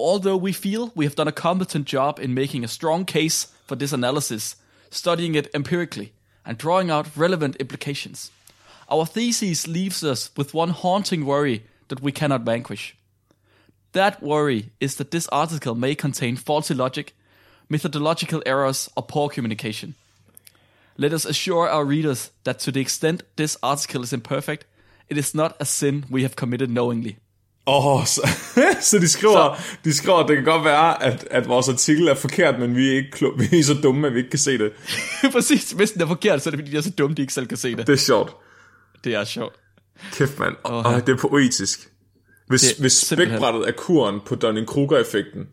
Although 0.00 0.36
we 0.36 0.52
feel 0.52 0.90
we 0.96 1.04
have 1.04 1.14
done 1.14 1.28
a 1.28 1.32
competent 1.32 1.92
job 1.92 2.18
in 2.18 2.34
making 2.34 2.64
a 2.64 2.68
strong 2.68 3.04
case 3.04 3.48
for 3.66 3.76
this 3.76 3.92
analysis, 3.92 4.56
studying 4.90 5.36
it 5.36 5.48
empirically, 5.54 6.12
and 6.44 6.58
drawing 6.58 6.90
out 6.90 7.06
relevant 7.16 7.56
implications, 7.60 8.32
our 8.88 9.04
thesis 9.04 9.68
leaves 9.68 10.02
us 10.02 10.30
with 10.36 10.54
one 10.54 10.70
haunting 10.70 11.24
worry 11.24 11.62
that 11.88 12.02
we 12.02 12.10
cannot 12.10 12.44
vanquish. 12.44 12.94
That 13.92 14.22
worry 14.22 14.70
is 14.80 14.94
that 14.96 15.10
this 15.10 15.28
article 15.28 15.74
may 15.74 15.94
contain 15.94 16.36
faulty 16.36 16.74
logic, 16.74 17.14
methodological 17.68 18.42
errors, 18.46 18.88
or 18.96 19.02
poor 19.02 19.28
communication. 19.28 19.94
Let 20.96 21.12
us 21.12 21.26
assure 21.26 21.68
our 21.68 21.84
readers 21.84 22.30
that 22.44 22.58
to 22.60 22.70
the 22.72 22.80
extent 22.80 23.22
this 23.36 23.56
article 23.62 24.02
is 24.02 24.12
imperfect, 24.12 24.66
it 25.10 25.18
is 25.18 25.34
not 25.34 25.56
a 25.60 25.64
sin 25.64 26.04
we 26.10 26.22
have 26.22 26.36
committed 26.36 26.68
knowingly. 26.68 27.16
Åh, 27.66 27.86
oh, 27.86 28.04
så, 28.04 28.28
så 28.90 28.98
de 28.98 29.08
skriver, 29.08 29.56
så. 29.56 29.62
de 29.84 29.94
skriver, 29.94 30.18
at 30.18 30.28
det 30.28 30.36
kan 30.36 30.44
godt 30.44 30.64
være, 30.64 31.02
at, 31.02 31.26
at 31.30 31.48
vores 31.48 31.68
artikel 31.68 32.08
er 32.08 32.14
forkert, 32.14 32.60
men 32.60 32.76
vi 32.76 32.88
er, 32.90 32.96
ikke 32.96 33.16
klo- 33.16 33.36
vi 33.50 33.58
er 33.58 33.62
så 33.64 33.74
dumme, 33.74 34.06
at 34.06 34.14
vi 34.14 34.18
ikke 34.18 34.30
kan 34.30 34.38
se 34.38 34.58
det. 34.58 34.72
Præcis, 35.32 35.70
hvis 35.70 35.90
den 35.90 36.00
er 36.02 36.06
forkert, 36.06 36.42
så 36.42 36.48
er 36.48 36.50
det 36.50 36.58
fordi, 36.58 36.70
de 36.70 36.76
er 36.76 36.80
så 36.80 36.90
dumme, 36.90 37.14
de 37.16 37.22
ikke 37.22 37.34
selv 37.34 37.46
kan 37.46 37.56
se 37.56 37.76
det. 37.76 37.86
Det 37.86 37.92
er 37.92 37.96
sjovt. 37.96 38.36
Det 39.04 39.14
er 39.14 39.24
sjovt. 39.24 39.54
Kæft, 40.12 40.38
mand. 40.38 40.56
Oh, 40.64 40.92
ja. 40.92 41.00
det 41.00 41.08
er 41.08 41.16
poetisk. 41.16 41.91
Hvis, 42.52 42.60
Det 42.60 42.76
hvis 42.78 42.92
spækbrættet 42.92 43.68
er 43.68 43.72
kuren 43.72 44.20
på 44.26 44.34
Dunning-Kruger-effekten, 44.34 45.46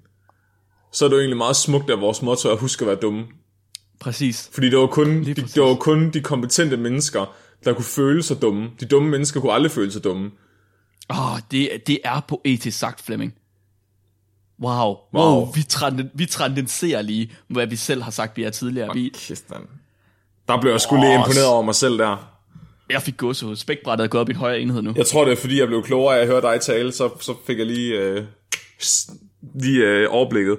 så 0.92 1.06
er 1.06 1.10
det 1.10 1.16
jo 1.16 1.20
egentlig 1.20 1.38
meget 1.38 1.56
smukt, 1.56 1.90
at 1.90 2.02
vores 2.02 2.22
motto 2.22 2.50
er, 2.50 2.56
husk 2.56 2.82
at 2.82 2.88
være 2.88 2.96
dumme. 2.96 3.26
Præcis. 4.00 4.50
Fordi 4.54 4.70
det 4.70 4.78
var, 4.78 4.88
kun, 4.88 5.26
de, 5.26 5.34
det 5.34 5.62
var 5.62 5.76
kun 5.76 6.10
de 6.12 6.22
kompetente 6.22 6.78
mennesker, 6.78 7.36
der 7.66 7.74
kunne 7.74 7.86
føle 7.86 8.24
sig 8.24 8.42
dumme. 8.42 8.70
De 8.80 8.86
dumme 8.86 9.10
mennesker 9.10 9.40
kunne 9.40 9.54
aldrig 9.54 9.72
føle 9.72 9.92
sig 9.92 10.04
dumme. 10.04 10.32
Åh, 11.10 11.34
oh, 11.34 11.40
det, 11.52 11.70
det 11.88 12.00
er 12.04 12.20
poetisk 12.28 12.80
sagt, 12.80 13.02
Flemming. 13.02 13.34
Wow. 14.62 14.72
Wow. 14.78 14.96
Wow. 15.14 15.52
Vi, 15.52 15.64
trenden, 15.64 16.10
vi 16.14 16.26
transcenderer 16.26 17.02
lige, 17.02 17.32
hvad 17.48 17.68
vi 17.68 17.76
selv 17.76 18.02
har 18.02 18.12
sagt, 18.12 18.38
vi 18.38 18.44
er 18.44 18.50
tidligere. 18.50 18.94
Vi. 18.94 19.14
Der 20.48 20.62
blev 20.62 20.72
jeg 20.72 20.82
sgu 20.82 20.96
lige 20.96 21.10
Åh, 21.10 21.20
imponeret 21.20 21.48
over 21.48 21.62
mig 21.62 21.76
selv 21.76 21.98
der. 21.98 22.39
Jeg 22.90 23.02
fik 23.02 23.18
gåsehud. 23.18 23.56
Spækbrættet 23.56 24.04
er 24.04 24.08
gået 24.08 24.22
op 24.22 24.30
i 24.30 24.32
en 24.32 24.38
højere 24.38 24.60
enhed 24.62 24.82
nu. 24.82 24.94
Jeg 24.96 25.06
tror, 25.06 25.26
det 25.26 25.32
er 25.32 25.36
fordi, 25.38 25.60
jeg 25.60 25.68
blev 25.68 25.84
klogere 25.84 26.18
af 26.18 26.22
at 26.22 26.28
høre 26.28 26.42
dig 26.42 26.62
tale, 26.62 26.92
så, 26.92 27.10
så 27.22 27.36
fik 27.48 27.58
jeg 27.58 27.66
lige, 27.66 27.94
øh, 28.00 28.26
lige 29.56 29.84
øh, 29.86 30.08
overblikket. 30.10 30.58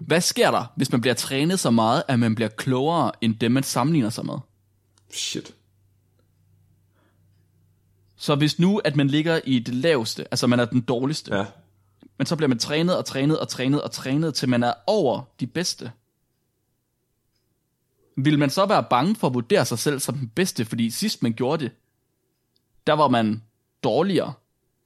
Hvad 0.00 0.20
sker 0.20 0.50
der, 0.50 0.72
hvis 0.76 0.92
man 0.92 1.00
bliver 1.00 1.14
trænet 1.14 1.60
så 1.60 1.70
meget, 1.70 2.02
at 2.08 2.18
man 2.18 2.34
bliver 2.34 2.48
klogere 2.48 3.12
end 3.20 3.36
dem, 3.38 3.52
man 3.52 3.62
sammenligner 3.62 4.10
sig 4.10 4.26
med? 4.26 4.34
Shit. 5.12 5.54
Så 8.16 8.34
hvis 8.34 8.58
nu, 8.58 8.78
at 8.78 8.96
man 8.96 9.08
ligger 9.08 9.40
i 9.44 9.58
det 9.58 9.74
laveste, 9.74 10.24
altså 10.30 10.46
man 10.46 10.60
er 10.60 10.64
den 10.64 10.80
dårligste, 10.80 11.36
Ja. 11.36 11.44
men 12.18 12.26
så 12.26 12.36
bliver 12.36 12.48
man 12.48 12.58
trænet 12.58 12.96
og 12.98 13.04
trænet 13.04 13.38
og 13.38 13.48
trænet 13.48 13.82
og 13.82 13.90
trænet, 13.90 14.34
til 14.34 14.48
man 14.48 14.62
er 14.62 14.72
over 14.86 15.22
de 15.40 15.46
bedste. 15.46 15.90
Vil 18.16 18.38
man 18.38 18.50
så 18.50 18.66
være 18.66 18.84
bange 18.90 19.16
for 19.16 19.26
at 19.26 19.34
vurdere 19.34 19.64
sig 19.64 19.78
selv 19.78 20.00
som 20.00 20.14
den 20.14 20.28
bedste, 20.34 20.64
fordi 20.64 20.90
sidst 20.90 21.22
man 21.22 21.32
gjorde 21.32 21.64
det, 21.64 21.72
der 22.86 22.92
var 22.92 23.08
man 23.08 23.42
dårligere? 23.84 24.32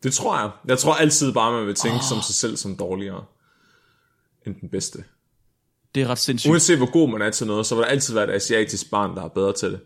Det 0.02 0.12
tror 0.12 0.38
jeg. 0.38 0.50
Jeg 0.66 0.78
tror 0.78 0.94
altid 0.94 1.32
bare, 1.32 1.52
man 1.52 1.66
vil 1.66 1.74
tænke 1.74 1.96
oh. 1.96 2.02
som 2.02 2.20
sig 2.22 2.34
selv 2.34 2.56
som 2.56 2.76
dårligere 2.76 3.24
end 4.46 4.54
den 4.60 4.68
bedste. 4.68 5.04
Det 5.94 6.02
er 6.02 6.06
ret 6.06 6.18
sindssygt. 6.18 6.50
Uanset 6.50 6.76
hvor 6.76 6.90
god 6.92 7.08
man 7.08 7.22
er 7.22 7.30
til 7.30 7.46
noget, 7.46 7.66
så 7.66 7.74
vil 7.74 7.82
der 7.82 7.88
altid 7.88 8.14
være 8.14 8.24
et 8.24 8.34
asiatisk 8.34 8.90
barn, 8.90 9.16
der 9.16 9.24
er 9.24 9.28
bedre 9.28 9.52
til 9.52 9.70
det. 9.72 9.80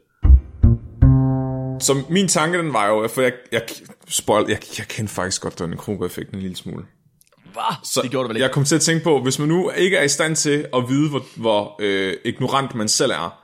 Så 1.82 2.04
min 2.10 2.28
tanke, 2.28 2.58
den 2.58 2.72
var 2.72 2.86
jo, 2.86 3.08
for 3.08 3.22
jeg, 3.22 3.32
jeg, 3.52 3.62
spoil, 4.08 4.44
jeg, 4.48 4.58
jeg 4.78 4.88
kendte 4.88 5.14
faktisk 5.14 5.42
godt 5.42 5.58
Donnie 5.58 5.78
Kruger-effekten 5.78 6.36
en 6.36 6.42
lille 6.42 6.56
smule. 6.56 6.86
Hva? 7.52 7.74
Så 7.84 8.02
det 8.02 8.10
gjorde 8.10 8.24
du 8.24 8.28
vel 8.28 8.36
ikke? 8.36 8.44
Jeg 8.44 8.52
kom 8.52 8.64
til 8.64 8.74
at 8.74 8.80
tænke 8.80 9.04
på, 9.04 9.22
hvis 9.22 9.38
man 9.38 9.48
nu 9.48 9.70
ikke 9.70 9.96
er 9.96 10.02
i 10.02 10.08
stand 10.08 10.36
til 10.36 10.66
at 10.74 10.88
vide, 10.88 11.08
hvor, 11.10 11.24
hvor 11.36 11.76
øh, 11.78 12.16
ignorant 12.24 12.74
man 12.74 12.88
selv 12.88 13.10
er, 13.10 13.38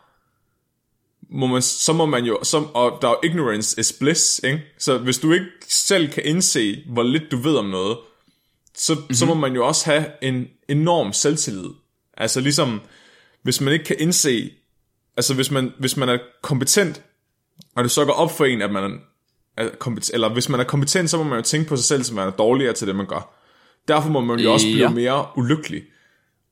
må 1.31 1.47
man, 1.47 1.63
så 1.63 1.93
må 1.93 2.07
man 2.07 2.25
jo, 2.25 2.39
så, 2.43 2.67
og 2.75 2.99
der 3.03 3.09
er 3.09 3.13
jo 3.13 3.31
ignorance 3.31 3.81
is 3.81 3.93
bliss, 3.93 4.41
ikke? 4.45 4.63
Så 4.79 4.99
hvis 4.99 5.19
du 5.19 5.33
ikke 5.33 5.47
selv 5.69 6.13
kan 6.13 6.23
indse, 6.27 6.85
hvor 6.87 7.03
lidt 7.03 7.31
du 7.31 7.37
ved 7.37 7.57
om 7.57 7.65
noget, 7.65 7.99
så, 8.75 8.95
mm-hmm. 8.95 9.15
så 9.15 9.27
må 9.27 9.35
man 9.35 9.55
jo 9.55 9.67
også 9.67 9.85
have 9.85 10.07
en 10.23 10.49
enorm 10.69 11.13
selvtillid. 11.13 11.71
Altså 12.17 12.41
ligesom, 12.41 12.81
hvis 13.43 13.61
man 13.61 13.73
ikke 13.73 13.85
kan 13.85 13.97
indse, 13.99 14.51
altså 15.17 15.35
hvis 15.35 15.51
man, 15.51 15.73
hvis 15.79 15.97
man 15.97 16.09
er 16.09 16.19
kompetent, 16.43 17.03
og 17.77 17.85
det 17.85 17.91
så 17.91 18.05
går 18.05 18.13
op 18.13 18.37
for 18.37 18.45
en, 18.45 18.63
at 18.63 18.73
man 18.73 19.01
er 19.57 19.69
kompetent, 19.79 20.15
eller 20.15 20.29
hvis 20.29 20.49
man 20.49 20.61
er 20.61 20.65
kompetent, 20.65 21.11
så 21.11 21.17
må 21.17 21.23
man 21.23 21.39
jo 21.39 21.43
tænke 21.43 21.69
på 21.69 21.77
sig 21.77 21.85
selv, 21.85 22.05
som 22.05 22.17
man 22.17 22.27
er 22.27 22.31
dårligere 22.31 22.73
til 22.73 22.87
det, 22.87 22.97
man 22.97 23.07
gør. 23.07 23.38
Derfor 23.89 24.09
må 24.09 24.21
man 24.21 24.39
jo 24.39 24.53
også 24.53 24.67
blive 24.67 24.79
Ja. 24.83 24.89
mere 24.89 25.27
ulykkelig. 25.37 25.83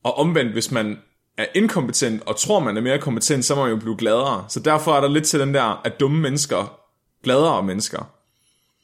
Og 0.03 0.17
omvendt, 0.17 0.51
hvis 0.51 0.71
man 0.71 0.97
er 1.37 1.45
inkompetent 1.55 2.21
og 2.25 2.37
tror, 2.39 2.59
man 2.59 2.77
er 2.77 2.81
mere 2.81 2.99
kompetent, 2.99 3.45
så 3.45 3.55
må 3.55 3.61
man 3.61 3.69
jo 3.71 3.77
blive 3.77 3.95
gladere. 3.97 4.45
Så 4.49 4.59
derfor 4.59 4.93
er 4.95 5.01
der 5.01 5.09
lidt 5.09 5.25
til 5.25 5.39
den 5.39 5.53
der, 5.53 5.81
at 5.85 5.99
dumme 5.99 6.19
mennesker, 6.19 6.79
gladere 7.23 7.63
mennesker. 7.63 8.09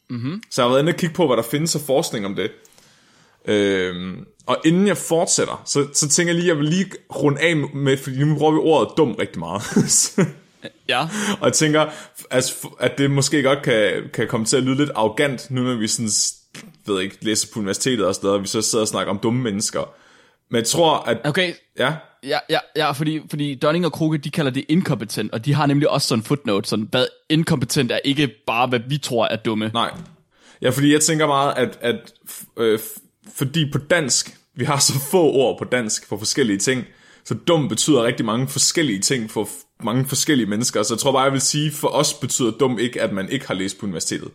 Mm-hmm. 0.10 0.44
Så 0.52 0.62
jeg 0.62 0.66
har 0.66 0.70
været 0.70 0.82
inde 0.82 0.90
og 0.92 0.96
kigge 0.98 1.16
på, 1.16 1.28
hvad 1.28 1.38
der 1.38 1.44
findes 1.44 1.76
af 1.76 1.82
forskning 1.82 2.26
om 2.26 2.36
det. 2.36 2.52
Øhm, 3.46 4.26
og 4.46 4.58
inden 4.66 4.88
jeg 4.88 4.98
fortsætter, 4.98 5.62
så, 5.66 5.88
så 5.94 6.10
tænker 6.10 6.34
jeg 6.34 6.40
lige, 6.42 6.48
jeg 6.48 6.58
vil 6.58 6.66
lige 6.66 6.92
runde 7.16 7.42
af 7.42 7.56
med, 7.74 7.98
fordi 7.98 8.24
nu 8.24 8.36
bruger 8.38 8.52
vi 8.52 8.58
ordet 8.58 8.98
dum 8.98 9.12
rigtig 9.12 9.40
meget. 9.40 9.62
Ja. 10.90 11.02
og 11.40 11.46
jeg 11.46 11.54
tænker, 11.54 11.86
altså, 12.32 12.68
at 12.80 12.98
det 12.98 13.12
måske 13.12 13.44
godt 13.44 13.62
kan, 13.64 13.92
kan 14.14 14.28
komme 14.28 14.46
til 14.46 14.58
at 14.58 14.64
lyde 14.64 14.76
lidt 14.78 14.90
arrogant, 14.96 15.52
nu 15.52 15.62
når 15.64 15.76
vi 15.76 15.88
sådan, 15.88 16.10
ved 16.86 17.02
ikke, 17.02 17.18
læser 17.22 17.48
på 17.54 17.60
universitetet 17.60 18.06
og 18.06 18.16
sådan 18.16 18.26
noget, 18.28 18.38
og 18.38 18.44
vi 18.44 18.48
så 18.48 18.62
sidder 18.62 18.84
og 18.84 18.88
snakker 18.88 19.14
om 19.14 19.20
dumme 19.20 19.42
mennesker. 19.42 19.94
Men 20.50 20.58
jeg 20.58 20.68
tror, 20.68 20.98
at... 20.98 21.18
Okay, 21.24 21.54
Ja, 21.80 21.94
Ja, 22.28 22.40
ja, 22.50 22.60
ja 22.76 22.92
fordi, 22.92 23.22
fordi 23.30 23.56
Dunning 23.56 23.86
og 23.86 23.92
Kruge, 23.92 24.18
de 24.18 24.30
kalder 24.30 24.52
det 24.52 24.66
inkompetent, 24.70 25.32
og 25.32 25.46
de 25.46 25.54
har 25.54 25.66
nemlig 25.66 25.90
også 25.90 26.08
sådan 26.08 26.20
en 26.20 26.24
footnote, 26.24 26.70
sådan, 26.70 26.88
hvad 26.92 27.06
inkompetent 27.30 27.92
er 27.92 28.00
ikke 28.04 28.30
bare, 28.48 28.68
hvad 28.68 28.80
vi 28.88 28.98
tror 28.98 29.26
er 29.26 29.36
dumme. 29.36 29.72
nej. 29.74 29.92
Ja, 30.62 30.70
fordi 30.70 30.94
jeg 30.94 31.02
tænker 31.02 31.28
meget, 31.28 31.54
at, 31.58 31.78
at 31.82 32.14
øh, 32.58 32.80
fordi 33.36 33.72
på 33.72 33.78
dansk, 33.78 34.38
vi 34.56 34.66
har 34.66 34.80
så 34.80 34.94
få 35.12 35.32
ord 35.32 35.60
på 35.60 35.66
dansk 35.66 36.08
for 36.08 36.18
forskellige 36.18 36.58
ting, 36.58 36.86
Så 37.26 37.34
dum 37.48 37.70
betyder 37.70 38.04
rigtig 38.04 38.26
mange 38.26 38.48
forskellige 38.48 39.00
ting 39.00 39.32
for 39.32 39.50
mange 39.84 40.06
forskellige 40.06 40.48
mennesker. 40.48 40.84
Så 40.84 40.94
jeg 40.94 41.00
tror 41.00 41.12
bare, 41.12 41.24
jeg 41.24 41.32
vil 41.32 41.42
sige, 41.42 41.72
for 41.72 41.88
os 41.88 42.14
betyder 42.14 42.52
dum 42.52 42.80
ikke, 42.80 43.02
at 43.02 43.14
man 43.14 43.30
ikke 43.30 43.48
har 43.48 43.54
læst 43.54 43.80
på 43.80 43.86
universitetet. 43.86 44.32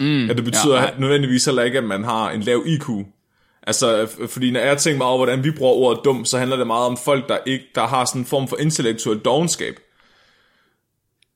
Mm, 0.00 0.26
ja, 0.26 0.32
det 0.32 0.44
betyder 0.44 0.76
ja, 0.76 0.82
ja, 0.82 0.90
nødvendigvis 0.98 1.44
heller 1.44 1.62
ikke, 1.62 1.78
at 1.78 1.84
man 1.84 2.04
har 2.04 2.30
en 2.30 2.40
lav 2.40 2.62
IQ. 2.66 2.88
Altså, 3.66 4.08
fordi 4.28 4.50
når 4.50 4.60
jeg 4.60 4.78
tænker 4.78 4.98
meget 4.98 5.08
over, 5.08 5.18
hvordan 5.18 5.44
vi 5.44 5.50
bruger 5.50 5.72
ordet 5.72 6.04
dum, 6.04 6.24
så 6.24 6.38
handler 6.38 6.56
det 6.56 6.66
meget 6.66 6.86
om 6.86 6.96
folk, 7.04 7.28
der 7.28 7.38
ikke 7.46 7.64
der 7.74 7.86
har 7.86 8.04
sådan 8.04 8.20
en 8.20 8.26
form 8.26 8.48
for 8.48 8.56
intellektuel 8.56 9.18
dogenskab. 9.18 9.74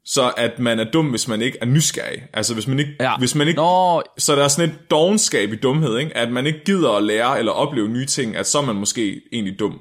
Så 0.04 0.32
at 0.36 0.58
man 0.58 0.80
er 0.80 0.84
dum, 0.84 1.06
hvis 1.06 1.28
man 1.28 1.42
ikke 1.42 1.58
er 1.60 1.66
nysgerrig. 1.66 2.22
Altså, 2.32 2.54
hvis 2.54 2.66
man 2.66 2.78
ikke... 2.78 2.96
Ja. 3.00 3.18
Hvis 3.18 3.34
man 3.34 3.48
ikke 3.48 3.60
Nå, 3.60 4.02
så 4.18 4.36
der 4.36 4.44
er 4.44 4.48
sådan 4.48 4.70
et 4.70 4.90
dogenskab 4.90 5.52
i 5.52 5.56
dumhed, 5.56 5.98
ikke? 5.98 6.16
at 6.16 6.32
man 6.32 6.46
ikke 6.46 6.60
gider 6.64 6.90
at 6.90 7.02
lære 7.02 7.38
eller 7.38 7.52
opleve 7.52 7.88
nye 7.88 8.06
ting, 8.06 8.36
at 8.36 8.46
så 8.46 8.58
er 8.58 8.62
man 8.62 8.76
måske 8.76 9.22
egentlig 9.32 9.58
dum. 9.58 9.80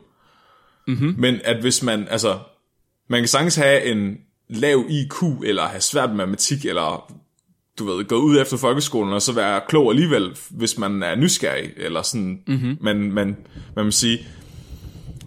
Mm-hmm. 0.88 1.15
Men 1.17 1.39
at 1.43 1.57
hvis 1.57 1.84
man, 1.84 2.07
altså, 2.11 2.39
man 3.09 3.21
kan 3.21 3.27
sagtens 3.27 3.55
have 3.55 3.84
en 3.84 4.17
lav 4.49 4.86
IQ, 4.89 5.23
eller 5.43 5.63
have 5.63 5.82
svært 5.82 6.09
med 6.09 6.17
matematik, 6.17 6.65
eller 6.65 7.13
du 7.80 7.86
ved, 7.86 8.05
gå 8.05 8.15
ud 8.15 8.41
efter 8.41 8.57
folkeskolen, 8.57 9.13
og 9.13 9.21
så 9.21 9.34
være 9.34 9.61
klog 9.69 9.91
alligevel, 9.91 10.38
hvis 10.49 10.77
man 10.77 11.03
er 11.03 11.15
nysgerrig, 11.15 11.71
eller 11.77 12.01
sådan, 12.01 12.43
mm-hmm. 12.47 12.77
man, 12.82 13.11
man, 13.11 13.38
man 13.75 13.86
vil 13.86 13.93
sige, 13.93 14.27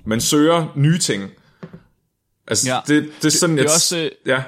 man 0.05 0.20
søger 0.20 0.72
nye 0.76 0.98
ting. 0.98 1.30
Altså, 2.46 2.68
Ja. 2.70 2.80
det, 2.86 3.11
det 3.22 3.24
er 3.24 3.30
sådan, 3.30 3.57
det 3.57 3.62
er 3.62 3.64
jeg- 3.68 3.74
også, 3.74 3.98
øh, 3.98 4.11
ja, 4.26 4.42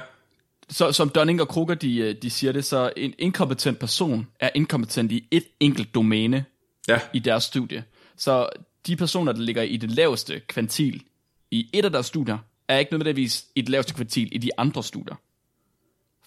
så, 0.69 0.91
som 0.91 1.09
Dunning 1.09 1.41
og 1.41 1.47
Kruger, 1.47 1.75
de, 1.75 1.97
øh, 1.97 2.15
de 2.21 2.29
siger 2.29 2.51
det, 2.53 2.65
så 2.65 2.93
en 2.97 3.13
inkompetent 3.19 3.79
person 3.79 4.27
er 4.39 4.49
inkompetent 4.55 5.11
i 5.11 5.27
et 5.31 5.43
enkelt 5.59 5.95
domæne 5.95 6.45
ja, 6.87 6.99
i 7.13 7.19
deres 7.19 7.43
studie. 7.43 7.83
Så 8.17 8.49
de 8.87 8.95
personer, 8.95 9.31
der 9.31 9.39
ligger 9.41 9.61
i 9.61 9.77
det 9.77 9.91
laveste 9.91 10.39
kvantil 10.47 11.03
i 11.51 11.69
et 11.73 11.85
af 11.85 11.91
deres 11.91 12.05
studier, 12.05 12.37
er 12.67 12.77
ikke 12.77 12.93
nødvendigvis 12.93 13.45
i 13.55 13.61
det 13.61 13.69
laveste 13.69 13.93
kvantil 13.93 14.29
i 14.31 14.37
de 14.37 14.49
andre 14.57 14.83
studier. 14.83 15.15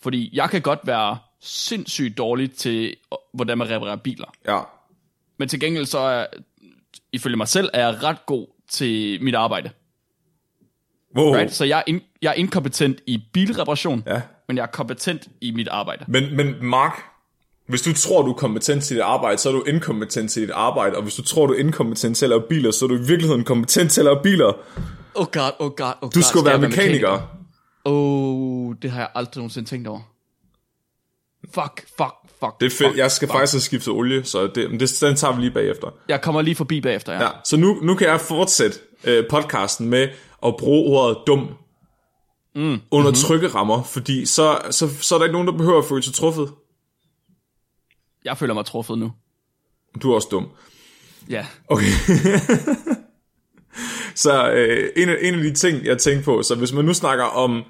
Fordi 0.03 0.31
jeg 0.33 0.51
kan 0.51 0.63
godt 0.63 0.81
være 0.85 1.19
sindssygt 1.41 2.19
dårlig 2.19 2.53
til, 2.53 2.97
hvordan 3.35 3.59
man 3.59 3.71
reparerer 3.71 3.97
biler. 3.97 4.27
ja, 4.49 4.61
Men 5.39 5.49
til 5.49 5.61
gengæld 5.61 5.87
så 5.87 5.99
er, 5.99 6.27
ifølge 7.13 7.37
mig 7.37 7.49
selv, 7.49 7.71
er 7.75 7.89
jeg 7.89 8.03
ret 8.03 8.27
god 8.27 8.47
til 8.71 9.23
mit 9.25 9.35
arbejde. 9.35 9.71
wow. 11.17 11.35
Right? 11.35 11.53
Så 11.55 11.65
jeg 11.65 11.79
er, 11.79 11.83
in, 11.87 12.01
jeg 12.23 12.29
er 12.31 12.35
inkompetent 12.35 13.01
i 13.07 13.23
bilreparation, 13.33 14.03
Ja. 14.07 14.23
men 14.49 14.57
jeg 14.57 14.63
er 14.63 14.67
kompetent 14.67 15.29
i 15.41 15.51
mit 15.51 15.69
arbejde. 15.69 16.05
Men, 16.09 16.37
men 16.37 16.55
Mark, 16.63 17.03
hvis 17.67 17.83
du 17.83 17.93
tror, 17.95 18.23
du 18.23 18.31
er 18.31 18.35
kompetent 18.37 18.85
til 18.85 18.97
dit 18.97 19.03
arbejde, 19.03 19.39
så 19.39 19.49
er 19.49 19.53
du 19.53 19.65
inkompetent 19.65 20.31
til 20.31 20.43
dit 20.43 20.51
arbejde. 20.51 20.97
Og 20.97 21.03
hvis 21.03 21.15
du 21.15 21.23
tror, 21.23 21.47
du 21.47 21.53
er 21.53 21.59
inkompetent 21.59 22.17
til 22.17 22.25
at 22.27 22.29
lave 22.31 22.43
biler, 22.49 22.71
så 22.71 22.85
er 22.85 22.89
du 22.89 22.95
i 22.95 23.07
virkeligheden 23.07 23.45
kompetent 23.45 23.91
til 23.93 24.01
at 24.01 24.05
lave 24.05 24.21
biler. 24.23 24.53
Oh 25.15 25.27
god, 25.27 25.51
oh 25.59 25.71
god, 25.71 25.87
oh 25.87 26.01
god. 26.01 26.11
Du 26.11 26.23
skulle 26.23 26.51
Skal 26.51 26.61
være 26.61 26.69
mekaniker. 26.69 27.35
Oh, 27.85 28.75
det 28.83 28.91
har 28.91 29.01
jeg 29.01 29.09
aldrig 29.15 29.37
nogensinde 29.37 29.69
tænkt 29.69 29.89
over. 29.89 30.01
Fuck, 31.55 31.87
fuck, 31.97 32.15
fuck. 32.41 32.61
Det 32.61 32.67
er 32.67 32.71
fedt. 32.71 32.73
fuck, 32.73 32.97
Jeg 32.97 33.11
skal 33.11 33.29
fuck. 33.29 33.37
faktisk 33.37 33.55
have 33.55 33.61
skiftet 33.61 33.95
olie, 33.95 34.25
så 34.25 34.47
det, 34.47 34.71
men 34.71 34.81
det, 34.81 34.99
den 35.01 35.17
tager 35.17 35.35
vi 35.35 35.41
lige 35.41 35.51
bagefter. 35.51 35.89
Jeg 36.09 36.21
kommer 36.21 36.43
lige 36.43 36.55
forbi 36.55 36.81
bagefter, 36.81 37.13
ja. 37.13 37.23
Ja, 37.23 37.29
så 37.45 37.57
nu, 37.57 37.79
nu 37.83 37.95
kan 37.95 38.09
jeg 38.09 38.21
fortsætte 38.21 38.79
øh, 39.05 39.25
podcasten 39.31 39.89
med 39.89 40.09
at 40.47 40.55
bruge 40.59 40.99
ordet 40.99 41.19
dum 41.27 41.39
mm. 41.39 42.81
under 42.91 43.11
mm-hmm. 43.11 43.15
trykkerammer, 43.15 43.83
fordi 43.83 44.27
så, 44.27 44.59
så, 44.71 44.89
så 45.01 45.15
er 45.15 45.19
der 45.19 45.27
ikke 45.27 45.33
nogen, 45.33 45.49
der 45.49 45.55
behøver 45.57 45.79
at 45.79 45.85
føle 45.85 46.03
sig 46.03 46.15
truffet. 46.15 46.51
Jeg 48.25 48.39
føler 48.39 48.55
mig 48.55 48.67
truffet 48.67 48.99
nu. 48.99 49.13
Du 50.03 50.11
er 50.11 50.15
også 50.15 50.29
dum. 50.31 50.49
Ja. 51.31 51.47
Okay. 51.69 51.85
så 54.15 54.51
øh, 54.51 54.89
en, 54.97 55.09
af, 55.09 55.17
en 55.23 55.35
af 55.35 55.41
de 55.41 55.55
ting, 55.55 55.85
jeg 55.85 55.99
tænkte 55.99 56.25
på, 56.25 56.43
så 56.43 56.55
hvis 56.55 56.73
man 56.73 56.85
nu 56.85 56.95
snakker 56.95 57.25
om, 57.25 57.63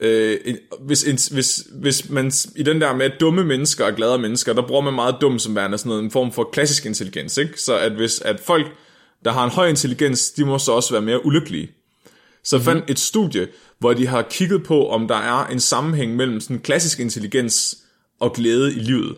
øh, 0.00 0.38
hvis, 0.80 1.04
en, 1.04 1.34
hvis, 1.34 1.66
hvis 1.72 2.10
man 2.10 2.32
i 2.56 2.62
den 2.62 2.80
der 2.80 2.94
med 2.94 3.10
dumme 3.20 3.44
mennesker 3.44 3.84
og 3.84 3.94
glade 3.94 4.18
mennesker, 4.18 4.52
der 4.52 4.66
bruger 4.66 4.82
man 4.82 4.94
meget 4.94 5.16
dum 5.20 5.38
som 5.38 5.56
værende 5.56 5.78
sådan 5.78 5.90
noget, 5.90 6.02
en 6.02 6.10
form 6.10 6.32
for 6.32 6.48
klassisk 6.52 6.86
intelligens, 6.86 7.36
ikke? 7.36 7.60
Så 7.60 7.78
at 7.78 7.92
hvis 7.92 8.20
at 8.20 8.40
folk, 8.40 8.66
der 9.24 9.32
har 9.32 9.44
en 9.44 9.50
høj 9.50 9.68
intelligens, 9.68 10.30
de 10.30 10.44
må 10.44 10.58
så 10.58 10.72
også 10.72 10.94
være 10.94 11.02
mere 11.02 11.26
ulykkelige. 11.26 11.70
Så 12.44 12.58
fandt 12.58 12.90
et 12.90 12.98
studie, 12.98 13.48
hvor 13.78 13.94
de 13.94 14.06
har 14.06 14.22
kigget 14.30 14.64
på, 14.64 14.88
om 14.88 15.08
der 15.08 15.16
er 15.16 15.46
en 15.46 15.60
sammenhæng 15.60 16.16
mellem 16.16 16.40
sådan 16.40 16.60
klassisk 16.60 17.00
intelligens 17.00 17.76
og 18.20 18.32
glæde 18.32 18.74
i 18.74 18.78
livet. 18.78 19.16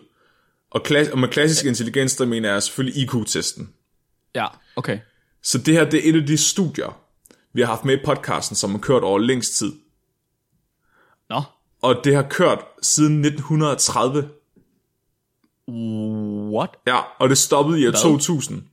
Og, 0.71 0.81
klas- 0.87 1.11
og 1.11 1.19
med 1.19 1.27
klassisk 1.27 1.65
intelligens, 1.65 2.15
der 2.15 2.25
mener 2.25 2.51
jeg 2.51 2.63
selvfølgelig 2.63 3.03
IQ-testen. 3.03 3.69
Ja, 4.35 4.45
okay. 4.75 4.99
Så 5.43 5.57
det 5.57 5.73
her, 5.73 5.89
det 5.89 6.05
er 6.05 6.09
et 6.09 6.21
af 6.21 6.27
de 6.27 6.37
studier, 6.37 7.01
vi 7.53 7.61
har 7.61 7.67
haft 7.67 7.85
med 7.85 7.97
i 7.97 8.05
podcasten, 8.05 8.55
som 8.55 8.71
har 8.71 8.77
kørt 8.77 9.03
over 9.03 9.19
længst 9.19 9.57
tid. 9.57 9.71
Nå. 11.29 11.41
Og 11.81 11.95
det 12.03 12.15
har 12.15 12.23
kørt 12.29 12.59
siden 12.81 13.25
1930. 13.25 14.29
What? 16.53 16.69
Ja, 16.87 16.99
og 17.19 17.29
det 17.29 17.37
stoppede 17.37 17.81
i 17.81 17.87
år 17.87 17.91
2000. 17.91 18.63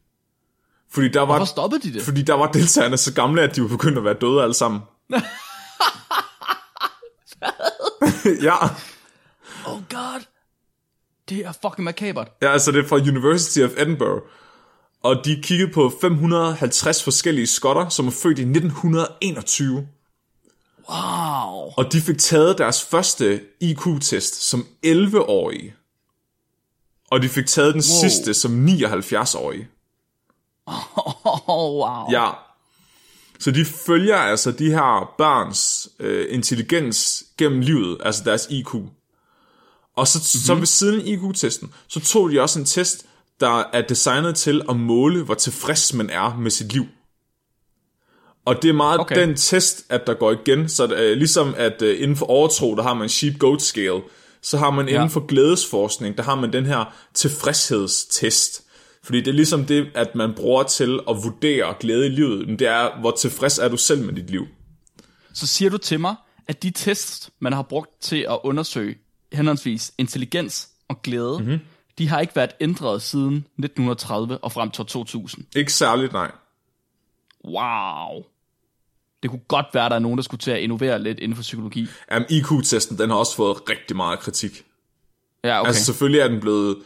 Fordi 0.91 1.09
der, 1.09 1.25
Hvorfor 1.25 1.39
var, 1.39 1.45
stoppede 1.45 1.83
de 1.83 1.95
det? 1.95 2.03
fordi 2.03 2.23
der 2.23 2.35
var 2.35 2.53
deltagerne 2.53 2.97
så 2.97 3.15
gamle, 3.15 3.43
at 3.43 3.57
de 3.57 3.63
var 3.63 3.69
begyndt 3.69 3.99
at 3.99 4.05
være 4.05 4.15
døde 4.21 4.43
alle 4.43 4.55
sammen. 4.55 4.81
ja, 8.43 8.55
Oh 9.67 9.81
god. 9.91 10.25
Det 11.29 11.39
er 11.47 11.53
fucking 11.63 11.85
makabert. 11.85 12.29
ja, 12.43 12.53
altså 12.53 12.73
det 12.73 12.85
er 12.85 12.89
fra 12.89 12.97
University 12.97 13.59
of 13.59 13.71
Edinburgh. 13.77 14.23
Og 15.03 15.25
de 15.25 15.43
kiggede 15.43 15.73
på 15.73 15.93
550 16.01 17.05
forskellige 17.05 17.47
skotter, 17.47 17.89
som 17.89 18.07
er 18.07 18.11
født 18.11 18.39
i 18.39 18.43
1921. 18.43 19.89
Wow. 20.91 21.73
Og 21.77 21.93
de 21.93 22.01
fik 22.01 22.19
taget 22.19 22.59
deres 22.59 22.83
første 22.83 23.41
IQ-test 23.61 24.43
som 24.43 24.67
11-årige. 24.87 25.75
Og 27.11 27.23
de 27.23 27.29
fik 27.29 27.47
taget 27.47 27.75
den 27.75 27.83
wow. 27.93 28.01
sidste 28.01 28.35
som 28.35 28.67
79-årige. 28.67 29.69
Oh, 30.67 30.77
wow. 31.83 32.11
Ja. 32.11 32.31
Så 33.39 33.51
de 33.51 33.65
følger 33.65 34.17
altså 34.17 34.53
de 34.53 34.71
her 34.71 35.15
børns 35.19 35.89
øh, 35.99 36.27
intelligens 36.31 37.25
gennem 37.39 37.61
livet, 37.61 37.99
altså 38.05 38.25
deres 38.25 38.47
IQ. 38.51 38.75
Og 39.97 40.09
så, 40.09 40.19
mm-hmm. 40.19 40.47
så 40.47 40.55
ved 40.55 40.67
siden 40.67 41.01
af 41.01 41.05
IQ-testen, 41.07 41.73
så 41.89 42.01
tog 42.01 42.31
de 42.31 42.41
også 42.41 42.59
en 42.59 42.65
test, 42.65 43.07
der 43.41 43.65
er 43.73 43.83
designet 43.83 44.37
til 44.37 44.63
at 44.69 44.77
måle, 44.77 45.23
hvor 45.23 45.35
tilfreds 45.35 45.95
man 45.95 46.11
er 46.11 46.37
med 46.37 46.51
sit 46.51 46.73
liv. 46.73 46.87
Og 48.47 48.63
det 48.63 48.69
er 48.69 48.73
meget 48.73 49.01
Okay. 49.01 49.21
den 49.21 49.37
test, 49.37 49.87
at 49.89 50.07
der 50.07 50.15
går 50.15 50.33
igen. 50.33 50.69
Så 50.69 50.95
øh, 50.95 51.17
ligesom 51.17 51.55
at 51.57 51.83
øh, 51.83 52.03
inden 52.03 52.17
for 52.17 52.27
overtro, 52.27 52.75
der 52.77 52.83
har 52.83 52.95
man 52.95 53.09
sheep-goat 53.09 53.63
scale, 53.63 54.01
så 54.43 54.59
har 54.59 54.71
man 54.71 54.89
inden 54.89 55.11
for 55.11 55.27
glædesforskning, 55.27 56.17
der 56.17 56.23
har 56.23 56.35
man 56.35 56.53
den 56.53 56.67
her 56.67 56.95
tilfredshedstest. 57.15 58.63
Fordi 59.03 59.19
det 59.19 59.29
er 59.29 59.33
ligesom 59.33 59.65
det, 59.65 59.87
at 59.95 60.15
man 60.15 60.35
bruger 60.35 60.63
til 60.63 61.01
at 61.09 61.17
vurdere 61.25 61.75
glæde 61.81 62.07
i 62.07 62.09
livet. 62.09 62.49
Men 62.49 62.59
det 62.59 62.67
er, 62.69 63.01
hvor 63.01 63.11
tilfreds 63.11 63.59
er 63.59 63.69
du 63.69 63.77
selv 63.77 64.05
med 64.05 64.15
dit 64.15 64.31
liv. 64.31 64.47
Så 65.33 65.47
siger 65.47 65.71
du 65.71 65.79
til 65.79 66.01
mig, 66.01 66.15
at 66.49 66.63
de 66.63 66.71
tests, 66.71 67.31
man 67.39 67.53
har 67.53 67.63
brugt 67.63 67.91
til 68.01 68.27
at 68.31 68.39
undersøge 68.45 68.95
henholdsvis 69.33 69.93
intelligens 69.99 70.69
og 70.89 71.03
glæde, 71.03 71.39
mm-hmm. 71.39 71.59
de 71.99 72.09
har 72.09 72.21
ikke 72.21 72.37
været 72.37 72.51
ændret 72.61 73.03
siden 73.03 73.35
1930 73.35 74.39
og 74.39 74.53
frem 74.53 74.71
til 74.71 74.83
år 74.83 74.87
2000. 74.87 75.45
Ikke 75.57 75.73
særligt, 75.73 76.13
nej. 76.13 76.31
Wow. 77.45 78.25
Det 79.23 79.31
kunne 79.31 79.41
godt 79.49 79.67
være, 79.75 79.85
at 79.85 79.91
der 79.91 79.95
er 79.97 80.01
nogen, 80.01 80.19
der 80.19 80.23
skulle 80.23 80.41
til 80.41 80.51
at 80.51 80.61
innovere 80.61 81.03
lidt 81.03 81.19
inden 81.19 81.37
for 81.37 81.43
psykologi. 81.43 81.87
Jamen, 82.13 82.27
IQ-testen, 82.31 82.99
den 82.99 83.11
har 83.11 83.17
også 83.17 83.37
fået 83.37 83.71
rigtig 83.71 83.97
meget 83.97 84.19
kritik. 84.19 84.65
Ja, 85.45 85.61
okay. 85.61 85.69
Altså 85.69 85.85
selvfølgelig 85.85 86.21
er 86.21 86.29
den 86.29 86.41
blevet 86.41 86.77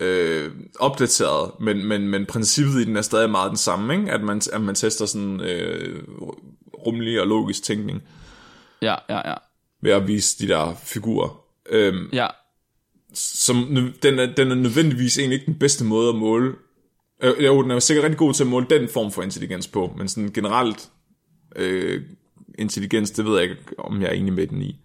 øh, 0.00 0.50
opdateret, 0.78 1.50
men, 1.60 1.84
men, 1.84 2.08
men 2.08 2.26
princippet 2.26 2.80
i 2.80 2.84
den 2.84 2.96
er 2.96 3.02
stadig 3.02 3.30
meget 3.30 3.48
den 3.48 3.56
samme, 3.56 3.94
ikke? 3.94 4.12
At, 4.12 4.22
man, 4.22 4.40
at 4.52 4.60
man 4.60 4.74
tester 4.74 5.06
sådan 5.06 5.40
øh, 5.40 6.02
rummelig 6.86 7.20
og 7.20 7.26
logisk 7.26 7.62
tænkning 7.62 8.02
Ja, 8.82 8.94
ja, 9.08 9.30
ja. 9.30 9.34
ved 9.82 9.92
at 9.92 10.08
vise 10.08 10.46
de 10.46 10.48
der 10.48 10.74
figurer. 10.84 11.42
Øhm, 11.70 12.08
Ja, 12.12 12.26
som, 13.14 13.56
den, 14.02 14.18
er, 14.18 14.34
den 14.34 14.50
er 14.50 14.54
nødvendigvis 14.54 15.18
egentlig 15.18 15.34
ikke 15.34 15.46
den 15.46 15.58
bedste 15.58 15.84
måde 15.84 16.08
at 16.08 16.14
måle. 16.14 16.52
Øh, 17.22 17.44
jo, 17.44 17.62
den 17.62 17.70
er 17.70 17.78
sikkert 17.78 18.04
rigtig 18.04 18.18
god 18.18 18.34
til 18.34 18.44
at 18.44 18.48
måle 18.50 18.66
den 18.70 18.88
form 18.88 19.12
for 19.12 19.22
intelligens 19.22 19.68
på, 19.68 19.94
men 19.96 20.08
sådan 20.08 20.30
generelt 20.32 20.90
øh, 21.56 22.02
intelligens, 22.58 23.10
det 23.10 23.24
ved 23.24 23.40
jeg 23.40 23.50
ikke, 23.50 23.62
om 23.78 24.02
jeg 24.02 24.08
er 24.08 24.12
enig 24.12 24.32
med 24.32 24.46
den 24.46 24.62
i. 24.62 24.76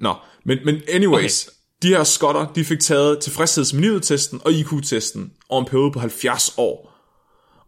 Nå, 0.00 0.14
men, 0.44 0.58
men 0.64 0.80
anyways, 0.92 1.46
okay. 1.46 1.54
de 1.82 1.88
her 1.88 2.04
skotter, 2.04 2.52
de 2.52 2.64
fik 2.64 2.80
taget 2.80 3.20
tilfredsheds 3.20 4.06
testen 4.06 4.40
og 4.44 4.52
IQ-testen 4.52 5.32
over 5.48 5.62
en 5.62 5.68
periode 5.68 5.92
på 5.92 5.98
70 5.98 6.54
år. 6.56 6.94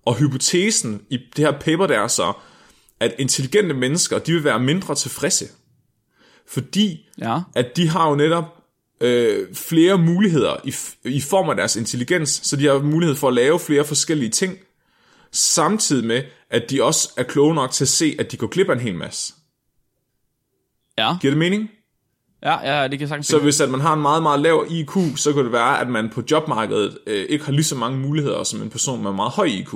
Og 0.05 0.17
hypotesen 0.17 1.03
i 1.11 1.17
det 1.37 1.45
her 1.45 1.53
paper, 1.61 1.87
der 1.87 2.01
er 2.01 2.09
så, 2.09 2.33
at 3.01 3.15
intelligente 3.19 3.75
mennesker, 3.75 4.19
de 4.19 4.33
vil 4.33 4.45
være 4.45 4.61
mindre 4.61 4.95
tilfredse. 4.95 5.49
Fordi 6.47 7.09
ja. 7.19 7.41
at 7.55 7.77
de 7.77 7.89
har 7.89 8.09
jo 8.09 8.17
netop 8.17 8.45
øh, 9.01 9.55
flere 9.55 9.99
muligheder 9.99 10.57
i, 10.65 10.75
i 11.05 11.21
form 11.21 11.49
af 11.49 11.57
deres 11.57 11.77
intelligens, 11.77 12.41
så 12.43 12.57
de 12.57 12.67
har 12.67 12.79
mulighed 12.79 13.17
for 13.17 13.29
at 13.29 13.35
lave 13.35 13.59
flere 13.59 13.85
forskellige 13.85 14.31
ting. 14.31 14.59
Samtidig 15.33 16.07
med, 16.07 16.23
at 16.51 16.71
de 16.71 16.83
også 16.83 17.13
er 17.17 17.23
kloge 17.23 17.55
nok 17.55 17.71
til 17.71 17.85
at 17.85 17.89
se, 17.89 18.17
at 18.19 18.33
de 18.33 18.37
går 18.37 18.47
glip 18.47 18.69
af 18.69 18.73
en 18.73 18.81
hel 18.81 18.95
masse. 18.95 19.35
Ja, 20.99 21.17
Giver 21.21 21.31
det 21.31 21.39
mening? 21.39 21.71
ja, 22.43 22.75
ja 22.75 22.89
det 22.89 22.99
kan 22.99 23.09
sagtens 23.09 23.27
Så 23.27 23.39
hvis 23.39 23.61
at 23.61 23.71
man 23.71 23.81
har 23.81 23.95
en 23.95 24.03
meget, 24.03 24.23
meget 24.23 24.41
lav 24.41 24.67
IQ, 24.71 24.91
så 25.17 25.33
kan 25.33 25.45
det 25.45 25.53
være, 25.53 25.81
at 25.81 25.89
man 25.89 26.11
på 26.11 26.23
jobmarkedet 26.31 26.99
øh, 27.07 27.27
ikke 27.29 27.45
har 27.45 27.53
lige 27.53 27.65
så 27.65 27.77
mange 27.77 27.99
muligheder 27.99 28.43
som 28.43 28.63
en 28.63 28.71
person 28.71 29.03
med 29.03 29.13
meget 29.13 29.33
høj 29.33 29.47
IQ. 29.47 29.75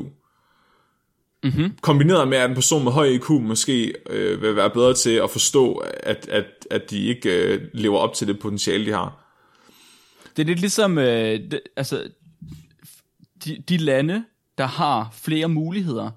Mm-hmm. 1.45 1.77
Kombineret 1.81 2.29
med, 2.29 2.39
at 2.39 2.51
en 2.51 2.55
person 2.55 2.85
med 2.85 2.93
høj 2.93 3.07
IQ 3.07 3.31
måske 3.31 3.95
øh, 4.11 4.43
vil 4.43 4.57
være 4.57 4.71
bedre 4.71 4.95
til 4.95 5.11
at 5.11 5.31
forstå, 5.31 5.75
at, 6.03 6.29
at, 6.29 6.45
at 6.71 6.91
de 6.91 7.07
ikke 7.07 7.55
øh, 7.55 7.61
lever 7.75 7.99
op 7.99 8.15
til 8.15 8.29
det 8.29 8.39
potentiale, 8.39 8.87
de 8.87 8.93
har. 8.93 9.21
Det 10.37 10.43
er 10.43 10.47
lidt 10.47 10.61
ligesom, 10.61 10.99
øh, 10.99 11.41
det, 11.51 11.61
altså, 11.77 12.09
de, 13.45 13.63
de 13.69 13.77
lande, 13.77 14.25
der 14.59 14.67
har 14.67 15.09
flere 15.13 15.49
muligheder, 15.49 16.11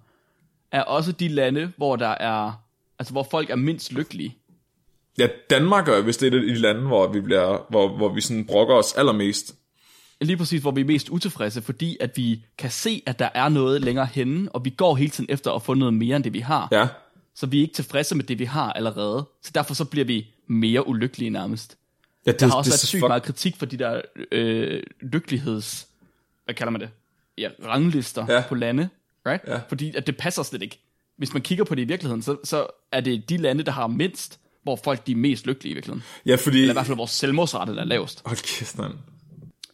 er 0.71 0.81
også 0.81 1.11
de 1.11 1.27
lande, 1.27 1.71
hvor 1.77 1.95
der 1.95 2.07
er, 2.09 2.51
altså 2.99 3.11
hvor 3.13 3.27
folk 3.31 3.49
er 3.49 3.55
mindst 3.55 3.93
lykkelige. 3.93 4.37
Ja, 5.17 5.27
Danmark 5.49 5.87
er 5.87 6.01
vist 6.01 6.23
et 6.23 6.33
af 6.33 6.41
de 6.41 6.55
lande, 6.55 6.81
hvor 6.81 7.07
vi, 7.07 7.21
bliver, 7.21 7.65
hvor, 7.69 7.97
hvor 7.97 8.09
vi 8.13 8.21
sådan 8.21 8.45
brokker 8.45 8.75
os 8.75 8.93
allermest. 8.93 9.55
Lige 10.21 10.37
præcis, 10.37 10.61
hvor 10.61 10.71
vi 10.71 10.81
er 10.81 10.85
mest 10.85 11.09
utilfredse, 11.09 11.61
fordi 11.61 11.97
at 11.99 12.17
vi 12.17 12.45
kan 12.57 12.71
se, 12.71 13.03
at 13.05 13.19
der 13.19 13.29
er 13.33 13.49
noget 13.49 13.81
længere 13.81 14.05
henne, 14.05 14.51
og 14.51 14.65
vi 14.65 14.69
går 14.69 14.95
hele 14.95 15.09
tiden 15.11 15.29
efter 15.29 15.51
at 15.51 15.61
få 15.61 15.73
noget 15.73 15.93
mere 15.93 16.15
end 16.15 16.23
det, 16.23 16.33
vi 16.33 16.39
har. 16.39 16.67
Ja, 16.71 16.87
Så 17.35 17.45
vi 17.45 17.57
er 17.57 17.61
ikke 17.61 17.73
tilfredse 17.73 18.15
med 18.15 18.23
det, 18.23 18.39
vi 18.39 18.45
har 18.45 18.73
allerede. 18.73 19.25
Så 19.43 19.51
derfor 19.55 19.73
så 19.73 19.85
bliver 19.85 20.05
vi 20.05 20.27
mere 20.47 20.87
ulykkelige 20.87 21.29
nærmest. 21.29 21.77
ja 22.25 22.31
det, 22.31 22.39
Der 22.39 22.47
har 22.47 22.55
også 22.55 22.67
det, 22.67 22.71
været 22.71 22.81
det, 22.81 22.87
sygt 22.87 22.99
meget 23.07 23.23
kritik 23.23 23.55
for 23.55 23.65
de 23.65 23.77
der 23.77 24.01
øh, 24.31 24.83
lykkeligheds... 25.01 25.87
Hvad 26.45 26.55
kalder 26.55 26.71
man 26.71 26.81
det? 26.81 26.89
Ja, 27.37 27.49
ranglister 27.65 28.25
Ja. 28.29 28.43
på 28.49 28.55
lande. 28.55 28.89
Right? 29.25 29.43
Ja. 29.47 29.59
Fordi 29.69 29.93
at 29.95 30.07
det 30.07 30.17
passer 30.17 30.43
slet 30.43 30.61
ikke. 30.61 30.79
Hvis 31.17 31.33
man 31.33 31.41
kigger 31.41 31.63
på 31.63 31.75
det 31.75 31.81
i 31.81 31.85
virkeligheden, 31.85 32.21
så, 32.23 32.37
så 32.43 32.67
er 32.91 33.01
det 33.01 33.29
de 33.29 33.37
lande, 33.37 33.63
der 33.63 33.71
har 33.71 33.87
mindst, 33.87 34.39
hvor 34.63 34.79
folk 34.83 35.07
de 35.07 35.11
er 35.11 35.15
mest 35.15 35.45
lykkelige 35.47 35.71
i 35.71 35.73
virkeligheden. 35.73 36.03
Ja, 36.25 36.35
fordi... 36.35 36.57
Eller 36.61 36.71
i 36.71 36.73
hvert 36.73 36.85
fald, 36.85 36.97
hvor 36.97 37.05
selvmordsrate 37.05 37.71
er 37.71 37.83
lavest. 37.83 38.21
Hold 38.25 38.37
kæft, 38.37 38.77
mand. 38.77 38.91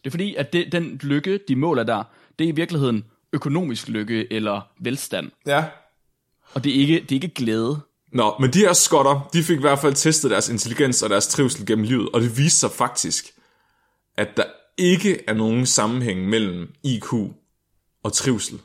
Det 0.04 0.06
er 0.06 0.10
fordi, 0.10 0.34
at 0.34 0.52
det, 0.52 0.72
den 0.72 1.00
lykke, 1.02 1.40
de 1.48 1.56
måler 1.56 1.82
der, 1.82 2.02
det 2.38 2.44
er 2.44 2.48
i 2.48 2.54
virkeligheden 2.54 3.04
økonomisk 3.32 3.88
lykke 3.88 4.32
eller 4.32 4.60
velstand. 4.80 5.30
Ja. 5.46 5.64
Og 6.54 6.64
det 6.64 6.76
er 6.76 6.80
ikke, 6.80 7.00
det 7.00 7.10
er 7.10 7.14
ikke 7.14 7.28
glæde. 7.28 7.80
Nå, 8.12 8.34
men 8.40 8.50
de 8.52 8.58
her 8.58 8.72
skotter, 8.72 9.28
de 9.32 9.42
fik 9.42 9.56
i 9.56 9.60
hvert 9.60 9.78
fald 9.78 9.94
testet 9.94 10.30
deres 10.30 10.48
intelligens 10.48 11.02
og 11.02 11.10
deres 11.10 11.26
trivsel 11.26 11.66
gennem 11.66 11.84
livet, 11.84 12.08
og 12.14 12.20
det 12.20 12.38
viste 12.38 12.58
sig 12.58 12.70
faktisk, 12.70 13.30
at 14.16 14.36
der 14.36 14.44
ikke 14.78 15.20
er 15.28 15.34
nogen 15.34 15.66
sammenhæng 15.66 16.28
mellem 16.28 16.72
IQ 16.84 17.04
og 18.04 18.12
trivsel. 18.12 18.60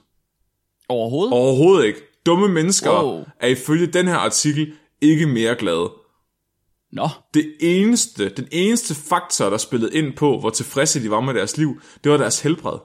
Overhovedet. 0.90 1.34
Overhovedet 1.34 1.86
ikke. 1.88 2.00
Dumme 2.26 2.48
mennesker 2.48 3.04
Wow. 3.04 3.24
er 3.40 3.48
ifølge 3.48 3.88
den 3.88 4.08
her 4.08 4.16
artikel 4.16 4.74
ikke 5.02 5.26
mere 5.28 5.56
glade. 5.56 5.92
Nå, 6.92 7.10
Det 7.34 7.56
eneste, 7.60 8.30
den 8.30 8.48
eneste 8.52 8.96
faktor, 8.96 9.50
der 9.50 9.58
spillede 9.58 9.94
ind 9.98 10.14
på, 10.14 10.40
hvor 10.40 10.50
tilfredse 10.50 11.04
de 11.04 11.12
var 11.12 11.20
med 11.22 11.34
deres 11.34 11.58
liv, 11.58 11.82
det 12.04 12.12
var 12.12 12.18
deres 12.18 12.40
helbred. 12.42 12.78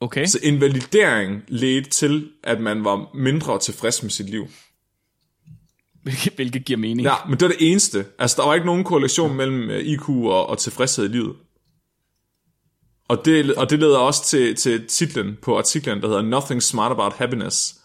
okay. 0.00 0.26
Så 0.26 0.38
invalidering 0.42 1.42
ledte 1.48 1.90
til, 1.90 2.30
at 2.44 2.60
man 2.60 2.84
var 2.84 3.10
mindre 3.16 3.58
tilfreds 3.58 4.02
med 4.02 4.10
sit 4.10 4.30
liv. 4.30 4.46
Hvilket, 6.02 6.32
hvilket 6.34 6.64
giver 6.64 6.78
mening. 6.78 7.02
Ja, 7.02 7.14
men 7.28 7.32
det 7.40 7.42
var 7.42 7.48
det 7.58 7.70
eneste. 7.70 8.06
Altså, 8.18 8.36
der 8.42 8.46
var 8.48 8.54
ikke 8.54 8.66
nogen 8.66 8.84
korrelation 8.84 9.34
mellem 9.36 9.70
øh, 9.70 9.80
IQ 9.80 10.08
og, 10.08 10.46
og 10.46 10.58
tilfredshed 10.58 11.04
i 11.04 11.08
livet. 11.08 11.36
Og 13.10 13.24
det, 13.24 13.54
og 13.54 13.70
det 13.70 13.78
leder 13.78 13.98
også 13.98 14.24
til, 14.24 14.56
til 14.56 14.86
titlen 14.86 15.36
på 15.42 15.58
artiklen, 15.58 16.02
der 16.02 16.08
hedder 16.08 16.22
Nothing 16.22 16.62
Smart 16.62 16.92
About 16.92 17.12
Happiness. 17.12 17.80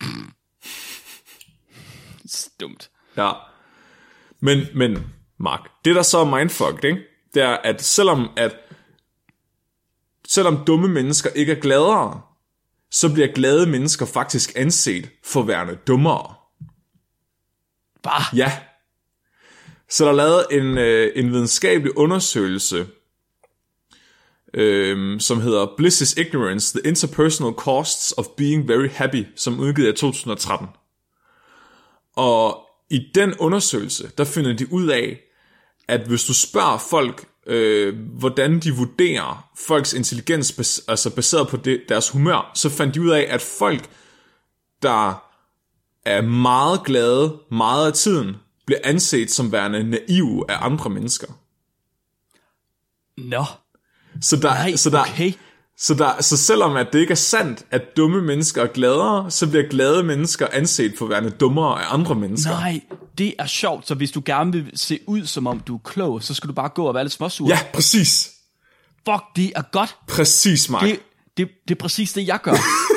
Dumt. 2.60 2.90
Ja. 3.16 3.32
Men, 4.40 4.66
men, 4.74 5.06
Mark, 5.38 5.70
det 5.84 5.94
der 5.94 6.02
så 6.02 6.18
er 6.18 6.38
mindfucked, 6.38 6.84
ikke? 6.84 7.02
det 7.34 7.42
er, 7.42 7.56
at 7.56 7.82
selvom, 7.82 8.28
at 8.36 8.56
selvom 10.28 10.64
dumme 10.66 10.88
mennesker 10.88 11.30
ikke 11.30 11.52
er 11.52 11.60
gladere, 11.60 12.20
så 12.90 13.12
bliver 13.12 13.28
glade 13.34 13.66
mennesker 13.66 14.06
faktisk 14.06 14.52
anset 14.56 15.10
for 15.24 15.42
værende 15.42 15.78
dummere. 15.86 16.34
Bare. 18.02 18.36
Ja. 18.36 18.58
Så 19.88 20.04
der 20.04 20.10
er 20.10 20.14
lavet 20.14 20.46
en, 20.50 20.78
øh, 20.78 21.12
en 21.14 21.32
videnskabelig 21.32 21.98
undersøgelse, 21.98 22.86
øh, 24.56 25.20
som 25.20 25.40
hedder 25.40 25.66
Bliss 25.76 26.00
is 26.00 26.16
Ignorance, 26.16 26.78
The 26.78 26.88
Interpersonal 26.88 27.54
Costs 27.54 28.14
of 28.16 28.26
Being 28.36 28.68
Very 28.68 28.88
Happy, 28.88 29.26
som 29.36 29.60
udgivet 29.60 29.92
i 29.92 29.96
2013. 29.96 30.68
Og 32.16 32.66
i 32.90 33.10
den 33.14 33.34
undersøgelse, 33.38 34.10
der 34.18 34.24
finder 34.24 34.52
de 34.52 34.72
ud 34.72 34.88
af, 34.88 35.20
at 35.88 36.00
hvis 36.00 36.24
du 36.24 36.34
spørger 36.34 36.78
folk, 36.90 37.28
øh, 37.46 37.94
hvordan 38.18 38.60
de 38.60 38.74
vurderer 38.74 39.50
folks 39.58 39.92
intelligens, 39.92 40.52
bas- 40.52 40.84
altså 40.88 41.14
baseret 41.14 41.48
på 41.48 41.56
det, 41.56 41.82
deres 41.88 42.10
humør, 42.10 42.50
så 42.54 42.70
fandt 42.70 42.94
de 42.94 43.00
ud 43.00 43.10
af, 43.10 43.26
at 43.30 43.42
folk, 43.42 43.90
der 44.82 45.22
er 46.04 46.20
meget 46.20 46.84
glade 46.84 47.38
meget 47.50 47.86
af 47.86 47.92
tiden, 47.92 48.36
bliver 48.66 48.80
anset 48.84 49.30
som 49.30 49.52
værende 49.52 49.84
naive 49.84 50.50
af 50.50 50.56
andre 50.60 50.90
mennesker. 50.90 51.26
Nå. 53.16 53.44
Så 54.20 54.36
der, 54.36 54.48
Nej, 54.48 54.76
så 54.76 54.90
der, 54.90 55.00
okay. 55.00 55.32
så, 55.78 55.94
der, 55.94 56.22
så 56.22 56.36
selvom 56.36 56.76
at 56.76 56.86
det 56.92 56.98
ikke 56.98 57.10
er 57.12 57.14
sandt, 57.14 57.64
at 57.70 57.82
dumme 57.96 58.22
mennesker 58.22 58.62
er 58.62 58.66
gladere, 58.66 59.30
så 59.30 59.46
bliver 59.46 59.68
glade 59.70 60.02
mennesker 60.02 60.46
anset 60.52 60.94
for 60.98 61.06
værende 61.06 61.30
dummere 61.30 61.82
af 61.82 61.94
andre 61.94 62.14
mennesker. 62.14 62.50
Nej, 62.50 62.80
det 63.18 63.34
er 63.38 63.46
sjovt. 63.46 63.88
Så 63.88 63.94
hvis 63.94 64.10
du 64.10 64.22
gerne 64.24 64.52
vil 64.52 64.70
se 64.74 64.98
ud, 65.06 65.26
som 65.26 65.46
om 65.46 65.60
du 65.60 65.74
er 65.74 65.80
klog, 65.84 66.22
så 66.22 66.34
skal 66.34 66.48
du 66.48 66.54
bare 66.54 66.68
gå 66.68 66.84
og 66.84 66.94
være 66.94 67.04
lidt 67.04 67.12
småsur. 67.12 67.48
Ja, 67.48 67.58
præcis. 67.74 68.30
Fuck, 69.08 69.22
det 69.36 69.52
er 69.56 69.62
godt. 69.72 69.96
Præcis, 70.08 70.70
Mark. 70.70 70.82
Det, 70.82 71.00
det, 71.36 71.48
det 71.68 71.74
er 71.74 71.78
præcis 71.78 72.12
det, 72.12 72.26
jeg 72.26 72.38
gør. 72.42 72.52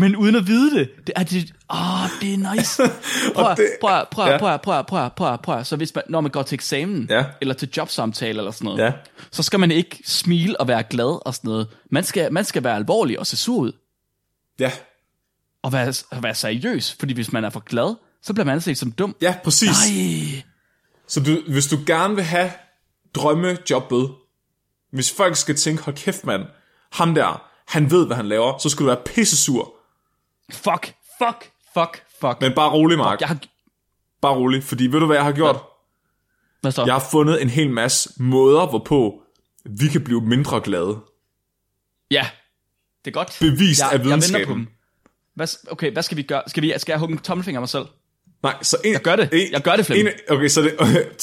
Men 0.00 0.16
uden 0.16 0.34
at 0.36 0.46
vide 0.46 0.78
det, 0.78 0.90
det 1.06 1.12
er 1.16 1.22
det, 1.24 1.52
åh, 1.70 2.10
det 2.20 2.34
er 2.34 2.54
nice. 2.54 2.82
Prøv, 3.34 3.56
det- 3.56 3.70
prøv, 3.80 4.04
prøv, 4.10 4.26
ja. 4.30 4.38
prøv, 4.38 4.58
prøv, 4.62 4.84
prøv, 4.88 5.10
prøv, 5.16 5.38
prøv, 5.42 5.64
så 5.64 5.76
hvis 5.76 5.94
man, 5.94 6.04
når 6.08 6.20
man 6.20 6.30
går 6.30 6.42
til 6.42 6.54
eksamen, 6.56 7.06
Ja. 7.10 7.24
eller 7.40 7.54
til 7.54 7.68
jobsamtale 7.76 8.38
eller 8.38 8.50
sådan 8.50 8.64
noget, 8.64 8.78
Ja. 8.78 8.92
så 9.30 9.42
skal 9.42 9.60
man 9.60 9.70
ikke 9.70 10.02
smile 10.06 10.60
og 10.60 10.68
være 10.68 10.82
glad 10.90 11.26
og 11.26 11.34
sådan 11.34 11.48
noget. 11.48 11.68
Man 11.90 12.04
skal, 12.04 12.32
man 12.32 12.44
skal 12.44 12.64
være 12.64 12.76
alvorlig 12.76 13.18
og 13.18 13.26
se 13.26 13.36
sur 13.36 13.58
ud, 13.58 13.72
Ja, 14.58 14.72
og 15.62 15.72
være, 15.72 15.94
være 16.22 16.34
seriøs, 16.34 16.96
fordi 16.98 17.14
hvis 17.14 17.32
man 17.32 17.44
er 17.44 17.50
for 17.50 17.60
glad, 17.60 17.94
så 18.22 18.32
bliver 18.32 18.44
man 18.44 18.54
anset 18.54 18.78
som 18.78 18.92
dum. 18.92 19.16
ja, 19.22 19.34
præcis. 19.44 19.68
Ej, 19.68 20.42
Så 21.08 21.20
du, 21.20 21.52
hvis 21.52 21.66
du 21.66 21.76
gerne 21.86 22.14
vil 22.14 22.24
have 22.24 22.50
drømmejobbet, 23.14 24.10
hvis 24.92 25.12
folk 25.12 25.36
skal 25.36 25.56
tænke, 25.56 25.82
hold 25.82 25.96
kæft 25.96 26.24
mand, 26.26 26.42
ham 26.92 27.14
der, 27.14 27.42
han 27.68 27.90
ved, 27.90 28.06
hvad 28.06 28.16
han 28.16 28.26
laver, 28.28 28.58
så 28.58 28.68
skal 28.68 28.80
du 28.80 28.86
være 28.86 29.00
pissesur. 29.06 29.74
Fuck, 30.54 30.94
fuck, 31.18 31.50
fuck, 31.74 32.02
fuck. 32.20 32.40
Men 32.40 32.54
bare 32.54 32.70
rolig, 32.70 32.98
Mark. 32.98 33.20
Jeg 33.20 33.28
har, 33.28 33.38
Bare 34.22 34.34
rolig, 34.34 34.64
fordi 34.64 34.86
ved 34.86 35.00
du, 35.00 35.06
hvad 35.06 35.16
jeg 35.16 35.24
har 35.24 35.32
gjort? 35.32 35.56
hvad 36.60 36.72
så? 36.72 36.84
Jeg 36.84 36.94
har 36.94 37.06
fundet 37.10 37.42
en 37.42 37.48
hel 37.50 37.70
masse 37.70 38.10
måder, 38.22 38.66
hvorpå 38.66 39.22
vi 39.64 39.88
kan 39.88 40.04
blive 40.04 40.20
mindre 40.20 40.60
glade. 40.60 41.00
Ja, 42.10 42.26
det 43.04 43.10
er 43.10 43.14
godt. 43.14 43.36
Bevist 43.40 43.80
jeg, 43.80 43.88
af 43.88 43.92
Jeg 43.92 44.00
venter 44.00 44.16
videnskaben. 44.16 44.46
på 44.46 44.52
dem. 44.54 44.68
Hvad, 45.34 45.70
okay, 45.70 45.92
hvad 45.92 46.02
skal 46.02 46.16
vi 46.16 46.22
gøre? 46.22 46.42
Skal, 46.46 46.62
vi, 46.62 46.72
skal 46.76 46.92
jeg 46.92 46.98
hugge 46.98 47.12
en 47.12 47.18
tommelfinger 47.18 47.58
af 47.58 47.62
mig 47.62 47.68
selv? 47.68 47.84
Nej, 48.42 48.54
så 48.62 48.76
en, 48.84 48.92
Jeg 48.92 49.00
gør 49.02 49.16
det. 49.16 49.28
En, 49.32 49.52
Jeg 49.52 49.62
gør 49.62 49.76
det, 49.76 49.86
Flemming. 49.86 50.16
Okay, 50.30 50.48
så 50.48 50.62
det, 50.62 51.22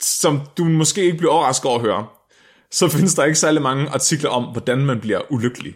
som 0.00 0.40
du 0.58 0.64
måske 0.64 1.04
ikke 1.04 1.16
bliver 1.18 1.32
overrasket 1.32 1.66
over 1.66 1.78
at 1.78 1.84
høre, 1.84 2.06
så 2.70 2.88
findes 2.88 3.14
der 3.14 3.24
ikke 3.24 3.38
særlig 3.38 3.62
mange 3.62 3.88
artikler 3.88 4.30
om, 4.30 4.44
hvordan 4.44 4.78
man 4.86 5.00
bliver 5.00 5.20
ulykkelig. 5.32 5.74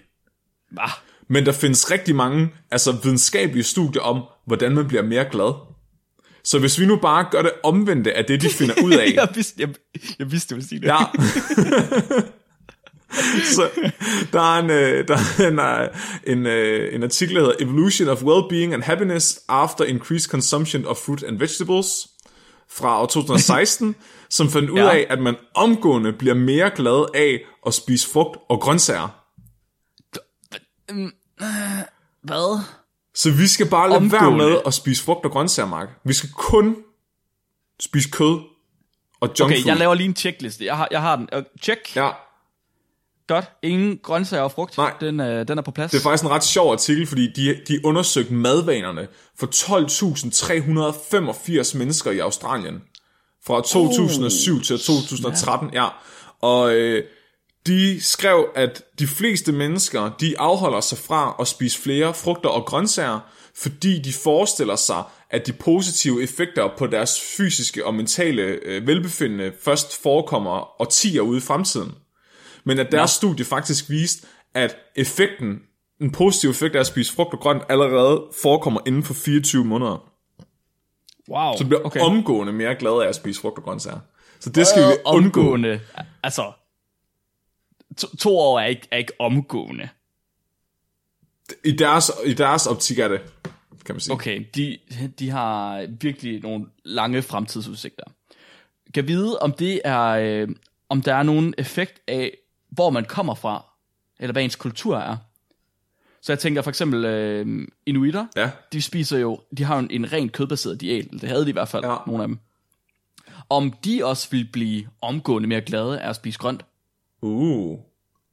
Ah, 0.79 0.91
Men 1.31 1.47
der 1.47 1.53
findes 1.53 1.91
rigtig 1.91 2.15
mange 2.15 2.49
altså 2.71 2.93
videnskabelige 3.03 3.65
studier 3.65 4.03
om, 4.03 4.23
hvordan 4.47 4.75
man 4.75 4.89
bliver 4.89 5.03
mere 5.03 5.25
glad. 5.31 5.53
Så 6.45 6.59
hvis 6.59 6.81
vi 6.81 6.87
nu 6.87 6.97
bare 6.97 7.27
gør 7.31 7.43
det 7.43 7.53
omvendte 7.63 8.17
af 8.17 8.25
det, 8.25 8.43
de 8.43 8.49
finder 8.49 8.75
ud 8.85 8.93
af, 8.93 9.13
jeg, 9.15 9.29
vidste, 9.35 9.55
jeg, 9.59 9.69
jeg 10.19 10.33
vidste, 10.33 10.51
du 10.51 10.55
ville 10.55 10.69
sige 10.69 10.81
det. 10.81 10.87
Ja. 10.87 10.99
så 13.57 13.71
der 14.33 14.41
er 14.41 14.59
en, 14.63 14.71
øh, 14.71 15.09
der 15.09 15.17
er 15.17 15.49
en, 15.49 15.59
øh, 15.59 15.89
en, 16.39 16.47
øh, 16.47 16.95
en 16.95 17.03
artikel, 17.03 17.35
der 17.37 17.41
hedder 17.41 17.55
Evolution 17.61 18.09
of 18.09 18.23
Well-Being 18.23 18.75
and 18.75 18.83
Happiness 18.83 19.41
After 19.49 19.85
Increased 19.85 20.31
Consumption 20.31 20.85
of 20.87 20.97
Fruit 20.97 21.23
and 21.23 21.39
Vegetables 21.39 22.09
fra 22.71 23.03
år 23.03 23.07
2016, 23.07 23.95
som 24.31 24.51
fandt 24.51 24.71
ud 24.71 24.79
Ja. 24.79 24.89
af, 24.91 25.07
at 25.11 25.19
man 25.23 25.37
omgående 25.55 26.13
bliver 26.13 26.35
mere 26.35 26.71
glad 26.77 27.07
af 27.15 27.41
at 27.67 27.75
spise 27.75 28.09
frugt 28.13 28.39
og 28.49 28.61
grøntsager. 28.61 29.09
Hvad? 32.23 32.61
Så 33.15 33.31
vi 33.31 33.47
skal 33.47 33.69
bare 33.69 33.91
lade 33.91 34.13
være 34.13 34.21
Omgående. 34.21 34.47
med 34.51 34.61
at 34.67 34.75
spise 34.75 35.05
frugt 35.05 35.25
og 35.25 35.31
grøntsager, 35.31 35.69
Mark. 35.69 35.89
Vi 36.05 36.13
skal 36.13 36.31
kun 36.37 36.77
spise 37.81 38.11
kød 38.11 38.39
og 39.21 39.29
junk 39.41 39.51
Okay, 39.51 39.57
food. 39.63 39.67
jeg 39.67 39.77
laver 39.77 39.95
lige 39.95 40.09
en 40.09 40.17
checkliste. 40.17 40.65
Jeg 40.65 40.77
har, 40.77 40.89
jeg 40.91 41.01
har 41.01 41.17
den. 41.17 41.29
Uh, 41.37 41.43
check. 41.63 41.97
Ja, 41.97 42.11
Godt. 43.35 43.45
Ingen 43.63 43.99
grøntsager 44.03 44.43
og 44.43 44.53
frugt. 44.53 44.77
Nej. 44.77 44.93
Den, 45.01 45.21
øh, 45.21 45.49
den 45.49 45.59
er 45.59 45.63
på 45.63 45.71
plads. 45.71 45.91
Det 45.91 45.99
er 45.99 46.03
faktisk 46.03 46.25
en 46.25 46.31
ret 46.31 46.45
sjov 46.45 46.73
artikel, 46.73 47.07
fordi 47.07 47.33
de, 47.33 47.61
de 47.69 47.81
undersøgte 47.85 48.35
madvanerne 48.35 49.09
for 49.39 49.47
12.385 49.47 51.79
mennesker 51.79 52.11
i 52.11 52.19
Australien. 52.19 52.83
Fra 53.47 53.61
2007 53.63 54.57
oh, 54.57 54.63
til 54.63 54.79
2013, 54.79 55.71
ja. 55.75 55.89
Og 56.41 56.75
øh, 56.75 57.05
de 57.67 58.01
skrev, 58.01 58.49
at 58.55 58.83
de 58.99 59.07
fleste 59.07 59.53
mennesker, 59.53 60.11
de 60.21 60.39
afholder 60.39 60.81
sig 60.81 60.99
fra 60.99 61.37
at 61.41 61.49
spise 61.49 61.79
flere 61.79 62.15
frugter 62.15 62.49
og 62.49 62.65
grøntsager, 62.65 63.21
fordi 63.55 63.99
de 63.99 64.13
forestiller 64.13 64.77
sig, 64.77 65.03
at 65.31 65.47
de 65.47 65.53
positive 65.53 66.23
effekter 66.23 66.69
på 66.79 66.87
deres 66.87 67.21
fysiske 67.37 67.87
og 67.87 67.95
mentale 67.95 68.43
øh, 68.43 68.87
velbefindende 68.87 69.53
først 69.63 70.03
forekommer 70.03 70.81
årtier 70.83 71.21
ude 71.21 71.39
i 71.39 71.41
fremtiden. 71.41 71.93
Men 72.65 72.79
at 72.79 72.93
deres 72.93 73.11
studie 73.11 73.45
faktisk 73.45 73.91
viste, 73.91 74.27
at 74.55 74.77
effekten, 74.97 75.59
en 76.01 76.11
positiv 76.11 76.51
effekt 76.51 76.77
af 76.77 76.81
at 76.81 76.87
spise 76.87 77.13
frugt 77.13 77.35
og 77.35 77.41
grønt, 77.41 77.63
allerede 77.69 78.23
forekommer 78.43 78.81
inden 78.87 79.03
for 79.03 79.15
24 79.15 79.65
måneder. 79.65 80.11
wow. 81.31 81.57
Så 81.57 81.65
du 81.65 81.69
bliver 81.69 81.83
okay. 81.85 82.01
omgående 82.01 82.53
mere 82.53 82.75
glad 82.75 83.03
af 83.03 83.09
at 83.09 83.15
spise 83.15 83.41
frugt 83.41 83.59
og 83.59 83.65
grøntsager. 83.65 83.99
Så 84.41 84.51
det 84.51 84.67
skal 84.67 84.83
vi 84.83 84.93
undgå. 85.05 85.41
omgående. 85.41 85.81
Altså, 86.23 86.53
to, 87.97 88.17
to 88.17 88.39
år 88.39 88.61
er 88.61 88.67
ikke, 88.67 88.89
er 88.91 88.97
ikke 88.97 89.13
omgående. 89.19 89.89
I 91.65 91.73
deres, 91.73 92.11
I 92.27 92.33
deres 92.35 92.67
optik 92.67 92.99
er 92.99 93.09
det, 93.09 93.21
kan 93.85 93.95
man 93.95 94.01
sige. 94.01 94.15
Okay, 94.15 94.45
de, 94.55 94.79
de 95.19 95.31
har 95.31 95.87
virkelig 96.01 96.43
nogle 96.43 96.67
lange 96.85 97.23
fremtidsudsigter. 97.23 98.05
Kan 98.95 99.09
vide, 99.09 99.39
om 99.39 99.53
det 99.53 99.81
er, 99.85 100.07
øh, 100.07 100.49
om 100.89 101.03
der 101.03 101.15
er 101.15 101.23
nogen 101.23 101.55
effekt 101.59 102.01
af, 102.09 102.37
hvor 102.69 102.91
man 102.91 103.05
kommer 103.05 103.35
fra, 103.35 103.65
eller 104.21 104.33
hvad 104.33 104.43
ens 104.43 104.57
kultur 104.57 104.97
er. 104.97 105.17
Så 106.23 106.33
jeg 106.33 106.39
tænker 106.39 106.63
for 106.63 106.71
eksempel 106.71 107.05
øh, 107.05 107.69
inuitter, 107.87 108.27
Ja. 108.37 108.51
de 108.73 108.83
spiser 108.83 109.19
jo, 109.19 109.41
de 109.59 109.65
har 109.65 109.75
jo 109.75 109.81
en, 109.81 109.91
en 109.91 110.13
rent 110.13 110.33
kødbaseret 110.33 110.81
diæt, 110.81 111.07
det 111.13 111.29
havde 111.29 111.45
de 111.45 111.49
i 111.51 111.53
hvert 111.53 111.69
fald, 111.69 111.85
ja. 111.85 111.97
nogle 112.07 112.23
af 112.23 112.29
dem. 112.29 112.39
Om 113.49 113.73
de 113.85 114.05
også 114.05 114.29
vil 114.31 114.49
blive 114.53 114.87
omgående 115.01 115.49
mere 115.49 115.61
glade 115.61 116.01
af 116.01 116.09
at 116.11 116.17
spise 116.17 116.39
grønt. 116.39 116.65
Uh. 117.23 117.79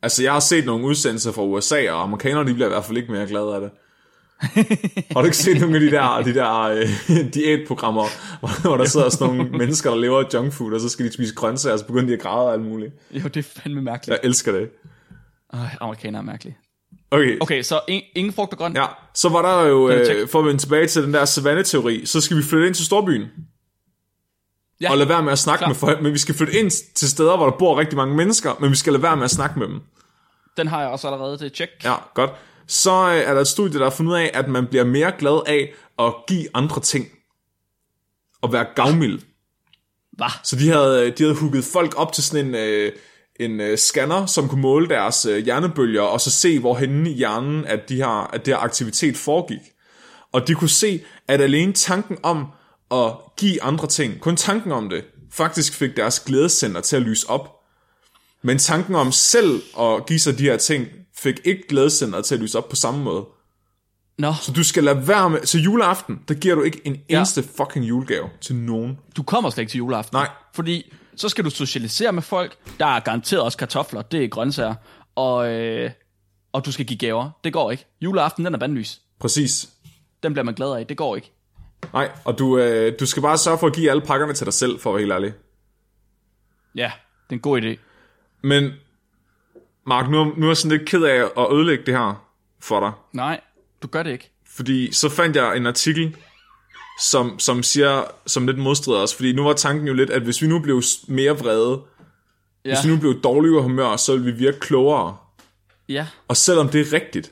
Altså, 0.01 0.23
jeg 0.23 0.33
har 0.33 0.39
set 0.39 0.65
nogle 0.65 0.85
udsendelser 0.85 1.31
fra 1.31 1.43
USA, 1.43 1.91
og 1.91 2.03
amerikanerne 2.03 2.49
de 2.49 2.53
bliver 2.53 2.67
i 2.67 2.69
hvert 2.69 2.85
fald 2.85 2.97
ikke 2.97 3.11
mere 3.11 3.27
glade 3.27 3.55
af 3.55 3.61
det. 3.61 3.69
har 5.13 5.21
du 5.21 5.25
ikke 5.25 5.37
set 5.37 5.61
nogle 5.61 5.75
af 5.75 5.81
de 5.81 5.91
der, 5.91 6.21
de 6.21 6.33
der 6.33 6.61
øh, 6.61 6.87
diætprogrammer, 7.33 8.03
hvor, 8.39 8.61
hvor 8.61 8.77
der 8.77 8.85
sidder 8.85 9.09
sådan 9.09 9.35
nogle 9.35 9.51
mennesker, 9.51 9.89
der 9.89 9.97
lever 9.97 10.19
af 10.19 10.33
junk 10.33 10.53
food, 10.53 10.73
og 10.73 10.81
så 10.81 10.89
skal 10.89 11.05
de 11.05 11.13
spise 11.13 11.35
grøntsager, 11.35 11.73
og 11.73 11.79
så 11.79 11.85
begynder 11.85 12.07
de 12.07 12.13
at 12.13 12.19
græde 12.19 12.45
og 12.45 12.53
alt 12.53 12.61
muligt. 12.61 12.93
Jo, 13.11 13.23
det 13.23 13.37
er 13.37 13.61
fandme 13.61 13.81
mærkeligt. 13.81 14.19
Jeg 14.23 14.27
elsker 14.27 14.51
det. 14.51 14.69
Ej, 15.53 15.59
amerikanere 15.81 16.21
er 16.21 16.25
mærkelige. 16.25 16.57
Okay, 17.11 17.37
Okay, 17.41 17.61
så 17.61 17.79
in, 17.87 18.01
ingen 18.15 18.33
frugt 18.33 18.51
og 18.51 18.57
grønt? 18.57 18.77
ja. 18.77 18.85
Så 19.15 19.29
var 19.29 19.41
der 19.41 19.67
jo, 19.67 19.89
øh, 19.89 20.27
for 20.27 20.39
at 20.39 20.45
vende 20.45 20.61
tilbage 20.61 20.87
til 20.87 21.03
den 21.03 21.13
der 21.13 21.25
savanneteori, 21.25 22.05
så 22.05 22.21
skal 22.21 22.37
vi 22.37 22.43
flytte 22.43 22.67
ind 22.67 22.75
til 22.75 22.85
storbyen. 22.85 23.21
Ja. 24.81 24.91
Og 24.91 24.97
lade 24.97 25.09
være 25.09 25.23
med 25.23 25.31
at 25.31 25.39
snakke 25.39 25.59
Klar. 25.59 25.67
med 25.67 25.75
folk, 25.75 26.01
men 26.01 26.13
vi 26.13 26.17
skal 26.17 26.35
flytte 26.35 26.59
ind 26.59 26.93
til 26.93 27.09
steder, 27.09 27.37
hvor 27.37 27.49
der 27.49 27.57
bor 27.57 27.79
rigtig 27.79 27.97
mange 27.97 28.15
mennesker, 28.15 28.53
men 28.59 28.71
vi 28.71 28.75
skal 28.75 28.93
lade 28.93 29.03
være 29.03 29.15
med 29.15 29.23
at 29.23 29.31
snakke 29.31 29.59
med 29.59 29.67
dem. 29.67 29.81
Den 30.57 30.67
har 30.67 30.81
jeg 30.81 30.89
også 30.89 31.07
allerede 31.07 31.37
til 31.37 31.51
tjek. 31.51 31.69
Ja, 31.83 31.95
godt. 32.13 32.31
Så 32.67 32.91
øh, 32.91 33.15
er 33.15 33.33
der 33.33 33.41
et 33.41 33.47
studie, 33.47 33.79
der 33.79 33.85
har 33.85 33.89
fundet 33.89 34.11
ud 34.11 34.17
af, 34.17 34.31
at 34.33 34.47
man 34.47 34.67
bliver 34.67 34.83
mere 34.83 35.11
glad 35.19 35.41
af 35.47 35.73
at 35.99 36.13
give 36.27 36.47
andre 36.53 36.81
ting. 36.81 37.07
Og 38.41 38.53
være 38.53 38.65
gavmild. 38.75 39.19
Hvad? 40.11 40.27
Så 40.43 40.55
de 40.55 40.69
havde, 40.69 41.11
de 41.11 41.23
havde 41.23 41.35
hugget 41.35 41.63
folk 41.63 41.93
op 41.99 42.13
til 42.13 42.23
sådan 42.23 42.45
en, 42.45 42.55
øh, 42.55 42.91
en 43.39 43.61
øh, 43.61 43.77
scanner, 43.77 44.25
som 44.25 44.49
kunne 44.49 44.61
måle 44.61 44.89
deres 44.89 45.25
øh, 45.25 45.37
hjernebølger, 45.45 46.01
og 46.01 46.21
så 46.21 46.31
se, 46.31 46.59
hvor 46.59 46.75
henne 46.75 47.09
i 47.09 47.13
hjernen, 47.13 47.65
at, 47.65 47.89
de 47.89 47.95
her, 47.95 48.33
at 48.33 48.45
det 48.45 48.53
her 48.53 48.61
aktivitet 48.61 49.17
foregik. 49.17 49.61
Og 50.31 50.47
de 50.47 50.55
kunne 50.55 50.69
se, 50.69 51.03
at 51.27 51.41
alene 51.41 51.73
tanken 51.73 52.17
om 52.23 52.45
at 52.91 53.13
give 53.37 53.63
andre 53.63 53.87
ting, 53.87 54.19
kun 54.19 54.35
tanken 54.35 54.71
om 54.71 54.89
det, 54.89 55.05
faktisk 55.31 55.73
fik 55.73 55.97
deres 55.97 56.19
glædescenter 56.19 56.81
til 56.81 56.95
at 56.95 57.01
lyse 57.01 57.29
op. 57.29 57.53
Men 58.41 58.57
tanken 58.57 58.95
om 58.95 59.11
selv 59.11 59.61
at 59.79 60.05
give 60.05 60.19
sig 60.19 60.37
de 60.37 60.43
her 60.43 60.57
ting, 60.57 60.87
fik 61.17 61.35
ikke 61.45 61.67
glædescenteret 61.69 62.25
til 62.25 62.35
at 62.35 62.41
lyse 62.41 62.57
op 62.57 62.69
på 62.69 62.75
samme 62.75 63.03
måde. 63.03 63.25
Nå, 64.17 64.33
Så 64.41 64.51
du 64.51 64.63
skal 64.63 64.83
lade 64.83 65.07
være 65.07 65.29
med... 65.29 65.45
Så 65.45 65.57
juleaften, 65.57 66.19
der 66.27 66.33
giver 66.33 66.55
du 66.55 66.61
ikke 66.63 66.81
en 66.85 66.97
Ja. 67.09 67.17
eneste 67.17 67.43
fucking 67.57 67.85
julegave 67.85 68.29
til 68.41 68.55
nogen. 68.55 68.97
du 69.17 69.23
kommer 69.23 69.49
slet 69.49 69.61
ikke 69.61 69.71
til 69.71 69.77
juleaften. 69.77 70.15
Nej. 70.15 70.29
Fordi 70.55 70.93
så 71.15 71.29
skal 71.29 71.45
du 71.45 71.49
socialisere 71.49 72.11
med 72.11 72.21
folk. 72.21 72.57
Der 72.79 72.85
er 72.85 72.99
garanteret 72.99 73.41
også 73.43 73.57
kartofler, 73.57 74.01
det 74.01 74.23
er 74.23 74.27
grøntsager. 74.27 74.75
Og, 75.15 75.47
øh, 75.49 75.91
og 76.53 76.65
du 76.65 76.71
skal 76.71 76.85
give 76.85 76.97
gaver. 76.99 77.29
Det 77.43 77.53
går 77.53 77.71
ikke. 77.71 77.85
Juleaften, 78.01 78.45
den 78.45 78.53
er 78.53 78.57
bandlys. 78.59 79.01
Præcis. 79.19 79.69
Den 80.23 80.33
bliver 80.33 80.43
man 80.43 80.53
glad 80.53 80.71
af. 80.75 80.87
Det 80.87 80.97
går 80.97 81.15
ikke. 81.15 81.31
Nej, 81.93 82.11
og 82.25 82.39
du, 82.39 82.57
øh, 82.57 82.93
du 82.99 83.05
skal 83.05 83.21
bare 83.21 83.37
sørge 83.37 83.57
for 83.59 83.67
at 83.67 83.73
give 83.73 83.89
alle 83.89 84.01
pakkerne 84.01 84.33
til 84.33 84.45
dig 84.45 84.53
selv, 84.53 84.79
for 84.79 84.89
at 84.89 84.93
være 84.93 85.01
helt 85.01 85.11
ærlig. 85.13 85.33
Ja, 86.75 86.91
det 87.23 87.29
er 87.29 87.33
en 87.33 87.39
god 87.39 87.61
idé. 87.61 87.77
Men, 88.43 88.71
Mark, 89.87 90.09
nu, 90.09 90.23
nu 90.37 90.45
er 90.45 90.49
jeg 90.49 90.57
sådan 90.57 90.77
lidt 90.77 90.89
ked 90.89 91.03
af 91.03 91.23
at 91.37 91.53
ødelægge 91.53 91.85
det 91.85 91.93
her 91.93 92.25
for 92.59 92.79
dig. 92.79 92.91
Nej, 93.13 93.41
du 93.81 93.87
gør 93.87 94.03
det 94.03 94.11
ikke. 94.11 94.31
Fordi 94.55 94.93
så 94.93 95.09
fandt 95.09 95.35
jeg 95.35 95.57
en 95.57 95.65
artikel, 95.67 96.15
som, 97.01 97.39
som 97.39 97.63
siger, 97.63 98.03
som 98.25 98.47
lidt 98.47 98.57
modstrider 98.57 98.99
os. 98.99 99.15
Fordi 99.15 99.33
nu 99.33 99.43
var 99.43 99.53
tanken 99.53 99.87
jo 99.87 99.93
lidt, 99.93 100.09
at 100.09 100.21
hvis 100.21 100.41
vi 100.41 100.47
nu 100.47 100.59
blev 100.59 100.81
mere 101.07 101.31
vrede, 101.39 101.81
Ja, 102.65 102.75
hvis 102.75 102.85
vi 102.85 102.89
nu 102.95 102.99
blev 102.99 103.21
dårligere 103.21 103.61
humør, 103.61 103.95
så 103.95 104.11
ville 104.11 104.25
vi 104.25 104.37
virke 104.37 104.59
klogere. 104.59 105.17
ja. 105.89 106.07
Og 106.27 106.37
selvom 106.37 106.69
det 106.69 106.81
er 106.81 106.93
rigtigt, 106.93 107.31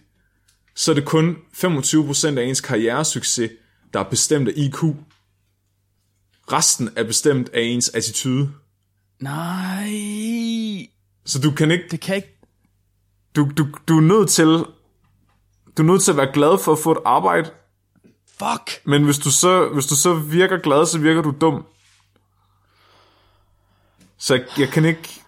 så 0.75 0.91
er 0.91 0.95
det 0.95 1.05
kun 1.05 1.37
25% 1.53 2.37
af 2.37 2.43
ens 2.43 2.61
karrieresucces, 2.61 3.51
der 3.95 4.01
er 4.01 4.09
bestemt 4.09 4.47
af 4.49 4.53
IQ. 4.55 4.83
Resten 6.51 6.89
er 6.95 7.03
bestemt 7.03 7.49
af 7.53 7.61
ens 7.61 7.89
attitude. 7.89 8.51
Nej, 9.19 9.89
Så 11.25 11.39
du 11.39 11.51
kan 11.51 11.71
ikke, 11.71 11.83
det 11.91 11.99
kan 12.01 12.15
ikke. 12.15 12.37
du, 13.35 13.49
du, 13.57 13.67
du 13.87 13.97
er 13.97 14.01
nødt 14.01 14.29
til, 14.29 14.45
du 15.77 15.81
er 15.81 15.83
nødt 15.83 16.03
til 16.03 16.11
at 16.11 16.17
være 16.17 16.31
glad 16.33 16.57
for 16.63 16.71
at 16.71 16.79
få 16.79 16.91
et 16.91 16.97
arbejde, 17.05 17.49
Fuck. 18.39 18.81
men 18.85 19.03
hvis 19.03 19.19
du 19.19 19.31
så, 19.31 19.69
hvis 19.73 19.85
du 19.85 19.95
så 19.95 20.13
virker 20.13 20.57
glad, 20.57 20.85
så 20.85 20.99
virker 20.99 21.21
du 21.21 21.33
dum. 21.41 21.65
Så 24.17 24.35
jeg, 24.35 24.45
jeg 24.57 24.69
kan 24.69 24.85
ikke, 24.85 25.21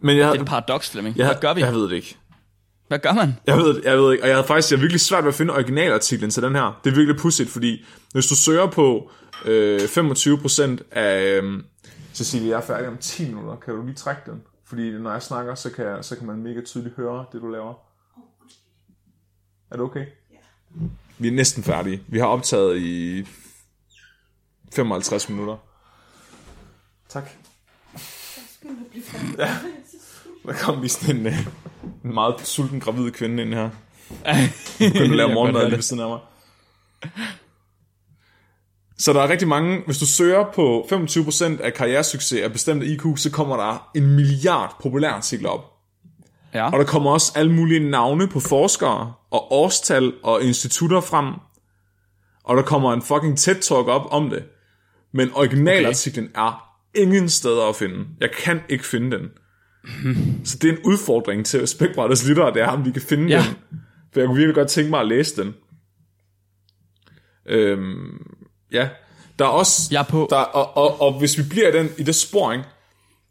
men 0.00 0.16
jeg, 0.16 0.32
Det 0.32 0.38
er 0.38 0.42
et 0.42 0.48
paradoks, 0.48 0.90
Flemming. 0.90 1.16
jeg, 1.16 1.26
Hvad 1.26 1.36
gør 1.40 1.54
vi? 1.54 1.60
jeg 1.60 1.72
ved 1.74 1.82
det 1.82 1.92
ikke. 1.92 2.16
Hvad 2.92 3.00
gør 3.00 3.12
man? 3.12 3.34
Jeg 3.46 3.56
ved, 3.56 3.80
jeg 3.84 3.98
ved 3.98 4.12
ikke, 4.12 4.24
og 4.24 4.28
jeg 4.28 4.36
havde 4.36 4.46
faktisk 4.46 4.70
jeg 4.70 4.76
havde 4.76 4.82
virkelig 4.82 5.00
svært 5.00 5.24
ved 5.24 5.28
at 5.28 5.34
finde 5.34 5.54
originalartiklen 5.54 6.30
til 6.30 6.42
den 6.42 6.54
her. 6.54 6.80
Det 6.84 6.90
er 6.90 6.94
virkelig 6.94 7.20
pudsigt, 7.20 7.50
fordi 7.50 7.84
hvis 8.12 8.26
du 8.26 8.34
søger 8.34 8.66
på 8.66 9.10
øh, 9.44 9.80
25% 9.80 10.78
af... 10.90 11.40
Øh, 11.42 11.62
Cecilie, 12.14 12.48
jeg 12.48 12.56
er 12.56 12.60
færdig 12.60 12.88
om 12.88 12.96
10 12.96 13.28
minutter. 13.28 13.56
Kan 13.56 13.74
du 13.74 13.82
lige 13.82 13.94
trække 13.94 14.22
den? 14.26 14.42
Fordi 14.64 14.90
når 14.90 15.12
jeg 15.12 15.22
snakker, 15.22 15.54
så 15.54 15.70
kan, 15.70 16.02
så 16.02 16.16
kan 16.16 16.26
man 16.26 16.36
mega 16.36 16.60
tydeligt 16.60 16.96
høre 16.96 17.24
det, 17.32 17.40
du 17.40 17.48
laver. 17.48 17.74
Er 19.70 19.76
det 19.76 19.80
okay? 19.80 20.06
Ja. 20.32 20.36
Vi 21.18 21.28
er 21.28 21.32
næsten 21.32 21.62
færdige. 21.62 22.02
Vi 22.08 22.18
har 22.18 22.26
optaget 22.26 22.78
i 22.78 23.26
55 24.72 25.28
minutter. 25.28 25.56
Tak. 27.08 27.24
Ja. 29.38 29.56
Der 30.46 30.52
kom 30.52 30.80
lige 30.80 30.90
sådan 30.90 31.16
en, 31.16 31.26
øh, 31.26 31.46
en 32.04 32.14
meget 32.14 32.40
sulten 32.40 32.80
gravid 32.80 33.10
kvinde 33.10 33.42
ind 33.42 33.54
her. 33.54 33.70
Begyndte 34.78 35.00
at 35.00 35.10
lave 35.10 35.34
morgenmad 35.34 35.64
lige 35.64 35.76
ved 35.76 35.82
siden 35.82 36.02
af 36.02 36.08
mig. 36.08 36.18
Så 38.98 39.12
der 39.12 39.20
er 39.22 39.28
rigtig 39.28 39.48
mange, 39.48 39.82
hvis 39.86 39.98
du 39.98 40.06
søger 40.06 40.44
på 40.54 40.88
25% 40.92 41.62
af 41.62 41.74
karrieresucces 41.74 42.42
af 42.42 42.52
bestemte 42.52 42.86
IQ, 42.86 43.02
så 43.16 43.30
kommer 43.30 43.56
der 43.56 43.90
en 43.94 44.16
milliard 44.16 44.76
populærartikler 44.82 45.48
op. 45.48 45.72
Ja. 46.54 46.70
Og 46.70 46.78
der 46.78 46.84
kommer 46.84 47.10
også 47.10 47.32
alle 47.36 47.52
mulige 47.52 47.90
navne 47.90 48.28
på 48.28 48.40
forskere, 48.40 49.12
og 49.30 49.52
årstal 49.52 50.12
og 50.22 50.42
institutter 50.42 51.00
frem. 51.00 51.34
Og 52.44 52.56
der 52.56 52.62
kommer 52.62 52.92
en 52.92 53.02
fucking 53.02 53.38
TED-talk 53.38 53.88
op 53.88 54.06
om 54.10 54.30
det. 54.30 54.44
Men 55.12 55.30
originalartiklen 55.34 56.30
okay. 56.34 56.42
er 56.42 56.78
ingen 56.94 57.28
steder 57.28 57.68
at 57.68 57.76
finde. 57.76 58.06
Jeg 58.20 58.30
kan 58.30 58.60
ikke 58.68 58.86
finde 58.86 59.18
den. 59.18 59.28
Så 60.44 60.58
det 60.58 60.68
er 60.68 60.72
en 60.72 60.82
udfordring 60.84 61.46
til 61.46 61.68
Spækbrætters 61.68 62.28
lyttere, 62.28 62.54
det 62.54 62.62
er, 62.62 62.66
om 62.68 62.84
vi 62.84 62.90
kan 62.90 63.02
finde 63.02 63.28
Ja. 63.28 63.44
den. 63.48 63.78
For 64.12 64.20
jeg 64.20 64.26
kunne 64.26 64.36
virkelig 64.36 64.54
godt 64.54 64.68
tænke 64.68 64.90
mig 64.90 65.00
at 65.00 65.08
læse 65.08 65.42
den. 65.42 65.54
Øhm, 67.46 68.26
ja. 68.72 68.88
Der 69.38 69.44
er 69.44 69.48
også... 69.48 69.88
Jeg 69.90 69.98
er 70.00 70.04
på. 70.04 70.26
Der, 70.30 70.36
og, 70.36 70.76
og, 70.76 71.00
og 71.00 71.18
hvis 71.18 71.38
vi 71.38 71.42
bliver 71.50 71.68
i, 71.68 71.72
den, 71.78 71.88
i 71.98 72.02
det 72.02 72.14
sporing 72.14 72.62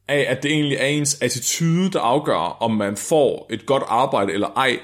af, 0.08 0.26
at 0.30 0.43
det 0.43 0.52
egentlig 0.52 0.78
er 0.78 0.86
ens 0.86 1.18
attitude, 1.22 1.91
der 1.91 1.99
afgør, 1.99 2.36
om 2.62 2.72
man 2.72 2.97
får 2.97 3.47
et 3.49 3.66
godt 3.66 3.84
arbejde 3.88 4.34
eller 4.34 4.47
ej, 4.56 4.80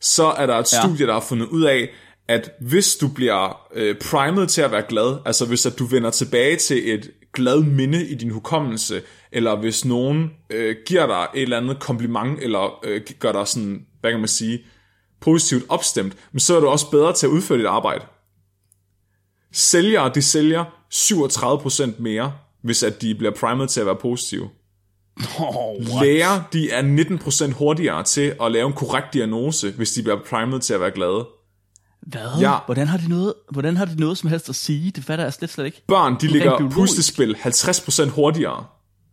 så 0.00 0.24
er 0.24 0.46
der 0.46 0.54
et 0.58 0.72
Ja. 0.72 0.80
studie, 0.82 1.06
der 1.06 1.12
har 1.12 1.20
fundet 1.20 1.46
ud 1.46 1.62
af, 1.62 1.88
at 2.28 2.50
hvis 2.60 2.96
du 2.96 3.08
bliver 3.08 3.60
øh, 3.74 3.96
primet 3.98 4.48
til 4.48 4.62
at 4.62 4.72
være 4.72 4.82
glad, 4.88 5.16
altså 5.26 5.46
hvis 5.46 5.66
at 5.66 5.78
du 5.78 5.84
vender 5.84 6.10
tilbage 6.10 6.56
til 6.56 6.94
et 6.94 7.10
glad 7.32 7.62
minde 7.62 8.06
i 8.06 8.14
din 8.14 8.30
hukommelse, 8.30 9.02
eller 9.32 9.56
hvis 9.56 9.84
nogen 9.84 10.30
øh, 10.50 10.76
giver 10.86 11.06
dig 11.06 11.26
et 11.34 11.42
eller 11.42 11.56
andet 11.56 11.80
kompliment, 11.80 12.38
eller 12.42 12.84
øh, 12.84 13.00
gør 13.18 13.32
dig 13.32 13.48
sådan, 13.48 13.86
hvad 14.00 14.10
kan 14.10 14.20
man 14.20 14.28
sige, 14.28 14.64
positivt 15.20 15.64
opstemt, 15.68 16.16
men 16.32 16.40
så 16.40 16.56
er 16.56 16.60
du 16.60 16.68
også 16.68 16.90
bedre 16.90 17.12
til 17.12 17.26
at 17.26 17.30
udføre 17.30 17.58
dit 17.58 17.66
arbejde. 17.66 18.04
Sælgere, 19.52 20.10
de 20.14 20.22
sælger 20.22 20.64
37% 20.94 22.02
mere, 22.02 22.32
hvis 22.62 22.82
at 22.82 23.02
de 23.02 23.14
bliver 23.14 23.32
primet 23.32 23.70
til 23.70 23.80
at 23.80 23.86
være 23.86 23.96
positive. 23.96 24.48
Oh, 25.38 26.02
Læger, 26.02 26.42
de 26.52 26.70
er 26.70 26.82
19% 27.48 27.52
hurtigere 27.52 28.02
til 28.02 28.36
at 28.42 28.52
lave 28.52 28.66
en 28.66 28.72
korrekt 28.72 29.14
diagnose, 29.14 29.70
hvis 29.70 29.92
de 29.92 30.02
bliver 30.02 30.20
primet 30.30 30.62
til 30.62 30.74
at 30.74 30.80
være 30.80 30.90
glade. 30.90 31.26
Hvad? 32.06 32.40
Ja. 32.40 32.56
Hvordan, 32.66 32.88
har 32.88 32.98
de 32.98 33.08
noget, 33.08 33.34
hvordan 33.50 33.76
har 33.76 33.84
de 33.84 34.00
noget 34.00 34.18
som 34.18 34.30
helst 34.30 34.48
at 34.48 34.54
sige? 34.54 34.90
Det 34.90 35.04
fatter 35.04 35.24
jeg 35.24 35.32
slet, 35.32 35.50
slet 35.50 35.64
ikke. 35.64 35.82
Børn, 35.86 36.16
de 36.20 36.26
ligger 36.26 36.70
puslespil 36.70 37.34
50% 37.34 38.08
hurtigere, 38.08 38.64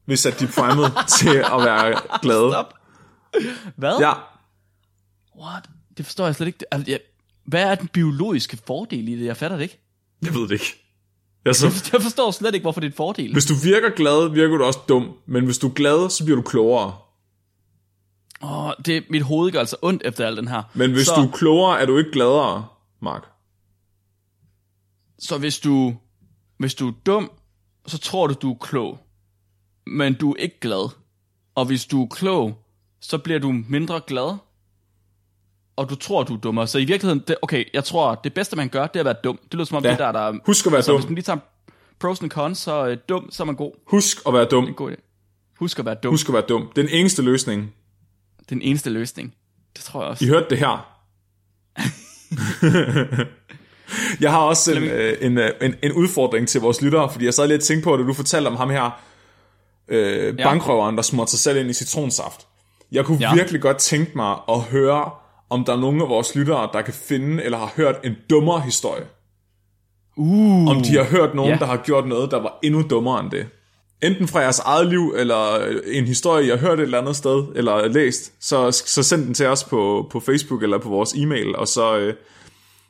hvis 0.05 0.25
at 0.25 0.39
de 0.39 0.45
er 0.45 0.49
primet 0.57 0.91
til 1.19 1.35
at 1.37 1.63
være 1.65 2.01
glade. 2.21 2.51
Stop. 2.51 2.73
Hvad? 3.75 3.97
Ja, 3.99 4.13
What? 5.41 5.69
Det 5.97 6.05
forstår 6.05 6.25
jeg 6.25 6.35
slet 6.35 6.47
ikke. 6.47 6.73
Altså, 6.73 6.91
jeg, 6.91 6.99
hvad 7.45 7.63
er 7.63 7.75
den 7.75 7.87
biologiske 7.87 8.57
fordel 8.67 9.07
i 9.07 9.19
det? 9.19 9.25
Jeg 9.25 9.37
fatter 9.37 9.57
det 9.57 9.63
ikke. 9.63 9.79
jeg 10.25 10.33
ved 10.33 10.41
det 10.41 10.51
ikke. 10.51 10.85
Altså, 11.45 11.65
Jeg 11.93 12.01
forstår 12.01 12.31
slet 12.31 12.53
ikke, 12.53 12.63
hvorfor 12.63 12.79
det 12.79 12.87
er 12.87 12.91
en 12.91 12.95
fordel. 12.97 13.33
hvis 13.33 13.45
du 13.45 13.53
virker 13.63 13.89
glad, 13.89 14.29
virker 14.33 14.57
du 14.57 14.63
også 14.63 14.79
dum, 14.89 15.11
men 15.25 15.45
hvis 15.45 15.57
du 15.57 15.67
er 15.67 15.71
glad, 15.73 16.09
så 16.09 16.23
bliver 16.23 16.35
du 16.35 16.41
klogere. 16.41 16.93
Åh, 18.43 18.71
det, 18.85 19.03
mit 19.09 19.21
hoved 19.21 19.51
gør 19.51 19.59
altså 19.59 19.75
ondt 19.81 20.01
efter 20.05 20.27
al 20.27 20.37
den 20.37 20.47
her. 20.47 20.63
Men 20.73 20.91
hvis 20.91 21.05
så, 21.07 21.15
du 21.15 21.21
er 21.21 21.31
klogere, 21.31 21.81
er 21.81 21.85
du 21.85 21.97
ikke 21.97 22.11
gladere, 22.11 22.65
Mark. 23.01 23.23
Så 25.19 25.37
hvis 25.37 25.59
du, 25.59 25.95
hvis 26.57 26.75
du 26.75 26.87
er 26.87 26.93
dum, 27.05 27.31
så 27.87 27.97
tror 27.97 28.27
du, 28.27 28.33
du 28.33 28.51
er 28.51 28.57
klog. 28.57 28.99
Men 29.87 30.13
du 30.13 30.31
er 30.31 30.35
ikke 30.35 30.59
glad. 30.59 30.89
Og 31.55 31.65
hvis 31.65 31.85
du 31.85 32.03
er 32.03 32.07
klog, 32.07 32.65
så 32.99 33.17
bliver 33.17 33.39
du 33.39 33.51
mindre 33.69 34.01
glad. 34.07 34.37
Og 35.75 35.89
du 35.89 35.95
tror, 35.95 36.23
du 36.23 36.33
er 36.33 36.37
dummere. 36.39 36.67
Så 36.67 36.77
i 36.77 36.85
virkeligheden, 36.85 37.23
det, 37.27 37.35
okay, 37.41 37.65
jeg 37.73 37.83
tror, 37.83 38.15
det 38.15 38.33
bedste 38.33 38.55
man 38.55 38.69
gør, 38.69 38.87
det 38.87 38.95
er 38.95 38.99
at 38.99 39.05
være 39.05 39.15
dum. 39.23 39.37
Det 39.43 39.53
lyder 39.53 39.65
som 39.65 39.77
om 39.77 39.83
Ja. 39.83 39.91
det 39.91 39.99
der, 39.99 40.11
der 40.11 40.19
er... 40.19 40.39
Husk 40.45 40.65
at 40.65 40.71
være 40.71 40.81
så 40.83 40.91
dum. 40.91 40.99
hvis 40.99 41.09
man 41.09 41.15
lige 41.15 41.23
tager 41.23 41.39
pros 41.99 42.21
and 42.21 42.29
cons, 42.31 42.57
så 42.57 42.87
øh, 42.87 42.97
dum, 43.09 43.31
så 43.31 43.43
er 43.43 43.45
man 43.45 43.55
god. 43.55 43.71
Husk 43.87 44.17
at 44.27 44.33
være 44.33 44.45
dum. 44.45 44.63
En 44.67 44.73
god 44.73 44.91
idé. 44.91 44.95
Husk 45.59 45.79
at 45.79 45.85
være 45.85 45.95
dum. 46.03 46.13
Husk 46.13 46.29
at 46.29 46.33
være 46.33 46.45
dum. 46.49 46.71
Den 46.75 46.89
eneste 46.89 47.21
løsning. 47.21 47.73
Den 48.49 48.61
eneste 48.61 48.89
løsning. 48.89 49.35
Det 49.75 49.83
tror 49.83 50.01
jeg 50.01 50.09
også. 50.09 50.25
I 50.25 50.27
hørte 50.27 50.49
det 50.49 50.57
her. 50.57 50.98
jeg 54.21 54.31
har 54.31 54.39
også 54.39 54.73
en, 54.73 54.83
øh, 54.83 55.17
en, 55.21 55.37
øh, 55.37 55.51
en, 55.61 55.75
en 55.83 55.91
udfordring 55.91 56.47
til 56.47 56.61
vores 56.61 56.81
lyttere, 56.81 57.11
fordi 57.11 57.25
jeg 57.25 57.33
sad 57.33 57.47
lidt 57.47 57.61
og 57.61 57.65
tænkte 57.67 57.83
på, 57.83 57.97
da 57.97 58.03
du 58.03 58.13
fortalte 58.13 58.47
om 58.47 58.55
ham 58.55 58.69
her, 58.69 58.99
øh, 59.87 60.37
bankrøveren, 60.37 60.95
der 60.95 61.01
smurte 61.01 61.31
sig 61.31 61.39
selv 61.39 61.57
ind 61.57 61.69
i 61.69 61.73
citronsaft. 61.73 62.47
Jeg 62.91 63.05
kunne. 63.05 63.17
Ja. 63.21 63.33
virkelig 63.33 63.61
godt 63.61 63.77
tænke 63.77 64.11
mig 64.15 64.35
at 64.49 64.59
høre, 64.61 65.09
om 65.49 65.65
der 65.65 65.73
er 65.73 65.79
nogen 65.79 66.01
af 66.01 66.09
vores 66.09 66.35
lyttere, 66.35 66.69
der 66.73 66.81
kan 66.81 66.93
finde 66.93 67.43
eller 67.43 67.57
har 67.57 67.71
hørt 67.75 67.95
en 68.03 68.15
dummere 68.29 68.61
historie. 68.61 69.03
Uh, 70.17 70.67
Om 70.69 70.81
de 70.81 70.97
har 70.97 71.03
hørt 71.03 71.35
nogen, 71.35 71.51
Ja. 71.51 71.57
der 71.59 71.65
har 71.65 71.77
gjort 71.77 72.07
noget, 72.07 72.31
der 72.31 72.41
var 72.41 72.59
endnu 72.63 72.81
dummere 72.89 73.19
end 73.19 73.31
det. 73.31 73.47
Enten 74.03 74.27
fra 74.27 74.39
jeres 74.39 74.59
eget 74.59 74.89
liv, 74.89 75.13
eller 75.17 75.65
en 75.85 76.05
historie, 76.05 76.47
jeg 76.47 76.59
har 76.59 76.67
hørt 76.67 76.79
et 76.79 76.83
eller 76.83 76.97
andet 76.97 77.15
sted, 77.15 77.47
eller 77.55 77.87
læst, 77.87 78.33
så, 78.39 78.71
så 78.71 79.03
send 79.03 79.25
den 79.25 79.33
til 79.33 79.47
os 79.47 79.63
på, 79.63 80.07
på 80.11 80.19
Facebook 80.19 80.63
eller 80.63 80.77
på 80.77 80.89
vores 80.89 81.13
e-mail, 81.13 81.55
og 81.55 81.67
så, 81.67 81.97
øh, 81.97 82.13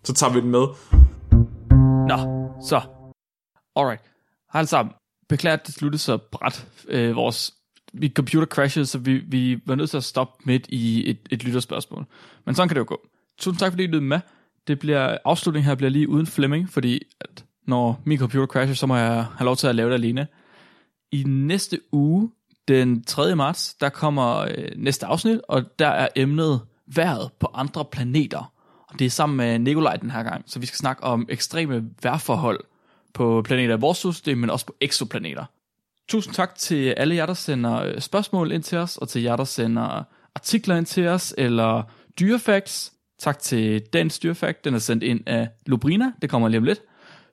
så 0.04 0.14
tager 0.14 0.34
vi 0.34 0.40
den 0.40 0.50
med. 0.50 0.66
Nå, 2.08 2.18
så. 2.68 2.82
Alright. 3.76 4.02
Hej 4.54 4.60
alle 4.60 4.68
sammen. 4.68 4.94
Beklager, 5.30 5.58
at 5.58 5.68
det 5.68 5.76
sluttede 5.76 6.02
så 6.02 6.18
bræt. 6.32 6.68
Øh, 6.88 7.16
vores 7.16 7.54
mit 7.94 8.14
computer 8.14 8.48
crashede, 8.48 8.86
så 8.86 8.98
vi, 8.98 9.14
vi 9.14 9.60
var 9.66 9.76
nødt 9.76 9.90
til 9.90 9.98
at 9.98 10.04
stoppe 10.04 10.44
midt 10.46 10.66
i 10.70 11.10
et, 11.10 11.20
et 11.32 11.44
lytterspørgsmål. 11.44 12.06
Men 12.46 12.56
sådan 12.56 12.70
kan 12.70 12.76
det 12.76 12.80
jo 12.80 12.86
gå. 12.88 13.02
Tusind 13.40 13.60
tak, 13.60 13.72
fordi 13.72 13.84
I 13.84 13.88
lyttede 13.88 14.06
med. 14.06 14.20
Det 14.68 14.80
bliver, 14.80 15.18
afslutningen 15.26 15.68
her 15.68 15.76
bliver 15.76 15.90
lige 15.90 16.10
uden 16.10 16.28
Flemming, 16.28 16.70
fordi 16.70 17.02
at 17.22 17.46
når 17.68 18.02
min 18.06 18.20
computer 18.20 18.48
crasher, 18.48 18.76
så 18.76 18.86
må 18.86 18.96
jeg 18.96 19.26
have 19.38 19.46
lov 19.46 19.56
til 19.56 19.68
at 19.68 19.76
lave 19.76 19.90
det 19.90 19.96
alene. 19.96 20.28
I 21.12 21.24
næste 21.24 21.80
uge, 21.92 22.32
den 22.68 23.04
3. 23.04 23.36
marts, 23.36 23.74
der 23.74 23.90
kommer 23.90 24.38
øh, 24.38 24.72
næste 24.76 25.06
afsnit, 25.06 25.42
og 25.48 25.80
der 25.80 25.88
er 25.88 26.08
emnet 26.16 26.62
vejret 26.86 27.32
på 27.40 27.52
andre 27.54 27.86
planeter. 27.86 28.54
Og 28.88 29.00
det 29.00 29.06
er 29.06 29.10
sammen 29.10 29.38
med 29.38 29.60
Nikolaj 29.60 29.96
den 29.96 30.12
her 30.12 30.24
gang, 30.24 30.44
så 30.48 30.60
vi 30.60 30.66
skal 30.66 30.78
snakke 30.78 31.04
om 31.04 31.26
ekstreme 31.30 31.90
vejrforhold 32.04 32.60
på 33.14 33.42
planeter 33.46 33.78
i 33.78 33.80
vores 33.80 33.98
solsystem, 33.98 34.38
men 34.38 34.50
også 34.50 34.66
på 34.66 34.76
eksoplaneter. 34.82 35.46
Tusind 36.08 36.34
tak 36.34 36.56
til 36.56 36.90
alle 36.90 37.16
jer, 37.16 37.26
der 37.26 37.34
sender 37.34 37.84
øh, 37.84 38.00
spørgsmål 38.00 38.52
ind 38.52 38.64
til 38.64 38.78
os, 38.78 38.98
og 38.98 39.10
til 39.10 39.22
jer, 39.22 39.36
der 39.36 39.44
sender 39.44 40.04
artikler 40.36 40.76
ind 40.76 40.86
til 40.86 41.08
os, 41.08 41.36
eller 41.38 41.84
dyrefacts. 42.20 42.94
Tak 43.20 43.40
til 43.40 43.82
dagens 43.82 44.20
dyrefakt, 44.20 44.66
den 44.66 44.74
er 44.74 44.80
sendt 44.80 45.04
ind 45.04 45.22
af 45.26 45.50
Lubrina, 45.66 46.12
det 46.22 46.30
kommer 46.30 46.48
lige 46.48 46.58
om 46.58 46.64
lidt. 46.64 46.82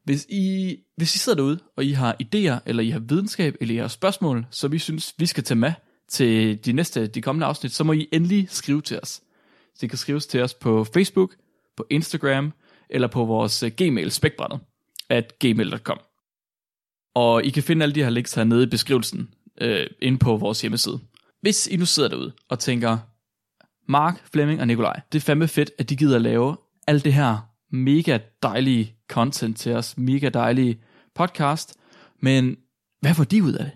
Hvis 0.06 0.26
I, 0.28 0.76
hvis 0.96 1.14
I 1.14 1.18
sidder 1.18 1.36
derude, 1.36 1.58
og 1.76 1.84
I 1.84 1.92
har 1.92 2.16
idéer, 2.22 2.58
eller 2.66 2.82
I 2.82 2.90
har 2.90 2.98
videnskab, 2.98 3.56
eller 3.60 3.74
I 3.74 3.78
har 3.78 3.88
spørgsmål, 3.88 4.46
som 4.50 4.72
I 4.72 4.78
synes, 4.78 5.14
vi 5.18 5.26
skal 5.26 5.44
tage 5.44 5.58
med 5.58 5.72
til 6.08 6.64
de 6.64 6.72
næste, 6.72 7.06
de 7.06 7.22
kommende 7.22 7.46
afsnit, 7.46 7.72
så 7.72 7.84
må 7.84 7.92
I 7.92 8.08
endelig 8.12 8.46
skrive 8.50 8.82
til 8.82 9.00
os. 9.02 9.22
Så 9.74 9.86
I 9.86 9.88
kan 9.88 9.98
skrives 9.98 10.26
til 10.26 10.42
os 10.42 10.54
på 10.54 10.84
Facebook, 10.84 11.34
på 11.76 11.86
Instagram, 11.90 12.52
eller 12.90 13.08
på 13.08 13.24
vores 13.24 13.62
øh, 13.62 13.70
gmail, 13.76 14.10
spækbrættet, 14.10 14.60
at 15.08 15.38
gmail.com. 15.38 15.98
Og 17.14 17.44
I 17.44 17.50
kan 17.50 17.62
finde 17.62 17.82
alle 17.82 17.94
de 17.94 18.02
her 18.02 18.10
links 18.10 18.34
hernede 18.34 18.62
i 18.62 18.66
beskrivelsen, 18.66 19.28
øh, 19.60 19.86
inde 20.02 20.18
på 20.18 20.36
vores 20.36 20.60
hjemmeside. 20.60 21.00
Hvis 21.40 21.66
I 21.66 21.76
nu 21.76 21.86
sidder 21.86 22.08
derude 22.08 22.32
og 22.48 22.58
tænker, 22.58 22.98
Mark, 23.88 24.30
Flemming 24.32 24.60
og 24.60 24.66
Nikolaj, 24.66 25.00
det 25.12 25.18
er 25.18 25.22
fandme 25.22 25.48
fedt, 25.48 25.70
at 25.78 25.90
de 25.90 25.96
gider 25.96 26.16
at 26.16 26.22
lave 26.22 26.56
alt 26.86 27.04
det 27.04 27.12
her 27.12 27.55
mega 27.72 28.18
dejlige 28.42 28.96
content 29.08 29.58
til 29.58 29.72
os, 29.72 29.98
mega 29.98 30.28
dejlige 30.28 30.80
podcast, 31.14 31.74
men 32.20 32.56
hvad 33.00 33.14
får 33.14 33.24
de 33.24 33.42
ud 33.42 33.52
af 33.52 33.64
det? 33.64 33.72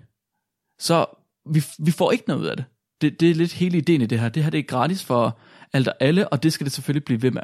Så 0.78 1.06
vi, 1.50 1.62
vi 1.78 1.90
får 1.90 2.12
ikke 2.12 2.24
noget 2.28 2.40
ud 2.40 2.46
af 2.46 2.56
det. 2.56 2.64
det. 3.00 3.20
Det 3.20 3.30
er 3.30 3.34
lidt 3.34 3.52
hele 3.52 3.78
ideen 3.78 4.02
i 4.02 4.06
det 4.06 4.20
her. 4.20 4.28
Det 4.28 4.42
her 4.42 4.50
det 4.50 4.58
er 4.58 4.62
gratis 4.62 5.04
for 5.04 5.38
alt 5.72 5.88
og 5.88 5.94
alle, 6.00 6.28
og 6.28 6.42
det 6.42 6.52
skal 6.52 6.64
det 6.64 6.72
selvfølgelig 6.72 7.04
blive 7.04 7.22
ved 7.22 7.30
med. 7.30 7.42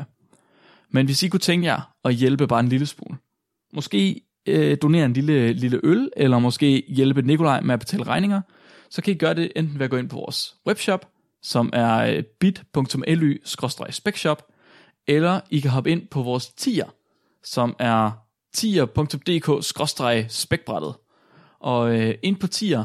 Men 0.91 1.07
hvis 1.07 1.23
I 1.23 1.29
kunne 1.29 1.41
tænke 1.41 1.67
jer 1.67 1.93
at 2.05 2.15
hjælpe 2.15 2.47
bare 2.47 2.61
en 2.61 2.69
lille 2.69 2.87
smule, 2.87 3.19
måske 3.73 4.21
øh, 4.47 4.77
donere 4.83 5.05
en 5.05 5.13
lille, 5.13 5.53
lille 5.53 5.81
øl, 5.83 6.11
eller 6.17 6.39
måske 6.39 6.85
hjælpe 6.89 7.23
Nikolaj 7.23 7.61
med 7.61 7.73
at 7.73 7.81
betale 7.81 8.05
regninger, 8.05 8.41
så 8.91 9.03
kan 9.03 9.15
I 9.15 9.17
gøre 9.17 9.35
det 9.35 9.53
enten 9.57 9.79
ved 9.79 9.85
at 9.85 9.91
gå 9.91 9.97
ind 9.97 10.09
på 10.09 10.17
vores 10.17 10.57
webshop, 10.67 11.09
som 11.43 11.71
er 11.73 11.97
øh, 11.97 12.23
bit.ly-specshop, 12.41 14.43
eller 15.09 15.41
I 15.51 15.61
kan 15.61 15.71
hoppe 15.71 15.91
ind 15.91 16.09
på 16.09 16.23
vores 16.23 16.49
tier, 16.49 16.87
som 17.45 17.77
er 17.79 18.11
tier.dk-spækbrættet. 18.55 20.95
Og 21.61 22.01
øh, 22.01 22.15
ind 22.23 22.37
på 22.37 22.47
tier, 22.47 22.85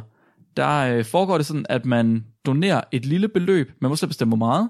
der 0.58 0.80
øh, 0.80 1.06
foregår 1.06 1.38
det 1.38 1.46
sådan, 1.46 1.66
at 1.70 1.86
man 1.86 2.26
donerer 2.46 2.82
et 2.92 3.06
lille 3.06 3.28
beløb, 3.28 3.72
man 3.82 3.90
må 3.90 3.96
selv 3.96 4.10
bestemme 4.10 4.30
hvor 4.30 4.46
meget, 4.46 4.70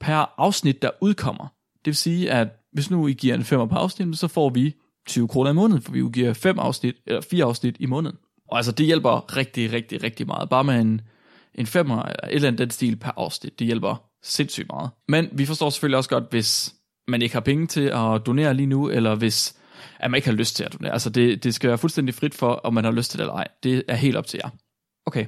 per 0.00 0.34
afsnit, 0.38 0.82
der 0.82 0.90
udkommer. 1.00 1.46
Det 1.74 1.86
vil 1.86 1.96
sige, 1.96 2.30
at 2.30 2.48
hvis 2.72 2.90
nu 2.90 3.06
I 3.06 3.12
giver 3.12 3.34
en 3.34 3.44
femmer 3.44 3.66
per 3.66 3.76
afsnit, 3.76 4.18
så 4.18 4.28
får 4.28 4.50
vi 4.50 4.74
20 5.06 5.28
kroner 5.28 5.50
i 5.50 5.54
måneden, 5.54 5.82
for 5.82 5.92
vi 5.92 6.02
udgiver 6.02 6.32
fem 6.32 6.58
afsnit, 6.58 6.94
eller 7.06 7.20
fire 7.20 7.44
afsnit 7.44 7.76
i 7.80 7.86
måneden. 7.86 8.16
Og 8.48 8.56
altså, 8.56 8.72
det 8.72 8.86
hjælper 8.86 9.36
rigtig, 9.36 9.72
rigtig, 9.72 10.02
rigtig 10.02 10.26
meget. 10.26 10.48
Bare 10.48 10.64
med 10.64 10.80
en, 10.80 11.00
en 11.54 11.66
femmer 11.66 12.02
eller 12.02 12.24
et 12.24 12.34
eller 12.34 12.48
andet 12.48 12.58
den 12.58 12.70
stil 12.70 12.96
per 12.96 13.10
afsnit, 13.16 13.58
det 13.58 13.66
hjælper 13.66 14.02
sindssygt 14.22 14.68
meget. 14.70 14.90
Men 15.08 15.28
vi 15.32 15.46
forstår 15.46 15.70
selvfølgelig 15.70 15.96
også 15.96 16.10
godt, 16.10 16.24
hvis 16.30 16.74
man 17.08 17.22
ikke 17.22 17.34
har 17.34 17.40
penge 17.40 17.66
til 17.66 17.80
at 17.80 18.26
donere 18.26 18.54
lige 18.54 18.66
nu, 18.66 18.88
eller 18.88 19.14
hvis 19.14 19.56
at 20.00 20.10
man 20.10 20.18
ikke 20.18 20.28
har 20.28 20.36
lyst 20.36 20.56
til 20.56 20.64
at 20.64 20.72
donere. 20.72 20.92
Altså, 20.92 21.10
det, 21.10 21.44
det 21.44 21.54
skal 21.54 21.68
være 21.68 21.78
fuldstændig 21.78 22.14
frit 22.14 22.34
for, 22.34 22.52
om 22.52 22.74
man 22.74 22.84
har 22.84 22.90
lyst 22.92 23.10
til 23.10 23.18
det 23.18 23.24
eller 23.24 23.34
ej. 23.34 23.48
Det 23.62 23.82
er 23.88 23.94
helt 23.94 24.16
op 24.16 24.26
til 24.26 24.40
jer. 24.44 24.50
Okay, 25.06 25.26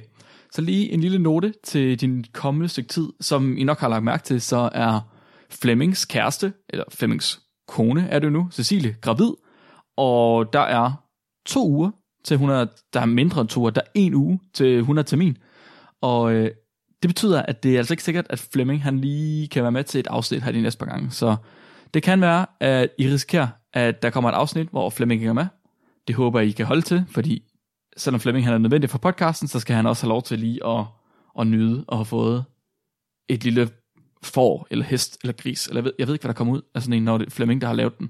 så 0.51 0.61
lige 0.61 0.91
en 0.91 1.01
lille 1.01 1.19
note 1.19 1.53
til 1.63 2.01
din 2.01 2.25
kommende 2.33 2.69
stykke 2.69 2.87
tid, 2.87 3.07
som 3.21 3.57
I 3.57 3.63
nok 3.63 3.79
har 3.79 3.89
lagt 3.89 4.03
mærke 4.03 4.23
til, 4.23 4.41
så 4.41 4.69
er 4.73 4.99
Flemmings 5.49 6.05
kæreste, 6.05 6.53
eller 6.69 6.83
Flemmings 6.91 7.41
kone 7.67 8.07
er 8.09 8.19
det 8.19 8.31
nu, 8.31 8.47
Cecilie, 8.51 8.95
gravid, 9.01 9.31
og 9.97 10.53
der 10.53 10.59
er 10.59 10.91
to 11.45 11.69
uger 11.69 11.91
til 12.23 12.37
hun 12.37 12.49
er, 12.49 12.65
der 12.93 12.99
er 12.99 13.05
mindre 13.05 13.41
end 13.41 13.49
to 13.49 13.59
uger, 13.59 13.69
der 13.69 13.81
er 13.81 13.91
en 13.95 14.13
uge 14.13 14.39
til 14.53 14.81
hun 14.81 14.97
er 14.97 15.01
termin, 15.01 15.37
og 16.01 16.33
øh, 16.33 16.51
det 17.01 17.09
betyder, 17.09 17.41
at 17.41 17.63
det 17.63 17.73
er 17.73 17.77
altså 17.77 17.93
ikke 17.93 18.03
sikkert, 18.03 18.25
at 18.29 18.39
Flemming 18.53 18.83
han 18.83 18.99
lige 18.99 19.47
kan 19.47 19.63
være 19.63 19.71
med 19.71 19.83
til 19.83 19.99
et 19.99 20.07
afsnit 20.07 20.43
her 20.43 20.51
de 20.51 20.61
næste 20.61 20.79
par 20.79 20.85
gange, 20.85 21.11
så 21.11 21.35
det 21.95 22.03
kan 22.03 22.21
være, 22.21 22.45
at 22.59 22.89
I 22.97 23.07
risikerer, 23.07 23.47
at 23.73 24.01
der 24.01 24.09
kommer 24.09 24.29
et 24.29 24.33
afsnit, 24.33 24.67
hvor 24.67 24.89
Flemming 24.89 25.21
ikke 25.21 25.29
er 25.29 25.33
med. 25.33 25.45
Det 26.07 26.15
håber 26.15 26.39
jeg, 26.39 26.49
I 26.49 26.51
kan 26.51 26.65
holde 26.65 26.81
til, 26.81 27.05
fordi 27.09 27.43
selvom 27.97 28.19
Flemming 28.19 28.45
han 28.45 28.53
er 28.53 28.57
nødvendig 28.57 28.89
for 28.89 28.97
podcasten, 28.97 29.47
så 29.47 29.59
skal 29.59 29.75
han 29.75 29.85
også 29.85 30.03
have 30.03 30.09
lov 30.09 30.23
til 30.23 30.39
lige 30.39 30.65
at, 30.65 30.85
at 31.39 31.47
nyde 31.47 31.85
og 31.87 31.97
have 31.97 32.05
fået 32.05 32.45
et 33.29 33.43
lille 33.43 33.69
får, 34.23 34.67
eller 34.71 34.85
hest, 34.85 35.17
eller 35.23 35.33
gris, 35.33 35.67
eller 35.67 35.77
jeg 35.77 35.83
ved, 35.83 35.93
jeg 35.99 36.07
ved 36.07 36.15
ikke, 36.15 36.23
hvad 36.23 36.33
der 36.33 36.37
kommer 36.37 36.53
ud 36.53 36.61
af 36.75 36.81
sådan 36.81 36.93
en, 36.93 37.03
når 37.03 37.17
det 37.17 37.27
er 37.27 37.31
Flemming, 37.31 37.61
der 37.61 37.67
har 37.67 37.73
lavet 37.73 37.99
den. 37.99 38.09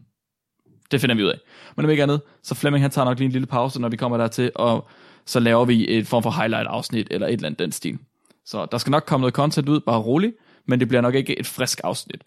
Det 0.92 1.02
finder 1.02 1.16
vi 1.16 1.24
ud 1.24 1.30
af. 1.30 1.40
Men 1.76 1.86
om 1.86 1.92
ikke 1.92 2.04
andet, 2.04 2.22
så 2.44 2.56
Flemming 2.56 2.84
han 2.84 2.92
tager 2.92 3.06
nok 3.06 3.18
lige 3.18 3.26
en 3.26 3.32
lille 3.32 3.48
pause, 3.48 3.82
når 3.82 3.90
vi 3.90 3.98
kommer 3.98 4.18
dertil, 4.18 4.52
og 4.56 4.88
så 5.26 5.40
laver 5.40 5.66
vi 5.66 5.98
et 5.98 6.08
form 6.08 6.24
for 6.24 6.32
highlight-afsnit, 6.32 7.08
eller 7.12 7.28
et 7.28 7.34
eller 7.34 7.48
andet 7.48 7.60
den 7.60 7.72
stil. 7.72 8.00
Så 8.46 8.68
der 8.72 8.78
skal 8.78 8.92
nok 8.92 9.04
komme 9.06 9.22
noget 9.22 9.36
content 9.36 9.70
ud, 9.70 9.80
bare 9.80 10.00
roligt, 10.00 10.36
men 10.68 10.80
det 10.80 10.88
bliver 10.88 11.02
nok 11.02 11.16
ikke 11.16 11.40
et 11.40 11.48
frisk 11.48 11.82
afsnit. 11.84 12.24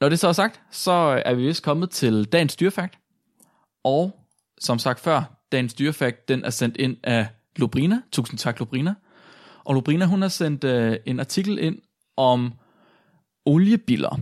Når 0.00 0.08
det 0.08 0.18
så 0.18 0.28
er 0.28 0.32
sagt, 0.32 0.60
så 0.70 1.22
er 1.24 1.34
vi 1.34 1.46
vist 1.46 1.62
kommet 1.62 1.90
til 1.90 2.24
dagens 2.24 2.56
dyrefakt. 2.56 2.98
Og 3.84 4.26
som 4.60 4.78
sagt 4.78 5.00
før, 5.00 5.22
dagens 5.52 5.74
dyrefakt, 5.74 6.28
den 6.28 6.44
er 6.44 6.50
sendt 6.50 6.76
ind 6.76 6.96
af 7.04 7.26
Lubrina. 7.56 8.00
Tusind 8.12 8.38
tak, 8.38 8.58
Lubrina. 8.58 8.94
Og 9.64 9.74
Lubrina, 9.74 10.04
hun 10.04 10.22
har 10.22 10.28
sendt 10.28 10.64
øh, 10.64 10.96
en 11.06 11.20
artikel 11.20 11.58
ind 11.58 11.78
om 12.16 12.52
oliebiller. 13.46 14.20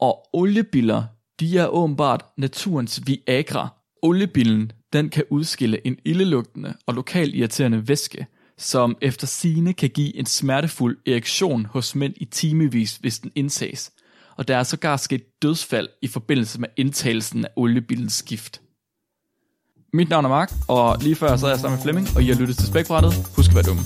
Og 0.00 0.28
oliebiller, 0.32 1.04
de 1.40 1.58
er 1.58 1.66
åbenbart 1.66 2.24
naturens 2.36 3.02
Viagra. 3.06 3.68
Oliebillen, 4.02 4.72
den 4.92 5.08
kan 5.08 5.24
udskille 5.30 5.86
en 5.86 5.96
ildelugtende 6.04 6.74
og 6.86 6.94
lokal 6.94 7.34
irriterende 7.34 7.88
væske, 7.88 8.26
som 8.58 8.96
efter 9.00 9.26
sine 9.26 9.72
kan 9.72 9.90
give 9.90 10.16
en 10.16 10.26
smertefuld 10.26 10.98
erektion 11.06 11.66
hos 11.66 11.94
mænd 11.94 12.14
i 12.16 12.24
timevis, 12.24 12.96
hvis 12.96 13.18
den 13.18 13.32
indtages. 13.34 13.92
Og 14.36 14.48
der 14.48 14.56
er 14.56 14.62
sågar 14.62 14.96
sket 14.96 15.22
dødsfald 15.42 15.88
i 16.02 16.08
forbindelse 16.08 16.60
med 16.60 16.68
indtagelsen 16.76 17.44
af 17.44 17.50
oliebillens 17.56 18.22
gift. 18.22 18.60
Mit 19.92 20.08
navn 20.08 20.24
er 20.24 20.28
Mark, 20.28 20.52
og 20.68 20.96
lige 21.00 21.14
før 21.14 21.36
så 21.36 21.46
er 21.46 21.50
jeg 21.50 21.60
sammen 21.60 21.76
med 21.76 21.82
Flemming, 21.82 22.08
og 22.16 22.22
I 22.22 22.26
har 22.26 22.40
lyttet 22.40 22.56
til 22.56 22.66
Spækbrættet. 22.66 23.12
Husk 23.36 23.50
at 23.50 23.54
være 23.54 23.64
dumme. 23.64 23.82